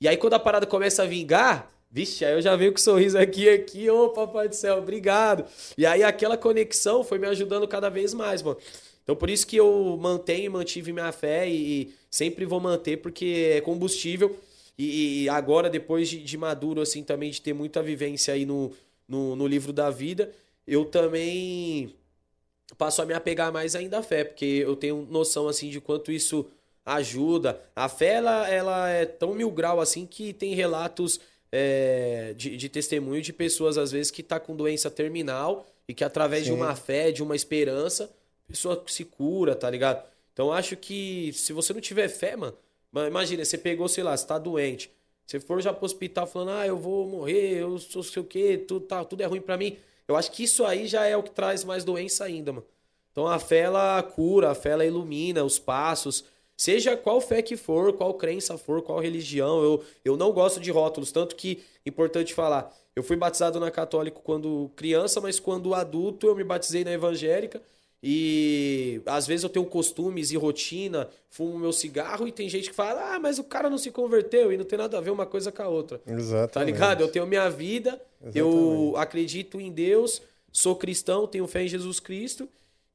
[0.02, 2.82] E aí quando a parada começa a vingar, vixe, aí eu já venho com um
[2.82, 5.46] sorriso aqui, aqui, ô oh, papai do céu, obrigado.
[5.76, 8.58] E aí aquela conexão foi me ajudando cada vez mais, mano.
[9.04, 13.54] Então por isso que eu mantenho e mantive minha fé e sempre vou manter, porque
[13.56, 14.38] é combustível.
[14.78, 18.72] E, agora, depois de, de maduro, assim, também de ter muita vivência aí no,
[19.08, 20.32] no, no livro da vida,
[20.68, 21.96] eu também
[22.78, 26.12] passo a me apegar mais ainda à fé, porque eu tenho noção assim de quanto
[26.12, 26.46] isso
[26.86, 27.60] ajuda.
[27.76, 31.20] A fé ela, ela é tão mil grau assim que tem relatos
[31.52, 36.04] é, de, de testemunho de pessoas às vezes que tá com doença terminal e que
[36.04, 36.52] através Sim.
[36.52, 38.06] de uma fé, de uma esperança,
[38.48, 40.06] a pessoa se cura, tá ligado?
[40.34, 42.58] Então acho que se você não tiver fé, mano,
[43.08, 44.92] imagina, você pegou, sei lá, você tá doente.
[45.26, 48.58] Você for já pro hospital falando, ah, eu vou morrer, eu sou sei o quê,
[48.58, 49.78] tudo, tá, tudo é ruim para mim.
[50.08, 52.66] Eu acho que isso aí já é o que traz mais doença ainda, mano.
[53.12, 56.24] Então a fé ela cura, a fé ela ilumina os passos,
[56.58, 59.64] seja qual fé que for, qual crença for, qual religião.
[59.64, 62.76] Eu, eu não gosto de rótulos, tanto que importante falar.
[62.96, 67.62] Eu fui batizado na católica quando criança, mas quando adulto eu me batizei na evangélica.
[68.02, 72.76] E às vezes eu tenho costumes e rotina, fumo meu cigarro e tem gente que
[72.76, 75.26] fala: "Ah, mas o cara não se converteu" e não tem nada a ver uma
[75.26, 76.00] coisa com a outra.
[76.06, 76.52] Exatamente.
[76.52, 77.02] Tá ligado?
[77.02, 78.38] Eu tenho minha vida, Exatamente.
[78.38, 80.22] eu acredito em Deus,
[80.52, 82.48] sou cristão, tenho fé em Jesus Cristo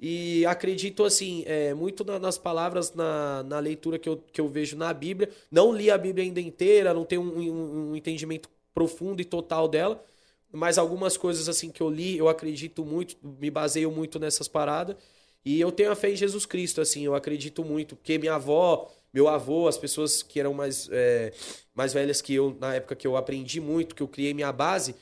[0.05, 4.49] e acredito assim, é, muito na, nas palavras na, na leitura que eu, que eu
[4.49, 5.31] vejo na Bíblia.
[5.49, 9.69] Não li a Bíblia ainda inteira, não tenho um, um, um entendimento profundo e total
[9.69, 10.05] dela,
[10.51, 14.97] mas algumas coisas assim que eu li, eu acredito muito, me baseio muito nessas paradas.
[15.45, 18.91] E eu tenho a fé em Jesus Cristo, assim, eu acredito muito, porque minha avó,
[19.15, 21.33] meu avô, as pessoas que eram mais, é,
[21.73, 24.97] mais velhas que eu, na época que eu aprendi muito, que eu criei minha base,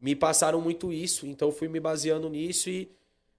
[0.00, 1.24] me passaram muito isso.
[1.24, 2.90] Então eu fui me baseando nisso e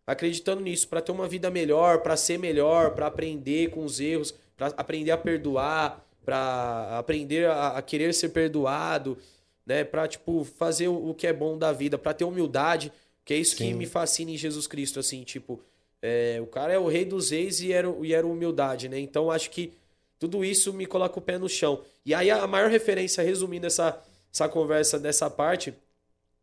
[0.05, 4.33] acreditando nisso, para ter uma vida melhor, para ser melhor, para aprender com os erros,
[4.57, 9.17] para aprender a perdoar, para aprender a, a querer ser perdoado
[9.65, 9.83] né?
[9.83, 12.91] Pra, tipo, fazer o, que é bom da vida, para ter humildade,
[13.23, 13.67] que é isso Sim.
[13.67, 15.61] que me fascina em Jesus Cristo, assim, tipo,
[16.01, 18.99] é, o cara é o rei dos reis e era, e era humildade, né?
[18.99, 19.73] Então acho que
[20.19, 21.81] tudo isso me coloca o pé no chão.
[22.05, 24.01] E aí a maior referência, resumindo essa,
[24.33, 25.73] essa conversa dessa parte,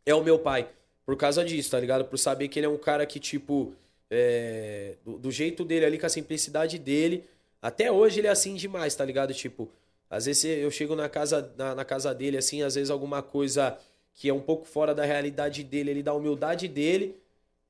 [0.06, 0.68] é o meu pai.
[1.09, 2.05] Por causa disso, tá ligado?
[2.05, 3.72] Por saber que ele é um cara que, tipo,
[4.10, 7.24] é, do, do jeito dele ali, com a simplicidade dele.
[7.62, 9.32] Até hoje ele é assim demais, tá ligado?
[9.32, 9.70] Tipo,
[10.10, 13.78] às vezes eu chego na casa, na, na casa dele, assim, às vezes alguma coisa
[14.12, 17.16] que é um pouco fora da realidade dele, ele dá a humildade dele,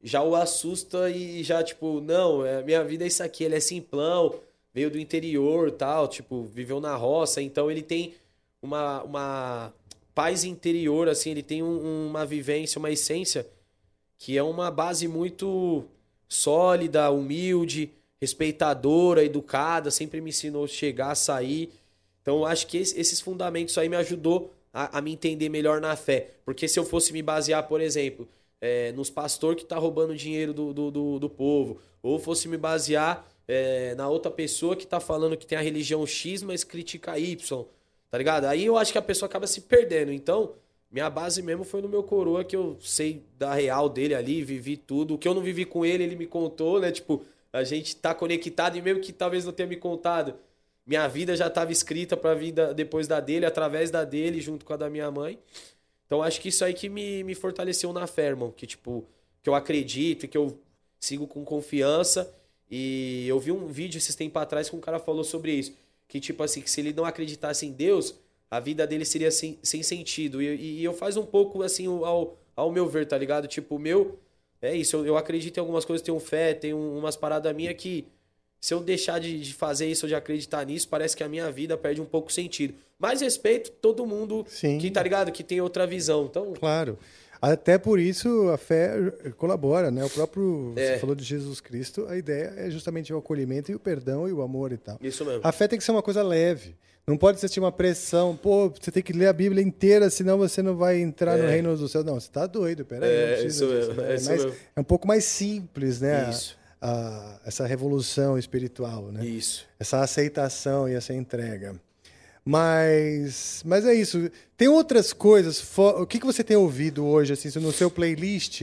[0.02, 3.60] já o assusta e já, tipo, não, é, minha vida é isso aqui, ele é
[3.60, 4.35] simplão,
[4.74, 8.15] veio do interior tal, tipo, viveu na roça, então ele tem
[8.60, 9.73] uma, uma
[10.19, 13.47] paz interior, assim, ele tem um- uma vivência, uma essência
[14.19, 15.85] que é uma base muito
[16.28, 17.90] sólida, humilde,
[18.20, 21.70] respeitadora, educada, sempre me ensinou a chegar, sair.
[22.23, 25.97] Então, acho que esse- esses fundamentos aí me ajudou a, a me entender melhor na
[25.97, 26.32] fé.
[26.45, 28.28] Porque se eu fosse me basear, por exemplo,
[28.61, 32.57] é, nos pastor que tá roubando dinheiro do, do, do, do povo, ou fosse me
[32.57, 37.19] basear é, na outra pessoa que tá falando que tem a religião X, mas critica
[37.19, 37.65] Y,
[38.11, 38.45] tá ligado?
[38.47, 40.13] Aí eu acho que a pessoa acaba se perdendo.
[40.13, 40.55] Então,
[40.91, 44.77] minha base mesmo foi no meu coroa, que eu sei da real dele ali, vivi
[44.77, 45.15] tudo.
[45.15, 46.91] O que eu não vivi com ele, ele me contou, né?
[46.91, 47.23] Tipo,
[47.53, 50.35] a gente tá conectado e mesmo que talvez não tenha me contado,
[50.87, 54.73] minha vida já estava escrita pra vida depois da dele, através da dele, junto com
[54.73, 55.39] a da minha mãe.
[56.07, 58.51] Então acho que isso aí que me, me fortaleceu na fé, irmão.
[58.51, 59.05] Que, tipo,
[59.43, 60.59] que eu acredito e que eu
[60.99, 62.35] sigo com confiança.
[62.71, 65.75] E eu vi um vídeo esses tempos atrás que um cara falou sobre isso.
[66.09, 68.15] Que, tipo assim, que se ele não acreditasse em Deus,
[68.51, 70.41] a vida dele seria sem, sem sentido.
[70.43, 73.47] E, e eu faz um pouco, assim, ao, ao meu ver, tá ligado?
[73.47, 74.19] Tipo, o meu.
[74.61, 78.07] É isso, eu, eu acredito em algumas coisas, tenho fé, tenho umas paradas minhas que.
[78.61, 81.49] Se eu deixar de, de fazer isso ou de acreditar nisso, parece que a minha
[81.53, 82.75] vida perde um pouco sentido.
[82.99, 84.45] Mas respeito todo mundo
[84.81, 85.31] que, tá ligado?
[85.31, 86.25] Que tem outra visão.
[86.25, 86.99] Então, Claro.
[87.40, 88.97] Até por isso a fé
[89.36, 90.05] colabora, né?
[90.05, 90.73] O próprio.
[90.77, 90.94] É.
[90.94, 94.32] Você falou de Jesus Cristo, a ideia é justamente o acolhimento e o perdão e
[94.32, 94.98] o amor e tal.
[95.01, 95.40] Isso mesmo.
[95.44, 96.74] A fé tem que ser uma coisa leve.
[97.06, 98.36] Não pode ser uma pressão.
[98.36, 101.51] Pô, você tem que ler a Bíblia inteira, senão você não vai entrar no É.
[101.51, 102.05] reino do céu.
[102.05, 103.09] Não, você tá doido, peraí.
[103.10, 104.12] É, isso disso, mesmo, né?
[104.12, 104.59] é isso mais- mesmo.
[104.77, 106.27] é um pouco mais simples, né?
[106.27, 106.59] a- Isso.
[106.82, 109.24] a- essa revolução espiritual, né?
[109.24, 109.65] Isso.
[109.81, 111.77] Essa aceitação e essa entrega.
[112.44, 114.31] Mas, mas é isso.
[114.56, 115.60] Tem outras coisas.
[115.60, 118.62] fo- O que, que você tem ouvido hoje, assim, no seu playlist?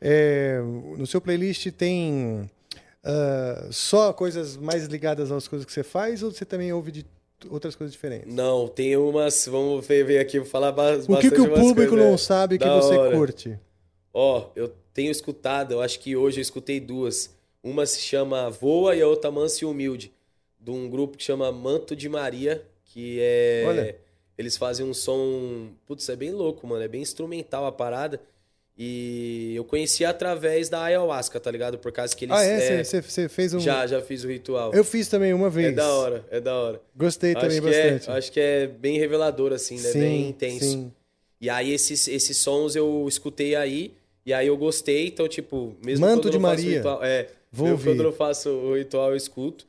[0.00, 0.60] é,
[0.98, 2.48] no seu playlist tem
[3.04, 7.06] ah, só coisas mais ligadas às coisas que você faz ou você também ouve de
[7.50, 8.34] outras coisas diferentes?
[8.34, 9.46] Não, tem umas.
[9.46, 12.12] Vamos ver, ver aqui, vou falar ba- O que, que bastante o público coisas, não
[12.12, 12.16] né?
[12.18, 13.10] sabe que você hora.
[13.16, 13.58] curte?
[14.12, 17.34] Ó, eu tenho escutado, eu acho que hoje eu escutei duas.
[17.62, 20.12] Uma se chama Voa e a outra Manso e Humilde.
[20.60, 22.64] De um grupo que chama Manto de Maria,
[22.94, 23.64] que é.
[23.66, 23.96] Olha.
[24.38, 25.68] Eles fazem um som.
[25.86, 26.82] Putz, é bem louco, mano.
[26.82, 28.20] É bem instrumental a parada.
[28.76, 31.78] E eu conheci através da ayahuasca, tá ligado?
[31.78, 32.36] Por causa que eles.
[32.36, 32.82] Ah, é?
[32.82, 33.60] Você você fez um.
[33.60, 34.72] Já, já fiz o ritual.
[34.74, 35.68] Eu fiz também uma vez.
[35.68, 36.80] É da hora, é da hora.
[36.96, 38.16] Gostei também acho que é- bastante.
[38.18, 39.90] acho que é bem revelador, assim, né?
[39.90, 40.64] Sim, bem intenso.
[40.64, 40.92] sim.
[41.40, 43.92] E aí esses, esses sons eu escutei aí,
[44.26, 46.76] e aí eu gostei, então, tipo, mesmo Manto quando de eu não faço Maria.
[46.78, 47.04] ritual.
[47.04, 47.90] É, Vou mesmo ouvir.
[47.90, 49.66] quando eu faço o ritual, eu escuto.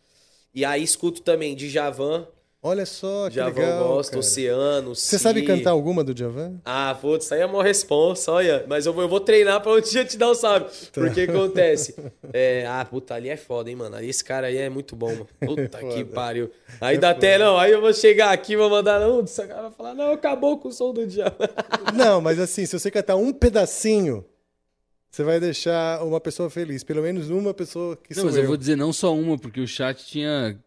[0.53, 2.27] E aí escuto também de Javan.
[2.67, 3.79] Olha só, que Javan legal.
[3.79, 4.19] eu gosto, cara.
[4.21, 5.23] Oceano, Você Si.
[5.23, 6.59] sabe cantar alguma do Djavan?
[6.65, 8.65] Ah, putz, isso aí é uma responsa, olha.
[8.67, 10.65] Mas eu vou, eu vou treinar pra outro dia te dar um salve.
[10.91, 11.95] Porque acontece.
[12.33, 13.95] É, ah, puta, ali é foda, hein, mano.
[13.95, 15.27] Ali esse cara aí é muito bom, mano.
[15.45, 16.49] Puta que pariu.
[16.81, 17.57] Aí É dá até, não.
[17.57, 20.67] Aí eu vou chegar aqui, vou mandar, não, esse cara vai falar, não, acabou com
[20.67, 21.25] o som do dia.
[21.93, 24.25] Não, mas assim, se você cantar um pedacinho,
[25.09, 26.83] você vai deixar uma pessoa feliz.
[26.83, 29.61] Pelo menos uma pessoa que Não, sou mas eu vou dizer não só uma, porque
[29.61, 30.57] o chat tinha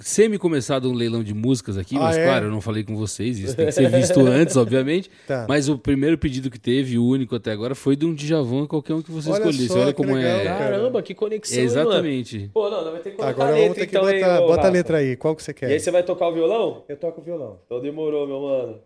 [0.00, 2.24] semi-começado um leilão de músicas aqui, Ah, mas é?
[2.24, 5.10] claro, eu não falei com vocês, isso tem que ser visto antes, obviamente.
[5.26, 5.46] Tá.
[5.48, 8.94] Mas o primeiro pedido que teve, o único até agora, foi de um Djavan, qualquer
[8.94, 9.68] um que você Olha escolhesse.
[9.68, 10.44] só, Olha como legal, é.
[10.44, 10.58] cara.
[10.58, 11.80] Caramba, que conexão, hein, mano?
[11.80, 12.50] Exatamente.
[12.52, 14.42] Pô, não, não vai ter que colocar Agora a letra, vamos ter que então, botar.
[14.42, 15.70] ô, Bota a letra aí, qual que você quer?
[15.70, 16.84] E aí você vai tocar o violão?
[16.88, 17.58] Eu toco violão.
[17.66, 18.78] Então demorou, meu mano.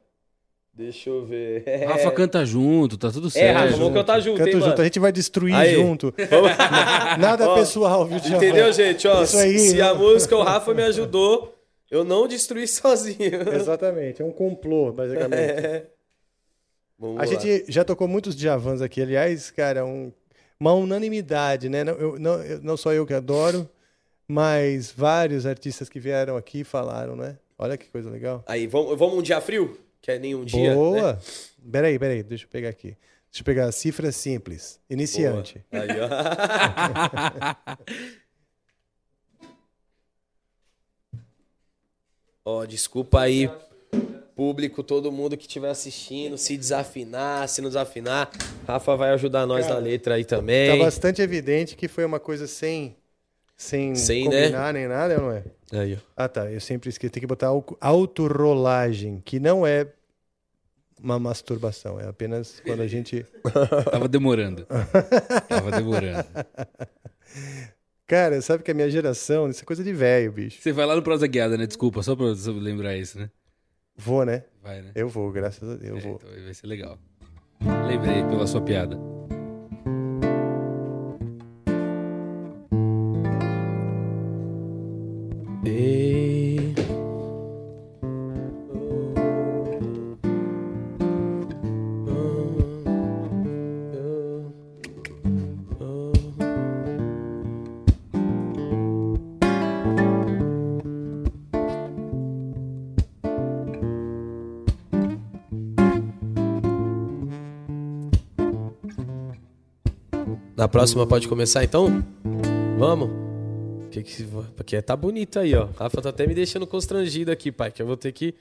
[0.72, 1.64] Deixa eu ver.
[1.86, 3.58] Rafa canta junto, tá tudo É, certo.
[3.58, 4.80] Rafa, vamos cantar junto, Canto hein, junto, mano?
[4.80, 5.74] a gente vai destruir Aí.
[5.74, 6.14] junto.
[7.18, 8.16] Nada Ó, pessoal, viu?
[8.18, 9.06] Entendeu, gente?
[9.06, 11.54] Ó, Isso aí, se a não- música o Rafa me ajudou,
[11.90, 13.18] eu não destruí sozinho.
[13.52, 15.34] Exatamente, é um complô, basicamente.
[15.40, 15.86] É.
[16.98, 17.26] Vamos A lá.
[17.26, 20.12] gente já tocou muitos Djavans aqui, aliás, cara, um-
[20.58, 21.82] uma unanimidade, né?
[21.82, 23.68] Não, eu- não, eu- não só eu que adoro,
[24.28, 27.36] mas vários artistas que vieram aqui falaram, né?
[27.58, 28.42] Olha que coisa legal.
[28.46, 29.76] Aí, vamos, vamos um dia frio?
[30.10, 30.74] Que é nenhum dia.
[30.74, 31.12] Boa!
[31.14, 31.18] né?
[31.70, 32.96] Peraí, peraí, deixa eu pegar aqui.
[33.30, 34.80] Deixa eu pegar a cifra simples.
[34.90, 35.64] Iniciante.
[35.70, 35.84] Boa.
[35.84, 36.08] Aí, ó.
[42.44, 43.50] Ó, desculpa aí,
[44.34, 48.30] público, todo mundo que estiver assistindo, se desafinar, se não desafinar,
[48.66, 50.78] Rafa vai ajudar nós Cara, na letra aí Tá também.
[50.78, 52.96] bastante evidente que foi uma coisa sem,
[53.56, 54.42] sem, Sem, né?
[54.44, 55.44] combinar nem nada, não é?
[55.72, 55.98] Aí, ó.
[56.16, 56.50] Ah, tá.
[56.50, 57.10] Eu sempre esqueci.
[57.10, 59.86] Tem que botar au- autorrolagem, que não é
[61.02, 61.98] uma masturbação.
[62.00, 63.24] É apenas quando a gente.
[63.90, 64.66] Tava demorando.
[65.48, 66.24] Tava demorando.
[68.06, 70.60] Cara, sabe que a minha geração, isso é coisa de velho, bicho.
[70.60, 71.66] Você vai lá no Prosa Guiada, né?
[71.66, 72.26] Desculpa, só pra
[72.60, 73.30] lembrar isso, né?
[73.96, 74.44] Vou, né?
[74.62, 74.90] Vai, né?
[74.94, 75.90] Eu vou, graças a Deus.
[75.90, 76.20] Eu É, vou.
[76.22, 76.98] então vai ser legal.
[77.86, 78.98] Lembrei pela sua piada.
[110.70, 112.02] Próxima pode começar então?
[112.78, 113.10] Vamos?
[113.90, 114.24] Que que,
[114.56, 115.66] porque tá bonito aí, ó.
[115.76, 118.34] Rafa tá até me deixando constrangido aqui, pai, que eu vou ter que.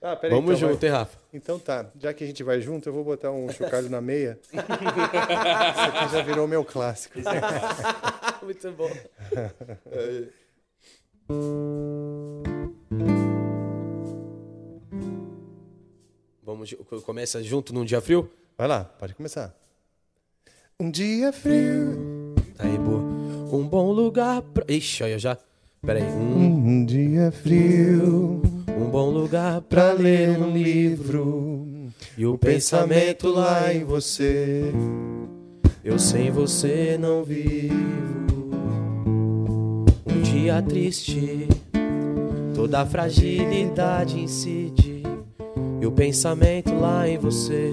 [0.00, 0.90] Ah, peraí, Vamos então, junto, vai.
[0.90, 1.18] hein, Rafa?
[1.32, 4.38] Então tá, já que a gente vai junto, eu vou botar um chocalho na meia.
[4.52, 7.18] Isso aqui já virou meu clássico.
[8.42, 8.90] Muito bom.
[16.42, 18.30] Vamos, ju- começa junto num dia frio?
[18.56, 19.54] Vai lá, pode começar.
[20.80, 22.34] Um dia frio.
[22.58, 23.00] Aí, boa.
[23.52, 24.64] Um bom lugar pra.
[24.68, 25.38] Ixi, olha já.
[25.80, 26.04] Pera aí.
[26.04, 28.42] Um, Um dia frio
[28.76, 31.66] um bom lugar pra ler um livro.
[32.18, 34.72] E o pensamento lá em você.
[35.84, 37.74] Eu sem você não vivo.
[40.06, 41.48] Um dia triste,
[42.54, 45.02] toda a fragilidade incide.
[45.80, 47.72] E o pensamento lá em você,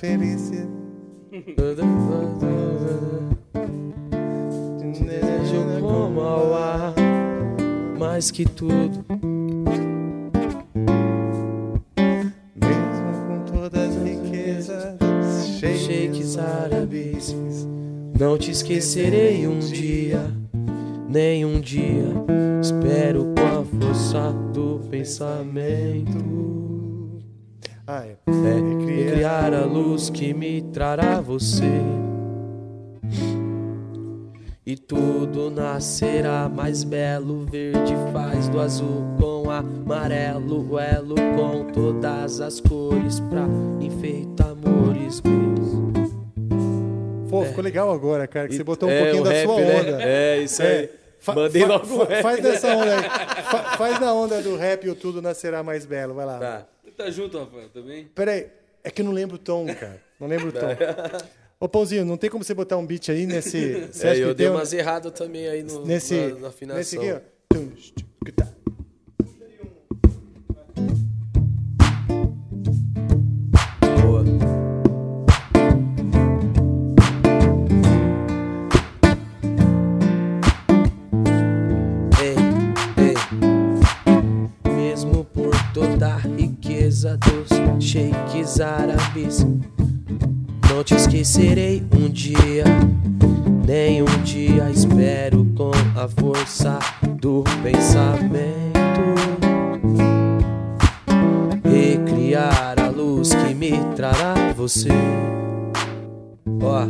[0.00, 0.70] Da felicidade.
[4.82, 6.94] desejo como ao ar,
[7.98, 9.04] mais que tudo.
[12.56, 14.96] Mesmo com todas as riquezas,
[15.58, 17.36] Sheiks árabes,
[18.18, 20.24] não te esquecerei um dia,
[21.10, 22.08] nem um dia.
[22.62, 26.59] Espero com a força do pensamento.
[27.86, 28.16] Ah, é.
[28.28, 31.64] É, criar a luz que me trará você.
[34.64, 42.40] E tudo nascerá mais belo, verde faz do azul com amarelo, o elo com todas
[42.40, 43.46] as cores pra
[43.80, 45.20] enfeitar amores.
[47.28, 49.80] Pô, ficou legal agora, cara, que você botou um É, pouquinho da rap, sua né?
[49.80, 50.02] onda.
[50.02, 50.90] É, isso aí.
[51.18, 52.22] Fa- Mandei fa- logo fa-.
[52.22, 53.02] Faz dessa onda aí.
[53.50, 56.14] Fa- faz na onda do rap e o tudo nascerá mais belo.
[56.14, 56.38] Vai lá.
[56.38, 56.62] Tá.
[57.04, 58.04] Tá junto, Rafael, também?
[58.14, 58.48] Peraí,
[58.84, 60.00] é que eu não lembro o tom, cara.
[60.18, 60.66] Não lembro o tom.
[61.58, 63.86] Ô, Pãozinho, não tem como você botar um beat aí nesse.
[63.92, 66.38] Você É, acha eu que dei tem um- umas erradas também aí no, nesse, na,
[66.38, 66.78] na afinação.
[66.78, 67.20] nesse aqui, ó.
[88.50, 89.46] Sheiks árabes,
[90.68, 92.64] não te esquecerei um dia,
[93.66, 94.68] nem um dia.
[94.70, 96.78] Espero com a força
[97.20, 98.80] do pensamento
[101.64, 104.88] recriar a luz que me trará você.
[106.62, 106.86] Ó,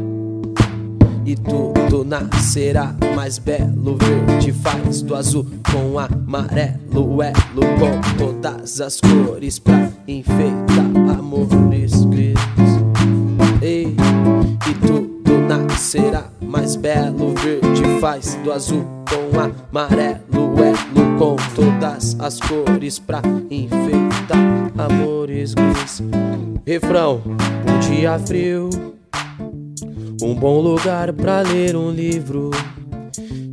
[1.27, 9.01] e tudo nascerá mais belo, verde faz do azul com amarelo, elo com todas as
[9.01, 10.70] cores pra enfeitar
[11.11, 12.39] amores gris.
[13.63, 13.95] Ei,
[14.69, 22.41] e tudo nascerá mais belo, verde faz do azul com amarelo, elo com todas as
[22.41, 23.21] cores pra
[23.51, 24.39] enfeitar
[24.79, 26.03] amores gris.
[26.67, 28.71] Refrão, um dia frio,
[30.23, 32.51] um bom lugar pra ler um livro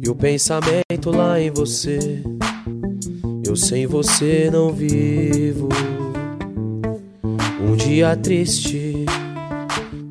[0.01, 2.23] e o pensamento lá em você.
[3.45, 5.69] Eu sem você não vivo.
[7.77, 9.05] Dia triste,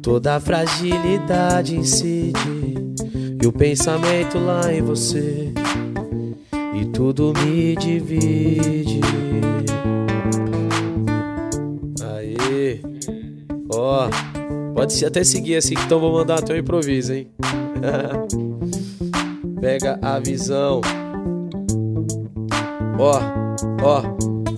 [0.02, 2.74] toda a fragilidade incide
[3.42, 5.52] e o pensamento lá em você.
[6.74, 9.00] E tudo me divide.
[12.02, 12.80] Aê,
[13.72, 14.08] ó,
[14.74, 17.28] pode se- até seguir assim, então vou mandar até improviso, hein?
[19.60, 20.80] Pega a visão.
[22.98, 23.20] Ó,
[23.82, 24.02] ó,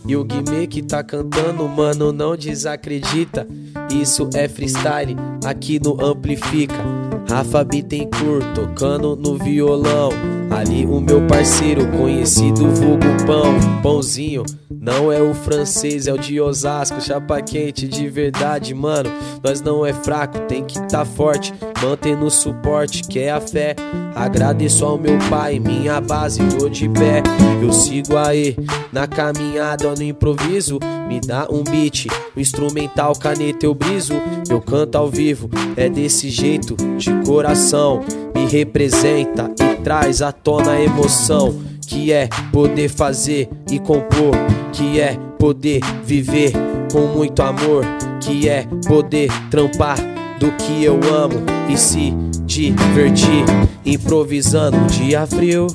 [0.09, 3.47] e o Guimê que tá cantando, mano, não desacredita.
[3.91, 5.15] Isso é freestyle,
[5.45, 6.83] aqui no Amplifica.
[7.29, 10.09] Rafa Bittencourt tocando no violão.
[10.51, 14.45] Ali o meu parceiro, conhecido vulgo pão, pãozinho.
[14.89, 19.11] Não é o francês, é o de Osasco, chapa quente de verdade, mano.
[19.45, 21.53] Nós não é fraco, tem que tá forte,
[21.83, 23.77] mantendo o suporte, que é a fé.
[24.15, 27.23] Agradeço ao meu pai, minha base, tô de pé.
[27.63, 28.57] Eu sigo aí,
[28.91, 30.79] na caminhada, no improviso.
[31.07, 34.15] Me dá um beat, um instrumental, caneta eu briso.
[34.49, 38.01] Eu canto ao vivo, é desse jeito, de coração.
[38.35, 41.69] Me representa e traz à tona a emoção.
[41.89, 44.35] Que é poder fazer e compor.
[44.75, 46.53] Que é poder viver
[46.93, 47.83] com muito amor.
[48.21, 49.97] Que é poder trampar
[50.39, 52.11] do que eu amo e se
[52.45, 53.47] divertir.
[53.87, 55.67] Improvisando dia frio.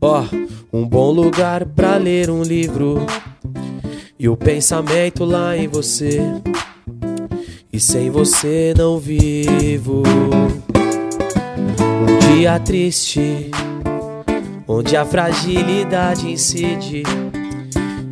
[0.00, 0.24] Ó,
[0.72, 3.04] um bom lugar pra ler um livro.
[4.18, 6.22] E o pensamento lá em você.
[7.70, 10.02] E sem você não vivo.
[12.00, 13.50] Um dia triste,
[14.68, 17.02] onde a fragilidade incide.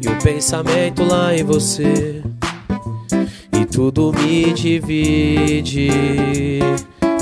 [0.02, 2.22] E o pensamento lá em você.
[3.52, 5.90] E tudo me divide.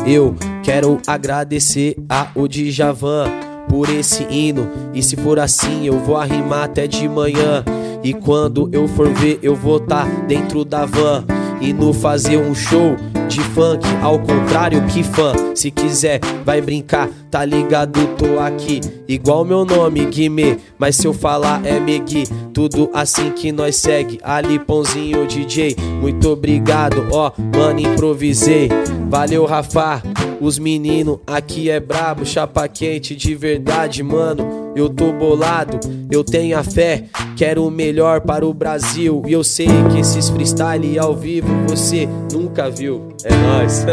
[0.06, 3.27] Eu quero agradecer a o Djavan
[3.69, 4.70] por esse hino.
[4.94, 7.65] E se for assim, eu vou arrimar até de manhã.
[8.02, 11.24] E quando eu for ver, eu vou tá dentro da van.
[11.61, 12.97] E no fazer um show
[13.27, 15.33] de funk, ao contrário que fã.
[15.55, 18.07] Se quiser, vai brincar, tá ligado?
[18.17, 20.57] Tô aqui, igual meu nome, Guimê.
[20.79, 24.19] Mas se eu falar é Megui, tudo assim que nós segue.
[24.23, 28.69] Ali, Pãozinho DJ, muito obrigado, ó, mano, improvisei.
[29.09, 30.03] Valeu, Rafa.
[30.41, 34.73] Os meninos aqui é brabo, chapa quente de verdade, mano.
[34.77, 35.79] Eu tô bolado,
[36.11, 37.05] eu tenho a fé,
[37.37, 39.23] quero o melhor para o Brasil.
[39.27, 43.09] E eu sei que esses freestyle ao vivo você nunca viu.
[43.25, 43.85] É nóis.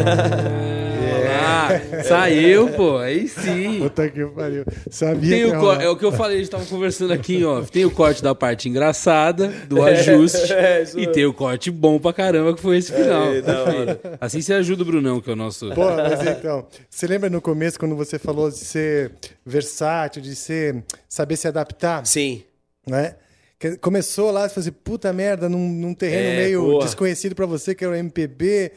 [1.44, 1.70] Ah,
[2.04, 3.80] saiu, pô, aí sim.
[3.80, 4.64] Puta que pariu.
[4.90, 7.46] Sabia Tem que o é o que eu falei, a gente tava conversando aqui em
[7.46, 7.72] off.
[7.72, 12.00] Tem o corte da parte engraçada, do ajuste, é, isso e tem o corte bom
[12.00, 13.34] pra caramba, que foi esse final.
[13.34, 14.00] É, hora.
[14.20, 15.70] Assim você ajuda o Brunão, que é o nosso.
[15.74, 19.14] Pô, mas então, você lembra no começo quando você falou de ser
[19.46, 22.44] versátil, de ser saber se adaptar, Sim.
[22.88, 23.16] né?
[23.60, 26.84] Que Começou lá, você falou assim, puta merda, num, num terreno É, meio boa.
[26.84, 28.72] desconhecido pra você, que era o MPB,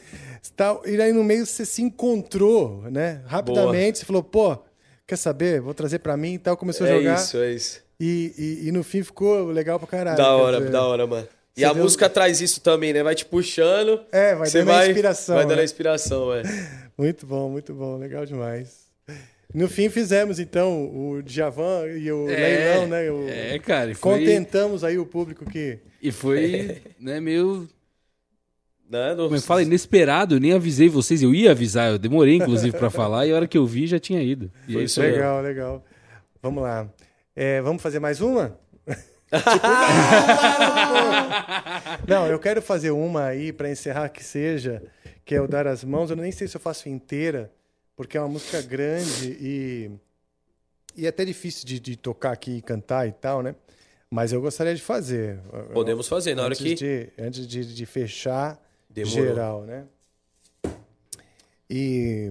[0.53, 3.23] tal, e aí no meio você se encontrou, né?
[3.27, 4.59] Rapidamente, você falou, pô,
[5.07, 5.61] quer saber?
[5.61, 7.15] Vou trazer pra mim e tal, começou a É jogar.
[7.19, 7.83] isso, é isso.
[8.01, 10.17] E, e, e no fim ficou legal pra caralho.
[10.17, 11.29] Da hora, dizer, da hora, mano.
[11.57, 13.03] E Você a deu- música traz isso também, né?
[13.03, 14.01] Vai te puxando.
[14.11, 15.63] É, vai dando a vai, inspiração, Vai dando né?
[15.63, 16.43] a inspiração, é.
[16.99, 18.85] Muito bom, muito bom, legal demais.
[19.53, 23.11] No fim fizemos então o Djavan e o É, leilão, né?
[23.11, 27.69] O- é, cara, e foi- Contentamos aí o público que E foi, né, meio.
[28.89, 29.15] Né?
[29.17, 29.63] Como é que fala?
[29.63, 31.23] Inesperado, eu nem avisei vocês.
[31.23, 33.99] Eu ia avisar, eu demorei, inclusive, pra falar, e a hora que eu vi já
[33.99, 34.53] tinha ido.
[34.69, 35.13] E é Foi isso aí.
[35.13, 35.85] legal, legal.
[36.43, 36.89] Vamos lá.
[37.35, 38.59] É, vamos fazer mais uma?
[38.87, 39.67] Tipo,
[42.07, 44.83] não, eu quero fazer uma aí para encerrar que seja,
[45.25, 46.11] que é o Dar as Mãos.
[46.11, 47.51] Eu nem sei se eu faço inteira,
[47.97, 49.91] porque é uma música grande e,
[50.97, 53.55] e é até difícil de, de tocar aqui e cantar e tal, né?
[54.11, 55.41] Mas eu gostaria de fazer.
[55.73, 58.61] Podemos fazer, na hora antes que- De, antes de, de fechar
[58.95, 59.27] Demorou.
[59.27, 59.85] geral, né?
[61.69, 62.31] E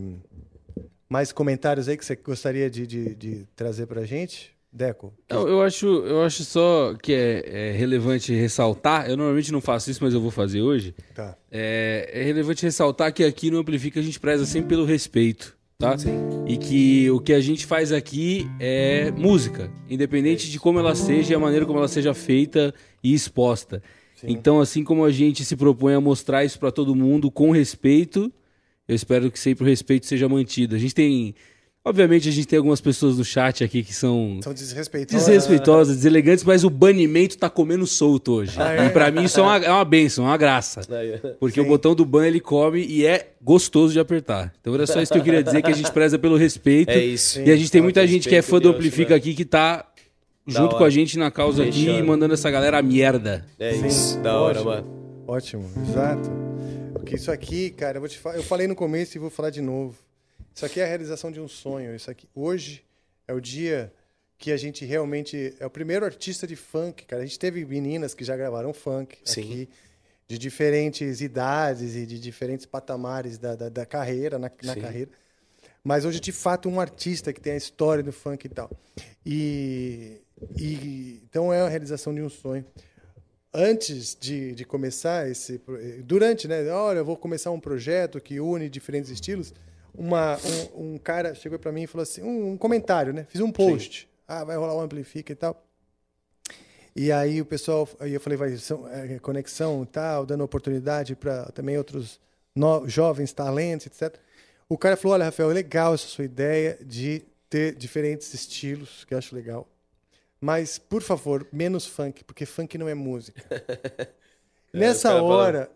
[1.10, 4.54] mais comentários aí que você gostaria de, de, de trazer pra gente?
[4.72, 5.14] Deco?
[5.30, 9.08] Não, eu acho, eu acho só que é, é relevante ressaltar.
[9.08, 10.96] Eu normalmente não faço isso, mas eu vou fazer hoje.
[11.14, 11.38] Tá.
[11.52, 15.96] É, é relevante ressaltar que aqui no Amplifica a gente preza sempre pelo respeito, tá?
[16.48, 21.34] E que o que a gente faz aqui é música, independente de como ela seja
[21.34, 22.74] e a maneira como ela seja feita
[23.04, 23.84] e exposta.
[24.24, 28.32] Então, assim como a gente se propõe a mostrar isso para todo mundo com respeito,
[28.88, 30.76] eu espero que sempre o respeito seja mantido.
[30.76, 31.34] A gente tem.
[31.86, 35.26] Obviamente, a gente tem algumas pessoas do chat aqui que são São desrespeitosos.
[35.26, 38.54] desrespeitosas, deselegantes, mas o banimento tá comendo solto hoje.
[38.58, 38.86] Ah, é?
[38.86, 40.80] E pra mim isso é uma, é uma benção, é uma graça.
[41.42, 44.54] Porque o botão do ban ele come e é gostoso de apertar.
[44.62, 46.90] Então era só isso que eu queria dizer, que a gente preza pelo respeito.
[46.90, 47.42] É isso.
[47.42, 49.44] E a gente tem Sim, muita gente que é fã do Amplifica Deus, aqui que
[49.44, 49.86] tá
[50.48, 50.78] junto hora.
[50.78, 53.46] com a gente na causa aqui e mandando essa galera a merda.
[53.60, 55.24] É Sim, isso, da hora, ótimo, mano.
[55.28, 56.30] Ótimo, exato.
[56.94, 59.50] Porque isso aqui, cara, eu, vou te fa- eu falei no começo e vou falar
[59.50, 59.98] de novo.
[60.56, 61.96] Isso aqui é a realização de um sonho.
[61.96, 62.84] Isso aqui hoje
[63.28, 63.92] é o dia
[64.38, 67.22] que a gente realmente é o primeiro artista de funk, cara.
[67.24, 69.42] A gente teve meninas que já gravaram funk Sim.
[69.42, 69.70] aqui,
[70.28, 75.10] de diferentes idades e de diferentes patamares da, da, da carreira, na, na carreira.
[75.84, 78.70] Mas hoje, de fato, um artista que tem a história do funk e tal.
[79.26, 80.22] E,
[80.58, 82.66] e então é a realização de um sonho.
[83.54, 85.62] Antes de, de começar esse.
[85.80, 86.68] eh, Durante, né?
[86.72, 89.54] Olha, eu vou começar um projeto que une diferentes estilos.
[89.96, 90.38] Uma,
[90.76, 93.26] um, um cara chegou para mim e falou assim: um, um comentário, né?
[93.30, 94.10] Fiz um post.
[94.28, 95.64] Ah, vai rolar o Amplifica e tal.
[96.96, 101.16] E aí o pessoal, aí eu falei, vai, são, é, conexão e tal, dando oportunidade
[101.16, 102.20] para também outros
[102.56, 104.16] no- jovens talentos, etc.
[104.70, 109.14] O cara falou, olha, Rafael, é legal essa sua ideia de ter diferentes estilos, que
[109.14, 109.68] eu acho legal.
[110.44, 113.42] Mas, por favor, menos funk, porque funk não é música.
[114.74, 115.72] os Nessa hora,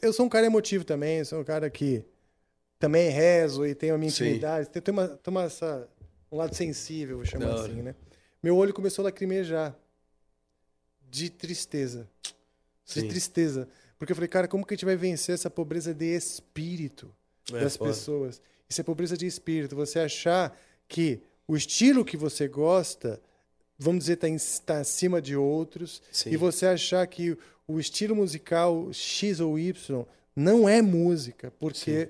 [0.00, 2.04] eu sou um cara emotivo também, sou um cara que
[2.78, 4.70] também rezo e tenho a minha intimidade.
[4.70, 5.88] Tem, tem uma, tem uma, essa,
[6.30, 7.96] um lado sensível, vou chamar assim, né?
[8.40, 9.76] Meu olho começou a lacrimejar
[11.10, 12.08] de tristeza.
[12.86, 13.08] De Sim.
[13.08, 13.68] tristeza.
[13.98, 17.12] Porque eu falei, cara, como que a gente vai vencer essa pobreza de espírito
[17.52, 17.90] É, das foda.
[17.90, 18.40] pessoas?
[18.68, 19.74] Isso é pobreza de espírito.
[19.74, 23.20] Você achar que o estilo que você gosta,
[23.78, 26.02] vamos dizer, está acima de outros.
[26.12, 26.30] Sim.
[26.30, 27.36] E você achar que
[27.66, 30.04] o estilo musical X ou Y
[30.36, 32.08] não é música, porque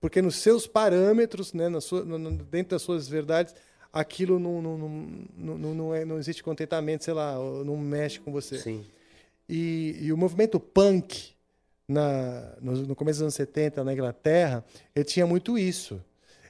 [0.00, 3.52] porque nos seus parâmetros, né, na sua, no- dentro das suas verdades,
[3.92, 8.30] aquilo não, não, não, não, não, é, não existe contentamento, sei lá, não mexe com
[8.30, 8.58] você.
[8.58, 8.84] Sim.
[9.48, 11.30] E, e o movimento punk,
[11.88, 14.64] na, no, no começo dos anos 70, na Inglaterra,
[14.94, 16.00] ele tinha muito isso.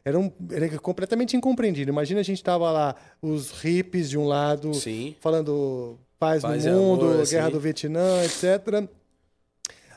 [0.09, 1.91] Era, um, era completamente incompreendido.
[1.91, 5.15] Imagina a gente tava lá, os hippies de um lado, Sim.
[5.21, 7.53] falando paz, Paz no mundo, amor, guerra assim.
[7.53, 8.89] do Vietnã, etc.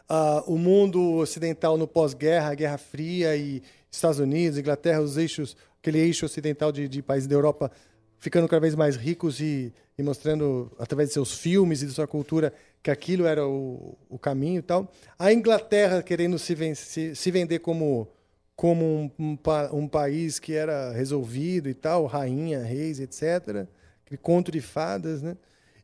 [0.08, 6.00] Ah, o mundo ocidental no pós-guerra, Guerra Fria e Estados Unidos, Inglaterra, os eixos, aquele
[6.00, 7.72] eixo ocidental de, de países da Europa
[8.20, 12.06] ficando cada vez mais ricos e, e mostrando através de seus filmes e de sua
[12.06, 14.92] cultura que aquilo era o, o caminho e tal.
[15.18, 18.08] A Inglaterra querendo se, ven- se, se vender como
[18.56, 19.38] como um, um,
[19.74, 23.68] um país que era resolvido e tal, rainha, reis, etc.
[24.06, 25.38] Aquele conto de fadas, né?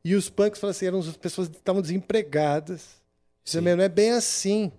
[0.03, 3.01] E os punks, falaram assim, eram as pessoas que estavam desempregadas.
[3.43, 4.71] Isso também não é bem assim.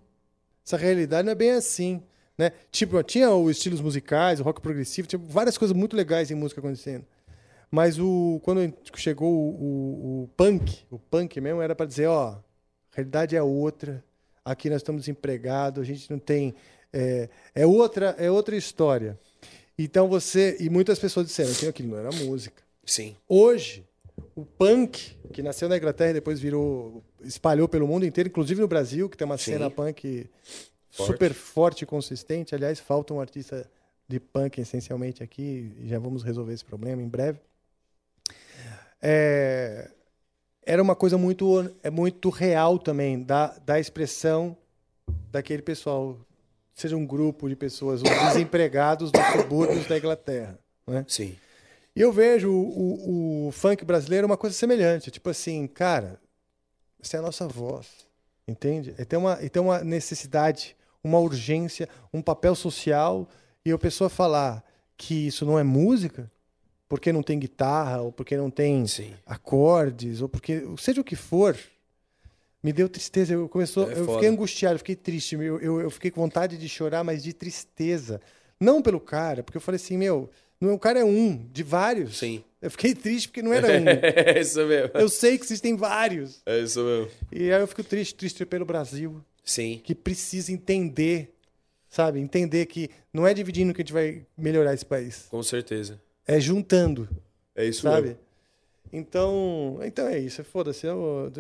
[0.67, 2.03] Essa realidade não é bem assim.
[2.37, 2.53] Né?
[2.71, 6.61] Tipo, tinha os estilos musicais, o rock progressivo, tinha várias coisas muito legais em música
[6.61, 7.05] acontecendo.
[7.71, 12.29] Mas o, quando chegou o, o- o punk, o punk mesmo era para dizer, ó,
[12.31, 12.43] a
[12.93, 14.03] realidade é outra.
[14.45, 16.55] Aqui nós estamos desempregados, a gente não tem
[16.93, 19.19] é, é outra é outra história.
[19.79, 22.63] Então você e muitas pessoas disseram que aquilo não era música.
[22.85, 23.17] Sim.
[23.29, 23.87] Hoje,
[24.35, 28.69] o punk, que nasceu na Inglaterra e depois virou, espalhou pelo mundo inteiro, inclusive no
[28.69, 29.53] Brasil, que tem uma Sim.
[29.53, 30.29] cena punk
[30.91, 31.13] Forte.
[31.13, 32.55] super forte e consistente.
[32.55, 33.69] Aliás, falta um artista
[34.09, 37.39] de punk essencialmente aqui, e já vamos resolver esse problema em breve.
[39.01, 39.91] É,
[40.65, 44.57] era uma coisa muito, é muito real também, da, da expressão
[45.31, 46.19] daquele pessoal,
[46.81, 50.59] seja um grupo de pessoas, os desempregados dos subúrbios da Inglaterra.
[50.87, 51.05] Né?
[51.09, 51.37] Sim.
[51.95, 55.11] E eu vejo o, o- o funk brasileiro uma coisa semelhante.
[55.11, 56.21] Tipo assim, cara,
[57.03, 57.87] essa é a nossa voz.
[58.47, 58.95] Entende?
[58.99, 63.29] E tem uma, e tem uma necessidade, uma urgência, um papel social.
[63.65, 64.65] E a pessoa falar
[64.97, 66.31] que isso não é música,
[66.89, 69.13] porque não tem guitarra, ou porque não tem Sim.
[69.27, 70.63] acordes, ou porque.
[70.79, 71.59] Seja o que for,
[72.69, 73.33] me deu tristeza.
[73.33, 75.35] Eu, começou, É eu fiquei angustiado, eu fiquei triste.
[75.37, 78.21] Eu, eu, eu fiquei com vontade de chorar, mas de tristeza.
[78.61, 80.29] Não pelo cara, porque eu falei assim, meu,
[80.61, 82.19] não, o cara é um, de vários.
[82.19, 82.45] Sim.
[82.61, 83.85] Eu fiquei triste porque não era um.
[83.89, 84.91] É isso mesmo.
[84.95, 86.43] eu sei que existem vários.
[86.45, 87.11] É isso mesmo.
[87.33, 89.81] E aí eu fico triste, triste pelo Brasil, Sim.
[89.83, 91.33] que precisa entender,
[91.89, 92.21] sabe?
[92.21, 95.27] Entender que não é dividindo que a gente vai melhorar esse país.
[95.31, 95.99] Com certeza.
[96.27, 97.09] É juntando,
[97.57, 98.09] É isso sabe?
[98.09, 98.21] mesmo.
[98.93, 100.43] Então, então é isso.
[100.45, 100.87] Foda-se.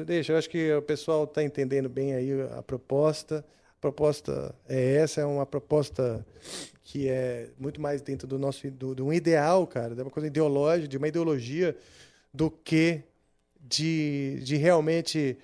[0.07, 3.45] Deixa, eu acho que o pessoal está entendendo bem aí a proposta.
[3.79, 6.27] A proposta é essa, é uma proposta
[6.83, 10.27] que é muito mais dentro do nosso do, de um ideal, cara, de uma coisa
[10.27, 11.77] ideológica, de uma ideologia,
[12.33, 13.03] do que
[13.61, 15.37] de, de realmente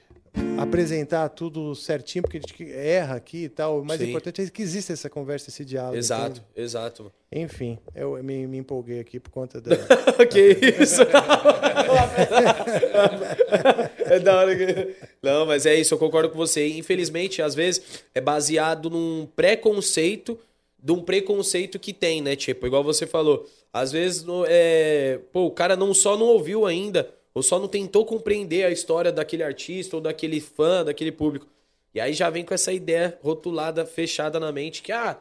[0.59, 3.81] apresentar tudo certinho, porque a gente erra aqui e tal.
[3.81, 4.09] O mais Sim.
[4.09, 5.97] importante é que exista essa conversa, esse diálogo.
[5.97, 6.45] Exato, entende?
[6.57, 7.13] exato.
[7.31, 9.77] Enfim, eu me, me empolguei aqui por conta da.
[10.27, 11.03] que isso?
[14.05, 14.97] é da hora que...
[15.23, 16.67] Não, mas é isso, eu concordo com você.
[16.69, 20.39] Infelizmente, às vezes, é baseado num preconceito
[20.83, 22.37] de um preconceito que tem, né?
[22.37, 23.49] Tipo, igual você falou.
[23.73, 25.19] Às vezes, é...
[25.33, 29.11] pô, o cara não só não ouviu ainda, ou só não tentou compreender a história
[29.13, 31.47] daquele artista, ou daquele fã, daquele público.
[31.93, 35.19] E aí já vem com essa ideia rotulada, fechada na mente, que, ah,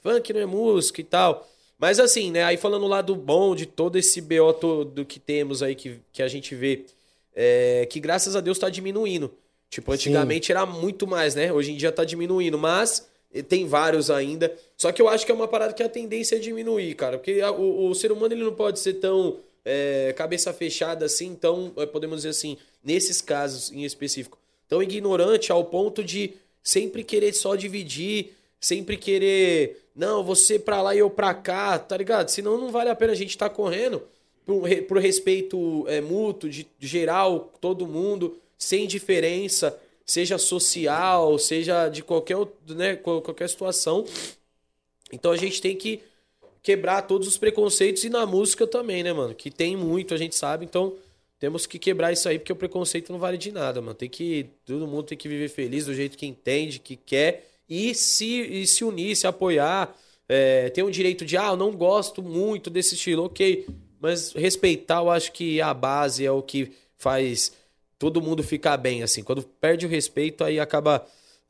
[0.00, 1.48] funk não é música e tal.
[1.78, 2.44] Mas assim, né?
[2.44, 6.22] Aí falando lá do bom de todo esse BO todo que temos aí, que, que
[6.22, 6.84] a gente vê,
[7.34, 9.32] é, que graças a Deus tá diminuindo.
[9.68, 11.52] Tipo, antigamente era muito mais, né?
[11.52, 13.08] Hoje em dia tá diminuindo, mas
[13.48, 14.54] tem vários ainda.
[14.76, 17.18] Só que eu acho que é uma parada que a tendência é diminuir, cara.
[17.18, 21.26] Porque a- o, o ser humano ele não pode ser tão é, cabeça fechada assim,
[21.26, 24.38] então, é, podemos dizer assim, nesses casos em específico,
[24.68, 30.94] tão ignorante ao ponto de sempre querer só dividir, sempre querer, não, você pra lá
[30.94, 32.28] e eu pra cá, tá ligado?
[32.30, 34.02] Senão não vale a pena a gente estar correndo
[34.44, 41.88] pro, pro respeito é, mútuo, de, de geral, todo mundo, sem diferença, seja social, seja
[41.88, 42.36] de qualquer,
[42.68, 44.04] né, qual- qualquer situação.
[45.12, 46.00] Então a gente tem que
[46.64, 49.34] quebrar todos os preconceitos e na música também, né, mano?
[49.34, 50.94] Que tem muito, a gente sabe, então
[51.38, 53.94] temos que quebrar isso aí, porque o preconceito não vale de nada, mano.
[53.94, 54.46] Tem que.
[54.64, 58.66] Todo mundo tem que viver feliz do jeito que entende, que quer, e se, e
[58.66, 59.94] se unir, se apoiar.
[60.26, 63.66] É, tem o direito de, ah, eu não gosto muito desse estilo, ok.
[64.00, 67.52] Mas respeitar, eu acho que a base é o que faz
[67.98, 69.22] todo mundo ficar bem, assim.
[69.22, 71.06] Quando perde o respeito, aí acaba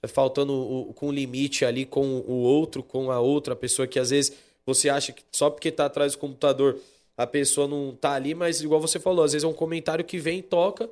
[0.09, 4.11] faltando o, com o limite ali com o outro, com a outra pessoa que às
[4.11, 4.33] vezes
[4.67, 6.79] você acha que só porque tá atrás do computador
[7.17, 10.19] a pessoa não tá ali, mas igual você falou, às vezes é um comentário que
[10.19, 10.91] vem e toca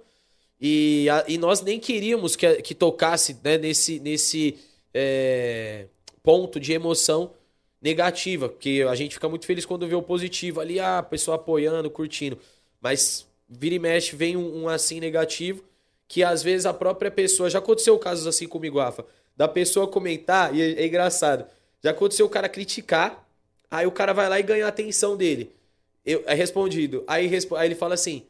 [0.60, 4.58] e, a- e nós nem queríamos que, que tocasse né, nesse, nesse
[4.94, 5.86] é,
[6.22, 7.32] ponto de emoção
[7.80, 11.34] negativa, porque a gente fica muito feliz quando vê o positivo ali, ah, a pessoa
[11.36, 12.38] apoiando, curtindo,
[12.80, 15.64] mas vira e mexe vem um, um assim negativo
[16.08, 17.48] que às vezes a própria pessoa.
[17.50, 19.04] Já aconteceu casos assim comigo, Rafa,
[19.36, 21.46] da pessoa comentar, e é, é engraçado.
[21.82, 23.21] Já aconteceu o cara criticar,
[23.72, 25.50] aí o cara vai lá e ganha a atenção dele.
[26.04, 27.02] Eu, é respondido.
[27.06, 28.22] Aí, aí ele fala assim: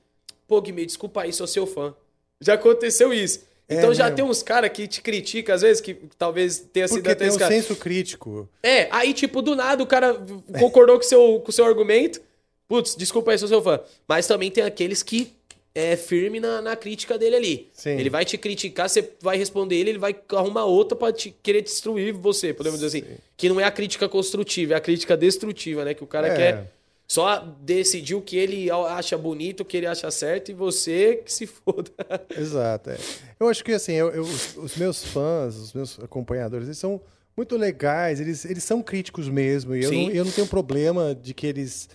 [0.47, 1.95] pô, Guimê, desculpa aí, sou seu fã.
[2.41, 3.41] Já aconteceu isso.
[3.69, 4.17] É Então já mesmo.
[4.17, 7.29] tem uns caras que te criticam, às vezes, que talvez tenha sido Porque até tem
[7.29, 7.55] esse um cara.
[7.55, 8.49] senso crítico.
[8.63, 10.17] É, aí, tipo, do nada o cara
[10.59, 12.21] concordou com o seu, com o seu argumento.
[12.69, 13.81] Putz, desculpa aí, sou seu fã.
[14.09, 15.33] Mas também tem aqueles que
[15.75, 17.71] é firme na, na crítica dele ali.
[17.73, 17.91] Sim.
[17.99, 21.63] Ele vai te criticar, você vai responder ele, ele vai arrumar outra pra te, querer
[21.63, 23.17] destruir você, podemos dizer assim.
[23.37, 25.95] Que não é a crítica construtiva, é a crítica destrutiva, né?
[25.95, 26.37] Que o cara É.
[26.37, 26.73] quer
[27.09, 31.33] só decidir o que ele acha bonito, o que ele acha certo e você que
[31.33, 31.91] se foda.
[32.37, 32.91] Exato.
[32.91, 32.99] é.
[33.41, 37.01] Eu acho que assim, eu- eu- os, meus fãs, os meus acompanhadores, eles são
[37.37, 39.75] muito legais, eles, eles são críticos mesmo.
[39.75, 40.07] E eu Sim.
[40.09, 41.89] não, eu não tenho problema de que eles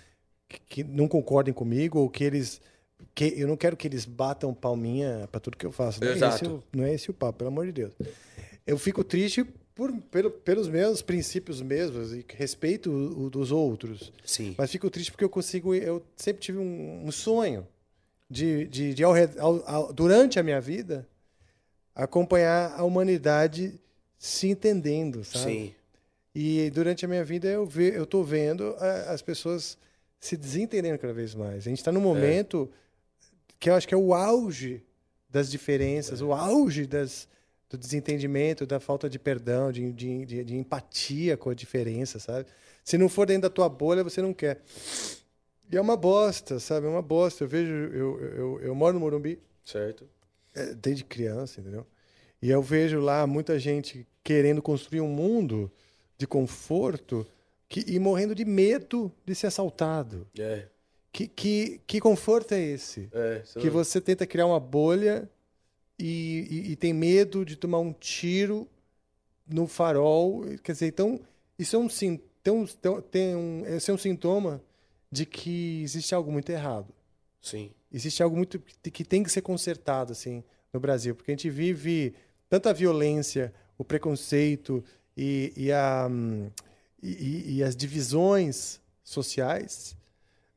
[0.69, 2.59] que não concordem comigo ou que eles.
[3.18, 5.99] Que, eu não quero que eles batam palminha pra tudo que eu faço.
[5.99, 6.35] Não é, Exato.
[6.35, 7.94] esse, o- não é esse o papo, pelo amor de Deus.
[8.65, 14.14] Eu fico triste por, pelo- pelos meus princípios mesmos e respeito o, o dos outros.
[14.23, 14.53] Sim.
[14.56, 15.73] Mas fico triste porque eu consigo.
[15.73, 17.68] Eu sempre tive um, um sonho
[18.30, 19.15] de, de, de ao
[19.65, 21.07] ao- durante a minha vida,
[21.95, 23.80] acompanhar a humanidade
[24.19, 25.44] se entendendo, sabe?
[25.45, 25.73] Sim.
[26.35, 29.76] E durante a minha vida eu ve, eu tô vendo a- as pessoas
[30.19, 31.65] se desentendendo cada vez mais.
[31.65, 32.69] A gente está num momento
[33.59, 34.84] que eu acho que é o auge
[35.29, 37.27] das diferenças, o auge das,
[37.69, 42.47] do desentendimento, da falta de perdão, de, de, de, de empatia com a diferença, sabe?
[42.84, 44.61] Se não for dentro da tua bolha, você não quer.
[45.69, 46.88] E é uma bosta, sabe?
[46.88, 47.43] É uma bosta.
[47.43, 50.07] Eu vejo, eu, eu, eu moro no Morumbi, Certo.
[50.55, 51.85] é, desde criança, entendeu?
[52.41, 55.71] E eu vejo lá muita gente querendo construir um mundo
[56.17, 57.27] de conforto
[57.67, 60.27] que, e morrendo de medo de ser assaltado.
[60.38, 60.67] É.
[61.11, 63.09] Que, que, que conforto é esse?
[63.11, 65.29] É, Que não- você tenta criar uma bolha
[65.97, 68.67] e, e- e tem medo de tomar um tiro
[69.47, 70.43] no farol.
[70.63, 71.19] Quer dizer, então,
[71.57, 72.65] isso é um, tem um,
[73.09, 74.61] tem um, esse é um sintoma
[75.11, 76.93] de que existe algo muito errado
[77.41, 77.71] Sim.
[77.91, 80.43] existe algo muito que tem que ser consertado assim
[80.73, 82.13] no Brasil, porque a gente vive
[82.49, 84.84] tanta violência, o preconceito
[85.15, 86.49] e, e, a, hum,
[87.01, 89.95] e, e as divisões sociais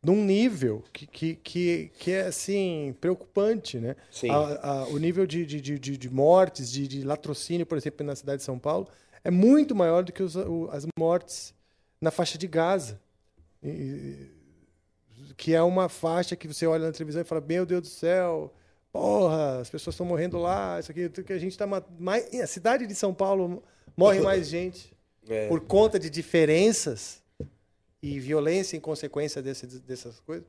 [0.03, 3.95] num nível que, que, que, que é assim preocupante, né?
[4.31, 8.05] A- a- o nível de, de, de, de- de mortes, de, de latrocínio, por exemplo,
[8.07, 8.89] na cidade de São Paulo,
[9.23, 11.53] é muito maior do que os- o- as mortes
[12.01, 12.99] na faixa de Gaza.
[13.63, 14.29] E-
[15.37, 18.53] que é uma faixa que você olha na televisão e fala: Meu Deus do céu,
[18.93, 20.79] porra, as pessoas estão morrendo lá.
[20.81, 21.67] Isso aqui, que a gente está
[21.99, 22.35] mais.
[22.41, 23.63] A cidade de São Paulo
[23.97, 24.93] morre mais gente
[25.29, 25.47] É.
[25.49, 27.20] por conta de diferenças
[28.03, 30.47] e violência em consequência desse, dessas coisas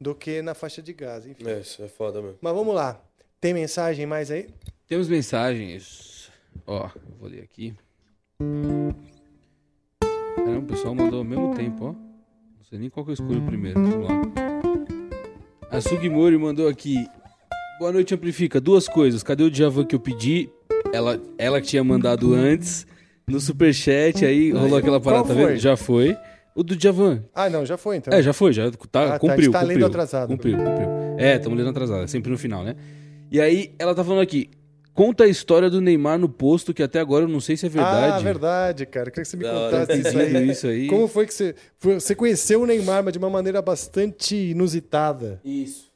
[0.00, 1.30] do que na faixa de Gaza.
[1.30, 1.48] Enfim.
[1.48, 2.38] É, isso é foda mesmo.
[2.40, 3.00] Mas vamos lá.
[3.40, 4.48] Tem mensagem mais aí?
[4.88, 6.30] Temos mensagens.
[6.66, 7.74] Ó, vou ler aqui.
[10.36, 11.92] Caramba, o pessoal mandou ao mesmo tempo, ó.
[11.92, 13.80] Não sei nem qual que eu escolho primeiro.
[13.80, 14.22] Vamos lá.
[15.70, 17.06] A Sugimori mandou aqui.
[17.78, 18.60] Boa noite, Amplifica.
[18.60, 19.22] Duas coisas.
[19.22, 20.50] Cadê o Djavan que eu pedi?
[20.92, 22.86] Ela, ela que tinha mandado antes.
[23.26, 25.56] No superchat aí rolou aquela parada, tá vendo?
[25.56, 26.16] Já foi.
[26.54, 27.24] O do Djavan.
[27.34, 28.12] Ah, não, já foi então.
[28.12, 29.78] É, já foi, já tá, Ah, tá, a gente cumpriu, tá cumpriu.
[29.78, 30.28] lendo atrasado.
[30.28, 30.88] Cumpriu, cumpriu.
[31.18, 32.76] É, estamos lendo atrasado, é sempre no final, né?
[33.30, 34.50] E aí, ela tá falando aqui,
[34.92, 37.68] conta a história do Neymar no posto, que até agora eu não sei se é
[37.70, 38.12] verdade.
[38.16, 39.10] Ah, verdade, cara.
[39.10, 40.50] Queria que você me Da contasse isso aí.
[40.50, 40.86] Isso aí.
[40.88, 41.54] Como foi que você.
[41.80, 45.40] Você conheceu o Neymar, mas de uma maneira bastante inusitada.
[45.44, 45.90] Isso.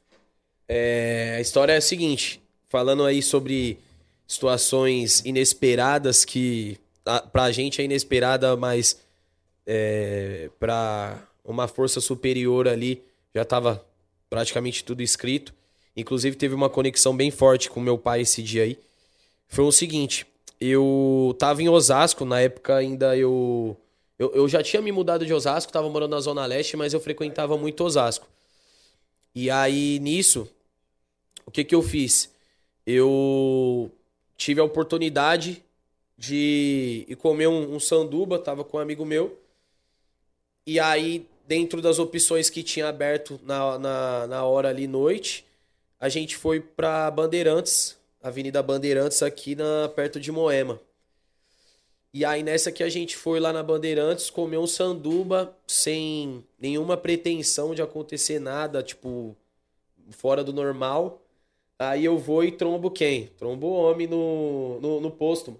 [0.67, 3.77] É, a história é a seguinte, falando aí sobre
[4.25, 8.97] situações inesperadas que a, pra gente é inesperada, mas
[9.67, 13.03] é, pra uma força superior ali
[13.35, 13.85] já tava
[14.29, 15.53] praticamente tudo escrito.
[15.95, 18.79] Inclusive teve uma conexão bem forte com meu pai esse dia aí.
[19.47, 20.25] Foi o seguinte,
[20.59, 23.77] eu tava em Osasco, na época ainda eu
[24.17, 26.99] eu, eu já tinha me mudado de Osasco, tava morando na Zona Leste, mas eu
[26.99, 28.27] frequentava muito Osasco.
[29.35, 30.49] E aí, nisso,
[31.45, 32.33] o que que eu fiz?
[32.85, 33.91] Eu
[34.35, 35.63] tive a oportunidade
[36.17, 39.37] de ir comer um, um sanduba, tava com um amigo meu.
[40.67, 45.45] E aí, dentro das opções que tinha aberto na, na, na hora ali, noite,
[45.97, 50.77] a gente foi pra Bandeirantes, Avenida Bandeirantes, aqui na, perto de Moema.
[52.13, 56.97] E aí, nessa que a gente foi lá na Bandeirantes, comer um sanduba sem nenhuma
[56.97, 59.37] pretensão de acontecer nada, tipo,
[60.11, 61.21] fora do normal.
[61.79, 63.27] Aí eu vou e trombo quem?
[63.37, 65.57] Trombo o homem no, no, no posto.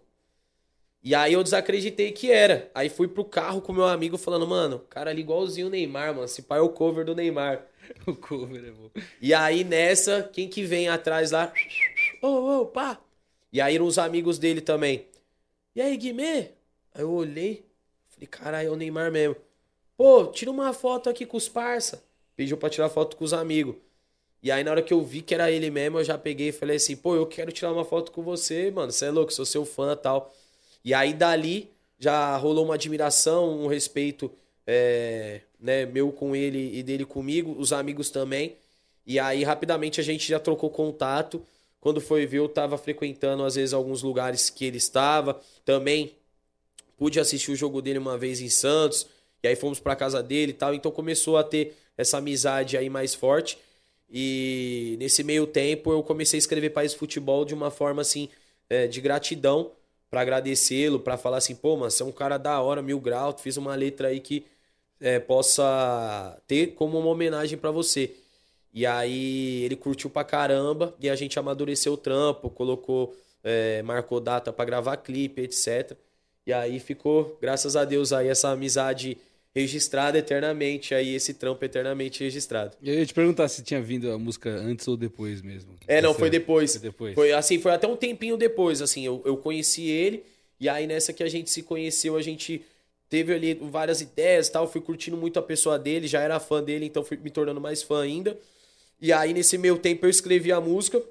[1.08, 2.70] E aí eu desacreditei que era.
[2.76, 6.26] Aí fui pro carro com meu amigo falando, mano, cara ali igualzinho o Neymar, mano.
[6.26, 7.66] Esse pai é o cover do Neymar.
[8.06, 8.90] O cover é bom.
[9.22, 11.54] E aí nessa, quem que vem atrás lá?
[12.22, 12.28] Ô,
[12.60, 13.00] ô, pá!
[13.54, 15.06] E aí eram os amigos dele também.
[15.74, 16.50] E aí, Guimê?
[16.94, 17.66] Aí eu olhei,
[18.10, 19.38] falei, caralho, é o Neymar mesmo.
[19.96, 22.04] Pô, tira uma foto aqui com os parça.
[22.36, 23.78] Pediu pra tirar foto com os amigos.
[24.44, 26.52] E aí na hora que eu vi que era ele mesmo, eu já peguei e
[26.52, 28.92] falei assim, pô, eu quero tirar uma foto com você, mano.
[28.92, 30.34] Você é louco, sou seu fã e tal.
[30.88, 31.70] E aí dali
[32.00, 34.32] já rolou uma admiração, um respeito,
[34.66, 38.56] é, né, meu com ele e dele comigo, os amigos também.
[39.06, 41.42] E aí rapidamente a gente já trocou contato.
[41.82, 45.38] Quando foi ver, eu tava frequentando às vezes alguns lugares que ele estava.
[45.66, 46.14] Também
[46.98, 49.08] pude assistir o jogo dele uma vez em Santos.
[49.44, 50.74] E aí fomos pra casa dele e tal.
[50.74, 53.58] Então começou a ter essa amizade aí mais forte.
[54.10, 58.30] E nesse meio tempo eu comecei a escrever País Futebol de uma forma assim,
[58.70, 59.72] é, de gratidão
[60.10, 63.34] pra agradecê-lo, pra falar assim, pô, mano, você é um cara da hora, mil grau,
[63.34, 64.46] tu fiz uma letra aí que
[65.00, 68.16] é, possa ter como uma homenagem pra você.
[68.74, 74.20] E aí ele curtiu pra caramba e a gente amadureceu o trampo, colocou, é, marcou
[74.20, 75.98] data pra gravar clipe, etc.
[76.46, 79.18] E aí ficou, graças a Deus, aí essa amizade
[79.60, 82.78] registrada eternamente, aí esse trampo eternamente registrado.
[82.84, 85.74] Eu ia te perguntar se tinha vindo a música antes ou depois mesmo.
[85.88, 86.72] É, não, Essa- foi depois.
[86.74, 87.16] Foi depois.
[87.16, 90.24] Foi assim, foi até um tempinho depois, assim, eu, eu conheci ele,
[90.60, 92.62] e aí nessa que a gente se conheceu, a gente
[93.10, 96.62] teve ali várias ideias e tal, fui curtindo muito a pessoa dele, já era fã
[96.64, 98.38] dele, então fui me tornando mais fã ainda.
[99.02, 101.02] E aí nesse meio tempo eu escrevi a música,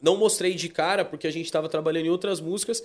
[0.00, 2.82] não mostrei de cara, porque a gente tava trabalhando em outras músicas,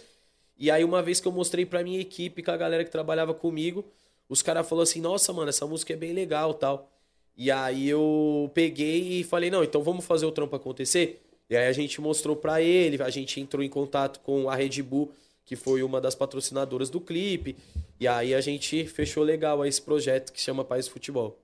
[0.58, 3.34] e aí uma vez que eu mostrei pra minha equipe, com a galera que trabalhava
[3.34, 3.84] comigo,
[4.32, 6.90] os caras falaram assim, nossa, mano, essa música é bem legal tal.
[7.36, 11.22] E aí eu peguei e falei, não, então vamos fazer o trampo acontecer?
[11.50, 14.82] E aí a gente mostrou pra ele, a gente entrou em contato com a Red
[14.84, 15.12] Bull,
[15.44, 17.58] que foi uma das patrocinadoras do clipe.
[18.00, 21.38] E aí a gente fechou legal esse projeto que chama País Futebol.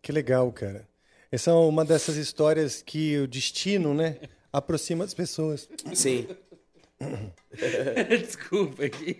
[0.00, 0.86] Que legal, cara.
[1.32, 4.16] Essa é uma dessas histórias que o destino, né,
[4.52, 5.68] aproxima as pessoas.
[5.92, 6.28] Sim.
[8.20, 9.16] Desculpa, é que...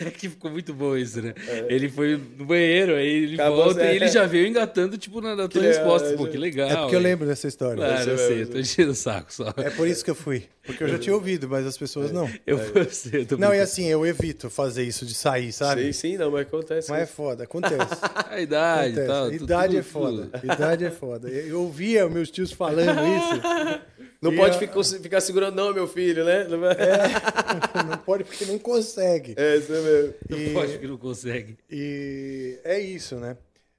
[0.00, 1.34] é que ficou muito bom isso, né?
[1.68, 3.92] Ele foi no banheiro, aí ele Acabou, volta é.
[3.92, 6.08] e ele já veio engatando, tipo, na, na tua legal, resposta.
[6.14, 6.68] é, Pô, que legal.
[6.70, 7.76] É porque eu lembro dessa história.
[7.76, 9.52] Claro, eu Isso sei, eu tô enchendo o saco só.
[9.56, 10.44] É por isso que eu fui.
[10.64, 12.30] Porque eu já tinha ouvido, mas as pessoas não.
[12.46, 15.86] Eu, eu sei, eu tô Não, e assim, eu evito fazer isso de sair, sabe?
[15.86, 16.88] Sim, sim, não, mas acontece.
[16.90, 17.76] Mas é foda, acontece.
[18.30, 19.06] A idade acontece.
[19.08, 19.32] tal.
[19.32, 20.26] Idade tudo- é foda.
[20.40, 20.52] tudo.
[20.52, 21.28] Idade é foda.
[21.28, 23.80] Eu ouvia meus tios falando isso.
[24.20, 26.46] Não E pode a- ficar, ficar segurando, não, meu filho, né?
[27.88, 29.34] Não pode porque não consegue.
[29.36, 30.14] É, isso mesmo.
[30.28, 31.58] Não E- pode que não consegue.
[31.70, 33.36] E é isso, né?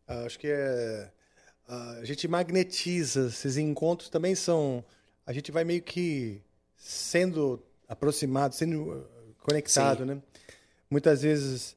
[0.07, 1.09] Acho que é.
[1.67, 3.27] A gente magnetiza.
[3.27, 4.83] Esses encontros também são.
[5.25, 6.41] A gente vai meio que
[6.75, 9.05] sendo aproximado, sendo uh,
[9.41, 10.05] conectado, Sim.
[10.05, 10.21] né?
[10.89, 11.75] Muitas vezes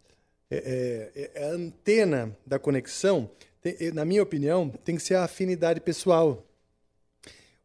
[0.51, 3.31] é, é- é a antena da conexão,
[3.63, 6.45] tem- na minha opinião, tem que ser a afinidade pessoal.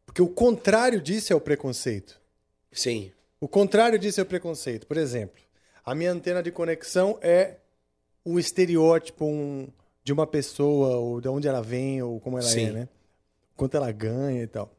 [0.06, 2.20] Porque o contrário disso é o preconceito.
[2.70, 3.10] Sim.
[3.42, 4.86] O contrário disso é o preconceito.
[4.86, 5.42] Por exemplo,
[5.84, 7.56] a minha antena de conexão é
[8.24, 9.66] o estereótipo um-
[10.04, 12.66] de uma pessoa, ou de onde ela vem, ou como ela Sim.
[12.68, 12.88] é, né?
[13.56, 14.72] Quanto ela ganha e tal.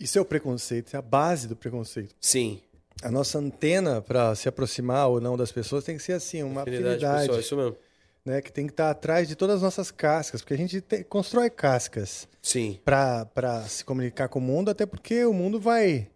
[0.00, 2.14] Isso é o preconceito, é a base do preconceito.
[2.18, 2.58] Sim.
[3.02, 6.62] A nossa antena para se aproximar ou não das pessoas tem que ser assim, uma
[6.62, 7.20] Afinidade afinidade.
[7.26, 7.76] pessoal, isso mesmo.
[8.24, 11.04] né, que tem que estar atrás de todas as nossas cascas, porque a gente te-
[11.04, 12.78] constrói cascas Sim.
[12.84, 13.26] para
[13.68, 16.08] se comunicar com o mundo, até porque o mundo vai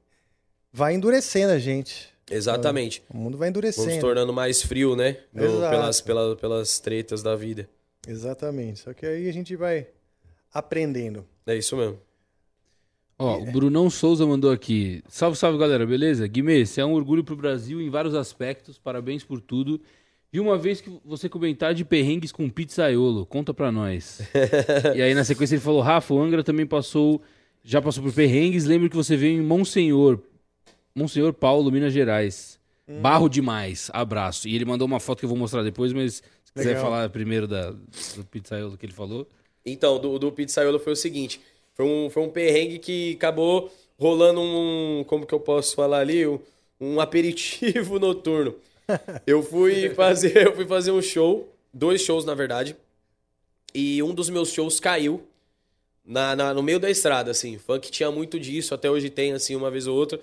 [0.73, 2.11] vai endurecendo a gente.
[2.31, 3.03] Exatamente.
[3.13, 4.01] O mundo vai Vamos endurecendo.
[4.01, 5.19] tornando mais frio, né?
[5.33, 7.69] No- pelas, pela- pelas tretas da vida.
[8.07, 8.81] Exatamente.
[8.81, 9.87] Só que aí a gente vai
[10.53, 11.27] aprendendo.
[11.47, 11.99] É isso mesmo.
[13.19, 15.03] Ó, o Brunão Souza mandou aqui.
[15.09, 16.27] Salve, salve, galera, beleza?
[16.27, 18.79] Guimê, você é um orgulho pro Brasil em vários aspectos.
[18.79, 19.81] Parabéns por tudo.
[20.33, 23.27] Vi uma vez que você comentar de perrengues com pizzaiolo.
[23.27, 24.21] Conta pra nós.
[24.97, 27.21] e aí, na sequência, ele falou: Rafa, o Angra também passou.
[27.63, 28.65] Já passou por perrengues.
[28.65, 30.19] Lembro que você veio em Monsenhor.
[30.95, 32.59] Monsenhor Paulo, Minas Gerais.
[32.89, 33.01] Hum.
[33.01, 33.91] Barro demais.
[33.93, 34.49] Abraço.
[34.49, 36.15] E ele mandou uma foto que eu vou mostrar depois, mas
[36.45, 36.85] se quiser Legal.
[36.85, 39.27] falar primeiro da, do pizzaiolo que ele falou.
[39.65, 41.41] Então, do, do pizzaiolo foi o seguinte:
[41.75, 45.05] foi um, foi um perrengue que acabou rolando um.
[45.07, 46.27] Como que eu posso falar ali?
[46.27, 46.39] Um,
[46.81, 48.55] um aperitivo noturno.
[49.27, 52.77] Eu fui fazer, eu fui fazer um show, dois shows na verdade,
[53.73, 55.23] e um dos meus shows caiu
[56.05, 57.57] na, na- no meio da estrada, assim.
[57.59, 60.21] Funk tinha muito disso, até hoje tem, assim, uma vez ou outra.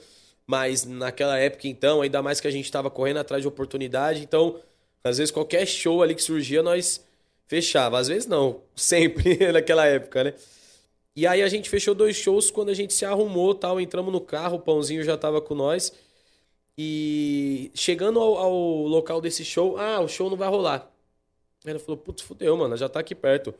[0.49, 4.59] Mas naquela época, então, ainda mais que a gente tava correndo atrás de oportunidade, então,
[5.03, 7.05] às vezes qualquer show ali que surgia, nós
[7.45, 7.99] fechava.
[7.99, 10.34] Às vezes não, sempre naquela época, né?
[11.15, 14.19] E aí a gente fechou dois shows quando a gente se arrumou, tal, entramos no
[14.19, 15.93] carro, o pãozinho já tava com nós.
[16.76, 18.53] E chegando ao, ao
[18.88, 20.91] local desse show, ah, o show não vai rolar.
[21.63, 23.53] Ele falou, putz, fudeu, mano, já tá aqui perto.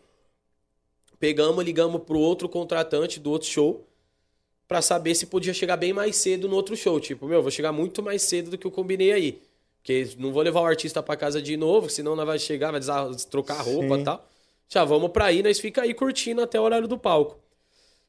[1.20, 3.89] Pegamos, ligamos pro outro contratante do outro show
[4.70, 7.00] pra saber se podia chegar bem mais cedo no outro show.
[7.00, 9.42] Tipo, meu, vou chegar muito mais cedo do que eu combinei aí.
[9.78, 12.80] Porque não vou levar o artista pra casa de novo, senão nós vai chegar, vai
[13.32, 14.30] trocar roupa e tal.
[14.70, 17.40] Já vamos pra aí, nós fica aí curtindo até o horário do palco.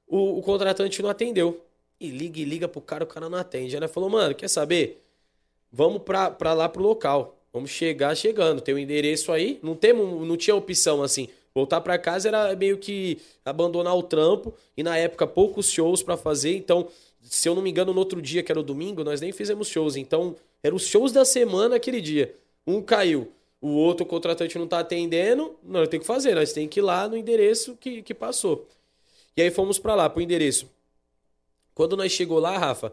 [0.07, 1.65] O, o contratante não atendeu.
[1.99, 3.75] E liga e liga pro cara, o cara não atende.
[3.75, 5.03] Aí falou, mano, quer saber?
[5.73, 7.39] Vamos pra, pra lá pro local.
[7.51, 8.61] Vamos chegar chegando.
[8.61, 9.59] Tem o endereço aí.
[9.63, 11.29] Não, temos, não tinha opção assim.
[11.55, 14.55] Voltar pra casa era meio que abandonar o trampo.
[14.77, 16.57] E na época, poucos shows pra fazer.
[16.57, 16.89] Então,
[17.23, 19.69] se eu não me engano, no outro dia, que era o domingo, nós nem fizemos
[19.69, 19.97] shows.
[19.97, 22.35] Então, eram os shows da semana aquele dia.
[22.67, 23.33] Um caiu.
[23.61, 25.57] O outro contratante não tá atendendo.
[25.63, 26.35] Nós tem que fazer.
[26.35, 28.67] Nós tem que ir lá no endereço que, que passou.
[29.37, 30.69] E aí fomos pra lá, pro endereço.
[31.75, 32.93] Quando nós chegou lá, Rafa,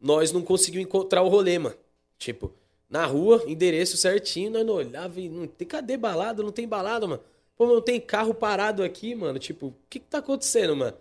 [0.00, 1.76] nós não conseguimos encontrar o rolê, mano.
[2.18, 2.52] Tipo,
[2.88, 6.42] na rua, endereço certinho, nós não olhava e não tem cadê balada?
[6.42, 7.22] Não tem balada, mano.
[7.60, 9.38] Pô, não tem carro parado aqui, mano.
[9.38, 10.96] Tipo, o que que tá acontecendo, mano?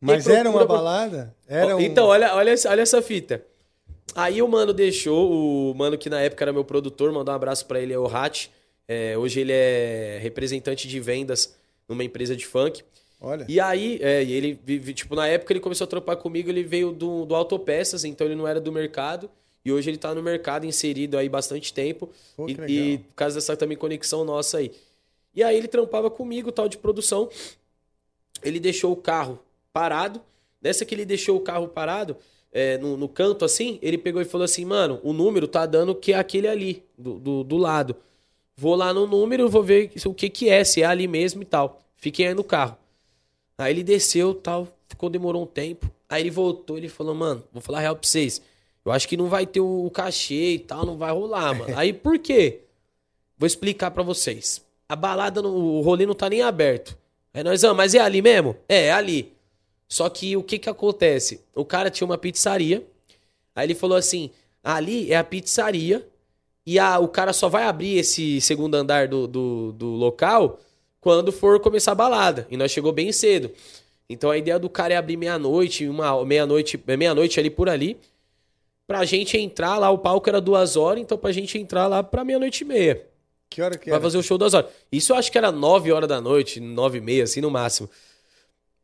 [0.00, 1.36] Mas era uma procura- balada?
[1.46, 1.80] Era um...
[1.80, 3.44] Então, olha, olha, essa- olha essa fita.
[4.12, 7.64] Aí o mano deixou, o mano que na época era meu produtor, mandar um abraço
[7.66, 8.50] pra ele, é o Hat.
[8.88, 11.54] É, hoje ele é representante de vendas
[11.88, 12.82] numa empresa de funk.
[13.20, 13.46] Olha.
[13.48, 16.90] E aí, é, ele, vive- tipo, na época ele começou a trampar comigo, ele veio
[16.90, 19.30] do, do Autopeças, então ele não era do mercado.
[19.64, 22.10] E hoje ele tá no mercado, inserido aí bastante tempo.
[22.36, 22.52] Pô, e,
[22.94, 24.72] e por causa dessa também conexão nossa aí.
[25.34, 27.28] E aí ele trampava comigo, tal, de produção.
[28.42, 29.38] Ele deixou o carro
[29.72, 30.20] parado.
[30.60, 32.16] Nessa que ele deixou o carro parado,
[32.52, 35.94] é, no, no canto assim, ele pegou e falou assim, mano, o número tá dando
[35.94, 37.96] que é aquele ali, do, do, do lado.
[38.56, 41.44] Vou lá no número, vou ver o que que é, se é ali mesmo e
[41.44, 41.80] tal.
[41.96, 42.76] Fiquem aí no carro.
[43.58, 45.90] Aí ele desceu tal, ficou, demorou um tempo.
[46.08, 48.40] Aí ele voltou, ele falou, mano, vou falar real pra vocês.
[48.84, 51.72] Eu acho que não vai ter o cachê e tal, não vai rolar, mano.
[51.78, 52.60] Aí por quê?
[53.36, 54.62] Vou explicar pra vocês.
[54.88, 56.96] A balada, no, o rolê não tá nem aberto.
[57.32, 58.56] Aí nós, ah, mas é ali mesmo?
[58.68, 59.32] É, é ali.
[59.88, 61.40] Só que o que que acontece?
[61.54, 62.84] O cara tinha uma pizzaria.
[63.54, 64.30] Aí ele falou assim:
[64.62, 66.06] ali é a pizzaria.
[66.66, 70.58] E a, o cara só vai abrir esse segundo andar do, do, do local
[71.00, 72.46] quando for começar a balada.
[72.50, 73.50] E nós chegou bem cedo.
[74.08, 77.98] Então a ideia do cara é abrir meia-noite, uma meia-noite, é meia-noite ali por ali.
[78.86, 82.24] Pra gente entrar lá, o palco era duas horas, então pra gente entrar lá pra
[82.24, 83.06] meia-noite e meia.
[83.54, 84.68] Que hora que Vai fazer o show duas horas.
[84.90, 87.88] Isso eu acho que era nove horas da noite, nove e meia, assim, no máximo.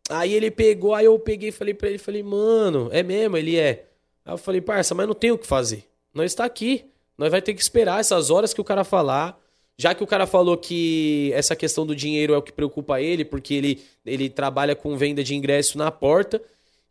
[0.09, 3.37] Aí ele pegou, aí eu peguei e falei pra ele, falei, mano, é mesmo?
[3.37, 3.87] Ele é.
[4.25, 5.89] Aí eu falei, parça, mas não tem o que fazer.
[6.15, 6.85] Nós está aqui.
[7.19, 9.37] Nós vai ter que esperar essas horas que o cara falar.
[9.77, 13.25] Já que o cara falou que essa questão do dinheiro é o que preocupa ele,
[13.25, 16.41] porque ele, ele trabalha com venda de ingresso na porta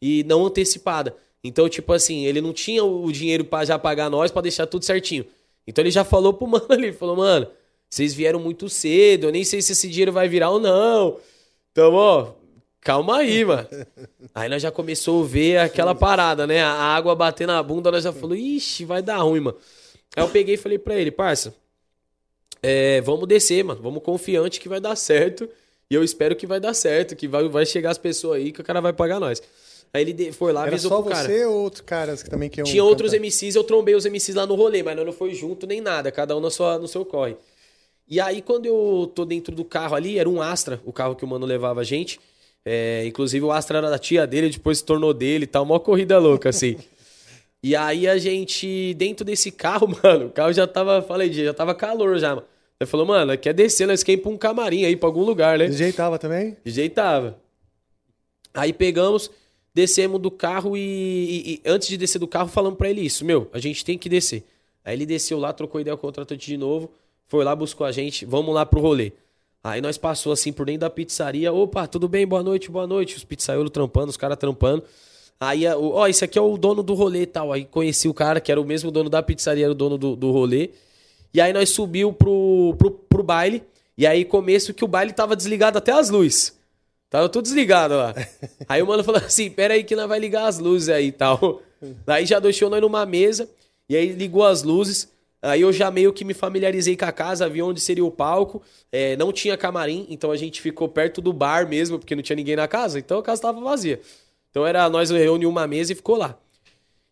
[0.01, 1.15] e não antecipada.
[1.41, 4.83] Então, tipo assim, ele não tinha o dinheiro pra já pagar nós pra deixar tudo
[4.83, 5.25] certinho.
[5.65, 7.47] Então ele já falou pro mano ali, falou, mano,
[7.89, 11.17] vocês vieram muito cedo, eu nem sei se esse dinheiro vai virar ou não.
[11.71, 12.33] Então, ó,
[12.81, 13.67] calma aí, mano.
[14.33, 16.61] Aí nós já começou a ver aquela parada, né?
[16.61, 19.57] A água bater na bunda, nós já falou, ixi, vai dar ruim, mano.
[20.15, 21.53] Aí eu peguei e falei pra ele, parça,
[22.61, 23.81] é, vamos descer, mano.
[23.81, 25.49] Vamos confiante que vai dar certo.
[25.89, 28.61] E eu espero que vai dar certo, que vai, vai chegar as pessoas aí que
[28.61, 29.41] o cara vai pagar nós.
[29.91, 31.27] Aí ele foi lá, Era avisou só pro cara.
[31.27, 33.25] você ou outros caras que também queriam Tinha outros cantar?
[33.25, 36.37] MCs, eu trombei os MCs lá no rolê, mas não foi junto nem nada, cada
[36.37, 37.35] um na sua, no seu corre.
[38.09, 41.23] E aí, quando eu tô dentro do carro ali, era um Astra, o carro que
[41.23, 42.19] o mano levava a gente.
[42.65, 45.63] É, inclusive, o Astra era da tia dele, depois se tornou dele e tal.
[45.63, 46.75] Uma corrida louca, assim.
[47.61, 51.75] e aí, a gente, dentro desse carro, mano, o carro já tava, falei, já tava
[51.75, 52.47] calor já, mano.
[52.79, 55.59] Ele falou, mano, quer descer, nós quer ir pra um camarim aí, pra algum lugar,
[55.59, 55.65] né?
[55.65, 56.55] Ajeitava também?
[56.65, 57.37] Ajeitava.
[58.53, 59.29] Aí pegamos,
[59.73, 63.23] descemos do carro e, e- e antes de descer do carro, falamos pra ele isso,
[63.23, 64.43] meu, a gente tem que descer.
[64.83, 66.89] Aí ele desceu lá, trocou ideia com o contratante de novo,
[67.29, 69.13] foi lá, buscou a gente, vamos lá pro rolê.
[69.63, 73.15] Aí nós passou assim por dentro da pizzaria, opa, tudo bem, boa noite, boa noite.
[73.15, 74.83] Os pizzaiolos trampando, os caras trampando.
[75.39, 77.53] Aí, ó, esse aqui é o dono do rolê e tal.
[77.53, 80.15] Aí conheci o cara, que era o mesmo dono da pizzaria, era o dono do,
[80.15, 80.71] do rolê.
[81.33, 83.63] E aí nós subiu pro, pro, pro baile.
[83.97, 86.57] E aí começo que o baile tava desligado até as luzes.
[87.09, 88.13] Tava tudo desligado lá.
[88.69, 91.11] Aí o mano falou assim: pera aí que nós vai ligar as luzes aí e
[91.11, 91.61] tal.
[92.05, 93.49] Aí já deixou nós numa mesa.
[93.89, 95.09] E aí ligou as luzes.
[95.41, 98.61] Aí eu já meio que me familiarizei com a casa, vi onde seria o palco.
[98.91, 102.35] É, não tinha camarim, então a gente ficou perto do bar mesmo, porque não tinha
[102.35, 102.99] ninguém na casa.
[102.99, 104.01] Então a casa tava vazia.
[104.49, 106.37] Então era nós reunimos uma mesa e ficou lá.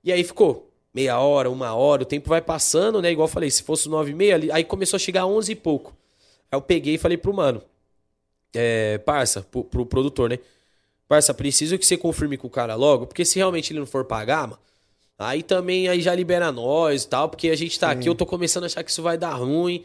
[0.04, 3.12] E aí ficou meia hora, uma hora, o tempo vai passando, né?
[3.12, 5.96] Igual eu falei, se fosse nove e meia, aí começou a chegar onze e pouco.
[6.52, 7.62] Aí eu peguei e falei pro mano,
[8.54, 10.40] é, parça, pro, pro produtor, né?
[11.08, 14.04] Parça, preciso que você confirme com o cara logo, porque se realmente ele não for
[14.06, 14.60] pagar, mano,
[15.18, 18.26] aí também aí já libera nós e tal, porque a gente tá aqui, eu tô
[18.26, 19.84] começando a achar que isso vai dar ruim.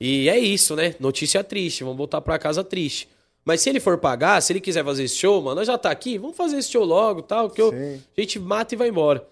[0.00, 0.94] E é isso, né?
[1.00, 3.08] Notícia triste, vamos voltar pra casa triste.
[3.44, 5.90] Mas se ele for pagar, se ele quiser fazer esse show, mano, nós já tá
[5.90, 7.72] aqui, vamos fazer esse show logo tal, que eu,
[8.16, 9.26] a gente mata e vai embora.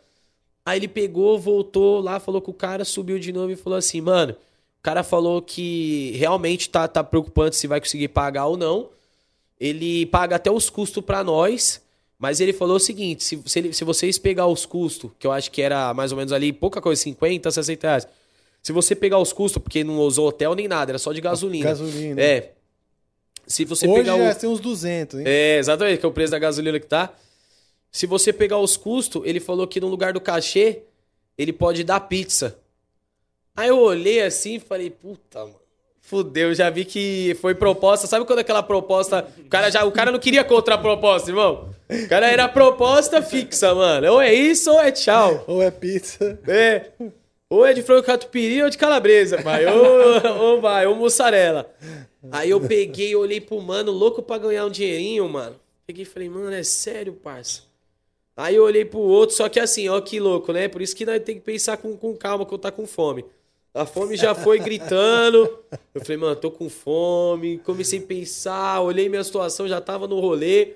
[0.65, 4.01] Aí ele pegou, voltou lá, falou com o cara, subiu de novo e falou assim,
[4.01, 8.89] mano, o cara falou que realmente tá, tá preocupante se vai conseguir pagar ou não.
[9.61, 11.83] Ele paga até os custos pra nós,
[12.25, 15.31] mas ele falou o seguinte, se, se, ele- se vocês pegar os custos, que eu
[15.31, 18.09] acho que era mais ou menos ali, pouca coisa, 50, 60 reais.
[18.63, 21.67] Se você pegar os custos, porque não usou hotel nem nada, era só de gasolina.
[21.67, 22.19] Gasolina.
[22.23, 22.53] É.
[23.47, 24.35] Se você Hoje pegar já o...
[24.41, 25.25] tem uns 200, hein?
[25.29, 27.13] É, exatamente, que é o preço da gasolina que tá.
[27.93, 30.79] Se você pegar os custos, ele falou que no lugar do cachê,
[31.37, 32.57] ele pode dar pizza.
[33.55, 35.57] Aí eu olhei assim e falei, puta, mano.
[36.01, 38.07] Fudeu, já vi que foi proposta.
[38.07, 39.29] Sabe quando aquela proposta.
[39.39, 41.74] O cara, já, o cara não queria contraproposta, irmão.
[42.03, 44.13] O cara era proposta fixa, mano.
[44.13, 45.45] Ou é isso ou é tchau.
[45.47, 46.39] Ou é pizza.
[46.47, 46.87] É.
[47.49, 49.67] Ou é de frango catupiry ou de calabresa, pai.
[49.67, 51.73] Ou, ou vai, ou mussarela.
[52.33, 55.57] Aí eu peguei, olhei pro mano, louco pra ganhar um dinheirinho, mano.
[55.87, 57.63] Peguei e falei, mano, é sério, parça?
[58.37, 60.67] Aí eu olhei pro outro, só que assim, ó, que louco, né?
[60.67, 63.25] Por isso que nós tem que pensar com, com calma, que eu tá com fome.
[63.73, 65.59] A fome já foi gritando.
[65.95, 67.59] Eu falei, mano, tô com fome.
[67.59, 70.75] Comecei a pensar, olhei minha situação, já tava no rolê.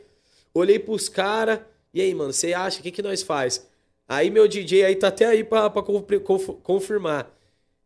[0.58, 1.60] Olhei pros caras.
[1.92, 2.80] E aí, mano, você acha?
[2.80, 3.66] O que, que nós faz?
[4.06, 7.30] Aí meu DJ aí tá até aí pra, pra confir- conf- confirmar.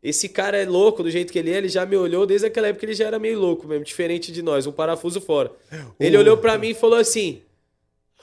[0.03, 2.69] Esse cara é louco do jeito que ele é, ele já me olhou desde aquela
[2.69, 5.53] época ele já era meio louco mesmo, diferente de nós, um parafuso fora.
[5.99, 7.43] Ele olhou pra mim e falou assim: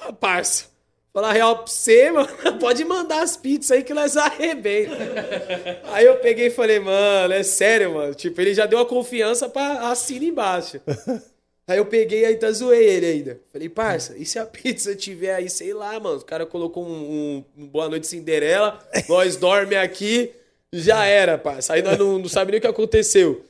[0.01, 0.65] ah, parça,
[1.13, 2.27] falar real pra você, mano,
[2.59, 4.95] pode mandar as pizzas aí que nós arrebenta.
[5.91, 8.13] aí eu peguei e falei, mano, é sério, mano.
[8.13, 10.81] Tipo, ele já deu a confiança pra assina embaixo.
[11.69, 13.39] Aí eu peguei aí tá zoei ele ainda.
[13.53, 17.45] Falei, parça, e se a pizza tiver aí, sei lá, mano, o cara colocou um,
[17.55, 20.31] um Boa Noite Cinderela, nós dorme aqui,
[20.73, 21.73] já era, parça.
[21.73, 23.45] Aí nós não, não sabemos nem o que aconteceu.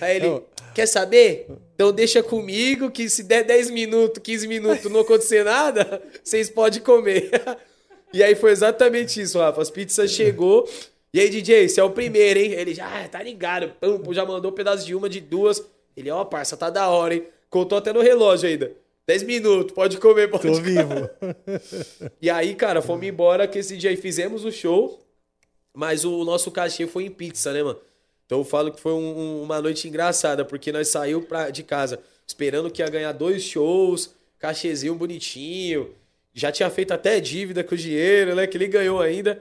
[0.00, 0.40] Aí ele,
[0.72, 1.48] quer saber?
[1.74, 6.80] Então deixa comigo que se der 10 minutos, 15 minutos não acontecer nada, vocês podem
[6.80, 7.30] comer.
[8.12, 9.60] E aí foi exatamente isso, Rafa.
[9.60, 10.68] As pizzas chegou.
[11.12, 12.52] E aí, DJ, você é o primeiro, hein?
[12.52, 13.72] Ele já, ah, tá ligado.
[13.80, 15.60] Pum, já mandou um pedaço de uma, de duas.
[15.96, 17.24] Ele, ó, parça, tá da hora, hein?
[17.54, 18.72] Contou até no relógio ainda.
[19.06, 20.62] 10 minutos, pode comer, pode Tô comer.
[20.84, 22.10] vivo.
[22.20, 25.00] E aí, cara, fomos embora que esse dia aí fizemos o show,
[25.72, 27.78] mas o nosso cachê foi em pizza, né, mano?
[28.26, 31.62] Então eu falo que foi um- um- uma noite engraçada, porque nós saiu pra, de
[31.62, 35.94] casa esperando que ia ganhar dois shows, cachezinho bonitinho.
[36.32, 38.48] Já tinha feito até dívida com o dinheiro, né?
[38.48, 39.40] Que ele ganhou ainda.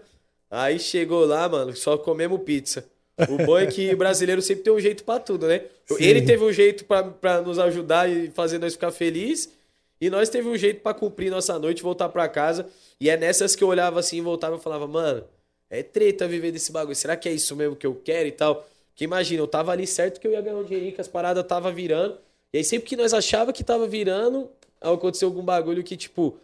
[0.52, 2.86] Aí chegou lá, mano, só comemos pizza.
[3.30, 5.66] O bom é que brasileiro sempre tem um jeito pra tudo, né?
[5.86, 5.96] Sim.
[6.04, 9.52] Ele teve um jeito pra- pra nos ajudar e fazer nós ficar felizes.
[10.02, 12.68] E nós teve um jeito pra cumprir nossa noite, voltar pra casa.
[13.00, 15.24] E é nessas que eu olhava assim, voltava e falava, mano,
[15.70, 16.96] é treta viver desse bagulho.
[16.96, 18.68] Será que é isso mesmo que eu quero e tal?
[18.96, 21.46] Que imagina, eu tava ali certo que eu ia ganhar um dinheirinho, que as paradas
[21.46, 22.18] tava virando.
[22.52, 24.50] E aí sempre que nós achava que tava virando,
[24.82, 26.38] aconteceu algum bagulho que, tipo,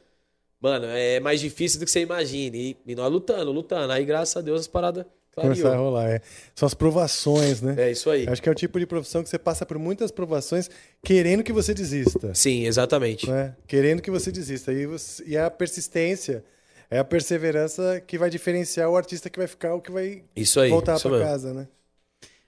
[0.61, 2.55] mano, é mais difícil do que você imagina.
[2.55, 3.91] E, e nós lutando, lutando.
[3.91, 5.05] Aí, graças a Deus, as paradas
[5.35, 5.85] Começar a clareou.
[5.85, 6.21] rolar, é.
[6.53, 7.75] São as provações, né?
[7.77, 8.27] É isso aí.
[8.27, 10.69] Acho que é o tipo de profissão que você passa por muitas provações
[11.03, 12.33] querendo que você desista.
[12.35, 13.29] Sim, exatamente.
[13.29, 13.55] né?
[13.67, 14.73] Querendo que você desista.
[14.73, 16.43] E, você- e a persistência
[16.91, 20.59] é a perseverança que vai diferenciar o artista que vai ficar, o que vai Isso
[20.59, 21.67] aí, voltar para casa, né?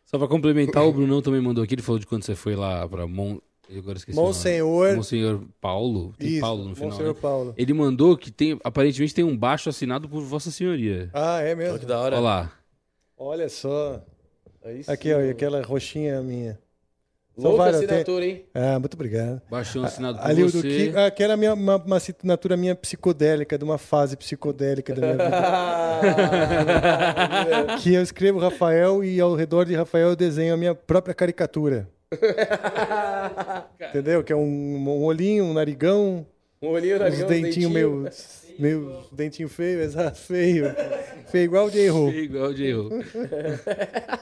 [0.06, 2.86] Só pra complementar, o Brunão também mandou aqui, ele falou de quando você foi lá
[2.90, 3.38] pra Mon...
[3.70, 4.18] Eu agora esqueci.
[4.18, 4.96] Monsenhor.
[4.98, 6.14] Monsenhor Paulo.
[6.20, 6.90] Tem Isso, Paulo no final.
[6.92, 7.20] Monsenhor né?
[7.22, 7.54] Paulo.
[7.58, 11.10] Ele mandou que tem, aparentemente tem um baixo assinado por Vossa Senhoria.
[11.14, 11.72] Ah, é mesmo?
[11.76, 12.16] Olha que da hora.
[12.18, 12.54] Olha lá.
[13.24, 14.02] Olha só.
[14.66, 15.30] Aí Aqui, sim, ó, e mano.
[15.32, 16.58] aquela roxinha minha.
[17.36, 18.46] São Louca várias, assinatura, hein?
[18.52, 19.40] Ah, muito obrigado.
[19.48, 20.90] Baixão assinado por Ali o do você.
[20.92, 25.14] que, aquela é minha, uma, uma assinatura minha psicodélica, de uma fase psicodélica da minha
[25.14, 25.30] vida.
[27.78, 31.88] que eu escrevo Rafael e ao redor de Rafael eu desenho a minha própria caricatura.
[33.90, 34.24] Entendeu?
[34.24, 36.26] Que é um, um olhinho, um narigão,
[36.60, 38.10] Um olhinho, uns narigão, dentinhos meio,
[38.62, 40.66] meio dentinho feio, exato, feio.
[41.32, 42.10] Feio igual o J-Ho.
[42.12, 42.90] Igual o J.O.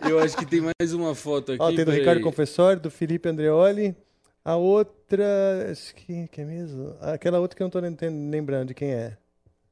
[0.09, 1.61] Eu acho que tem mais uma foto aqui.
[1.61, 1.91] Ó, tem do.
[1.91, 3.95] Ricardo Confessori, do Felipe Andreoli.
[4.43, 5.67] A outra.
[5.71, 6.95] Acho que, que é mesmo?
[7.01, 9.17] Aquela outra que eu não tô lembrando de quem é.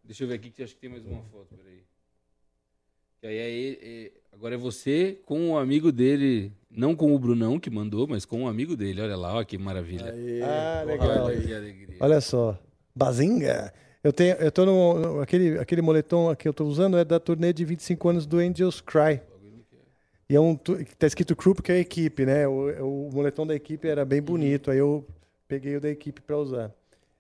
[0.03, 1.81] Deixa eu ver aqui que acho que tem mais uma foto, peraí.
[3.19, 7.19] Que aí é, ele- é- agora é você com um amigo dele, não com o
[7.19, 9.01] Brunão que mandou, mas com um amigo dele.
[9.01, 10.13] Olha lá, ó que maravilha.
[10.43, 11.25] Ah, legal.
[11.25, 11.97] Olha que alegria.
[11.99, 12.57] Olha só.
[12.95, 13.73] Bazinga.
[14.07, 14.93] Eu, tenho, eu tô no.
[14.99, 18.37] no- aquele, aquele moletom que eu tô usando é da turnê de 25 anos do
[18.37, 19.19] Angels Cry.
[20.29, 20.55] E é um.
[20.55, 22.47] Tá escrito crew porque é a equipe, né?
[22.47, 24.71] O, o moletom da equipe era bem bonito.
[24.71, 25.05] Aí eu
[25.47, 26.71] peguei o da equipe pra usar.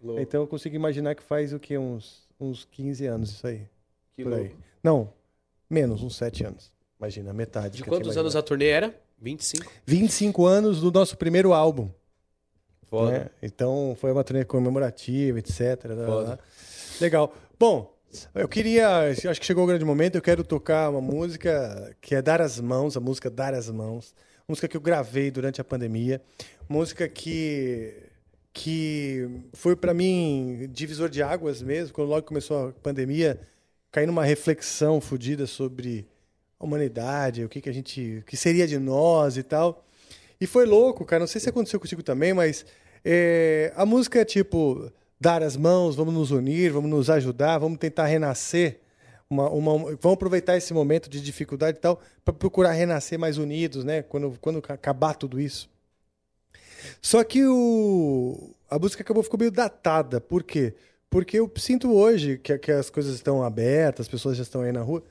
[0.01, 0.21] Louco.
[0.21, 1.77] Então eu consigo imaginar que faz o quê?
[1.77, 3.61] Uns, uns 15 anos isso aí.
[4.15, 4.39] Que por aí.
[4.43, 4.55] louco.
[4.81, 5.09] Não,
[5.69, 6.71] menos, uns 7 anos.
[6.99, 7.77] Imagina, metade.
[7.77, 8.95] De que quantos anos a turnê era?
[9.21, 9.69] 25?
[9.85, 11.89] 25 anos do nosso primeiro álbum.
[12.83, 13.11] Foda.
[13.11, 13.29] né?
[13.43, 15.59] Então foi uma turnê comemorativa, etc.
[15.89, 16.29] lá, lá, Foda.
[16.29, 16.39] lá.
[16.99, 17.33] Legal.
[17.59, 17.95] Bom,
[18.33, 19.09] eu queria.
[19.11, 20.15] Acho que chegou o grande momento.
[20.15, 24.15] Eu quero tocar uma música que é Dar as Mãos, a música Dar as Mãos.
[24.47, 26.21] Música que eu gravei durante a pandemia.
[26.67, 27.93] Música que.
[28.51, 31.93] que foi para mim divisor de águas mesmo.
[31.93, 33.39] Quando logo começou a pandemia,
[33.91, 36.07] caí numa reflexão fodida sobre
[36.59, 38.19] a humanidade, o que, que a gente.
[38.19, 39.85] o que seria de nós e tal.
[40.41, 41.19] E foi louco, cara.
[41.19, 42.65] Não sei se aconteceu contigo também, mas
[43.05, 47.77] é, a música é tipo dar as mãos, vamos nos unir, vamos nos ajudar, vamos
[47.79, 48.79] tentar renascer.
[49.29, 53.83] Uma, uma- vamos aproveitar esse momento de dificuldade e tal para procurar renascer mais unidos,
[53.83, 54.01] né?
[54.03, 55.69] Quando, quando acabar tudo isso.
[57.01, 60.19] Só que o, a música acabou ficou meio datada.
[60.21, 60.73] Por quê?
[61.09, 64.71] Porque eu sinto hoje que, que as coisas estão abertas, as pessoas já estão aí
[64.71, 65.03] na rua.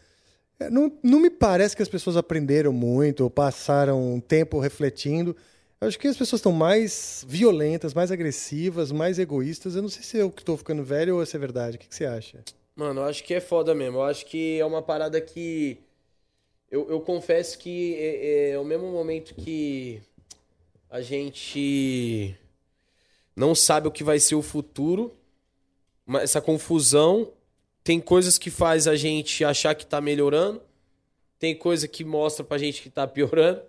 [0.60, 5.36] É, Não, não me parece que as pessoas aprenderam muito ou passaram um tempo refletindo.
[5.80, 9.76] Eu acho que as pessoas estão mais violentas, mais agressivas, mais egoístas.
[9.76, 11.76] Eu não sei se eu que estou ficando velho ou se é verdade.
[11.76, 12.42] O que, que você acha?
[12.74, 13.98] Mano, eu acho que é foda mesmo.
[13.98, 15.78] Eu acho que é uma parada que.
[16.70, 20.00] Eu, eu confesso que é, é o mesmo momento que
[20.90, 22.34] a gente
[23.34, 25.14] não sabe o que vai ser o futuro,
[26.06, 27.32] mas essa confusão.
[27.84, 30.60] Tem coisas que faz a gente achar que tá melhorando,
[31.38, 33.62] tem coisa que mostra pra gente que tá piorando.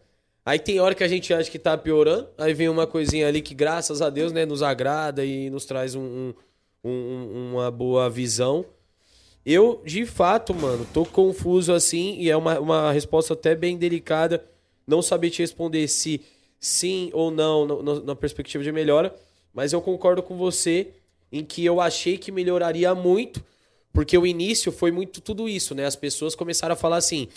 [0.48, 3.42] Aí tem hora que a gente acha que tá piorando, aí vem uma coisinha ali
[3.42, 8.10] que, graças a Deus, né, nos agrada e nos traz um- um- um- uma boa
[8.10, 8.66] visão.
[9.46, 14.42] Eu, de fato, mano, tô confuso assim, e é uma, uma resposta até bem delicada.
[14.88, 16.22] Não saber te responder se
[16.62, 19.14] sim ou não no- no- na perspectiva de melhora,
[19.54, 20.94] mas eu concordo com você
[21.30, 23.44] em que eu achei que melhoraria muito,
[23.92, 25.86] porque o início foi muito tudo isso, né?
[25.86, 27.28] As pessoas começaram a falar assim: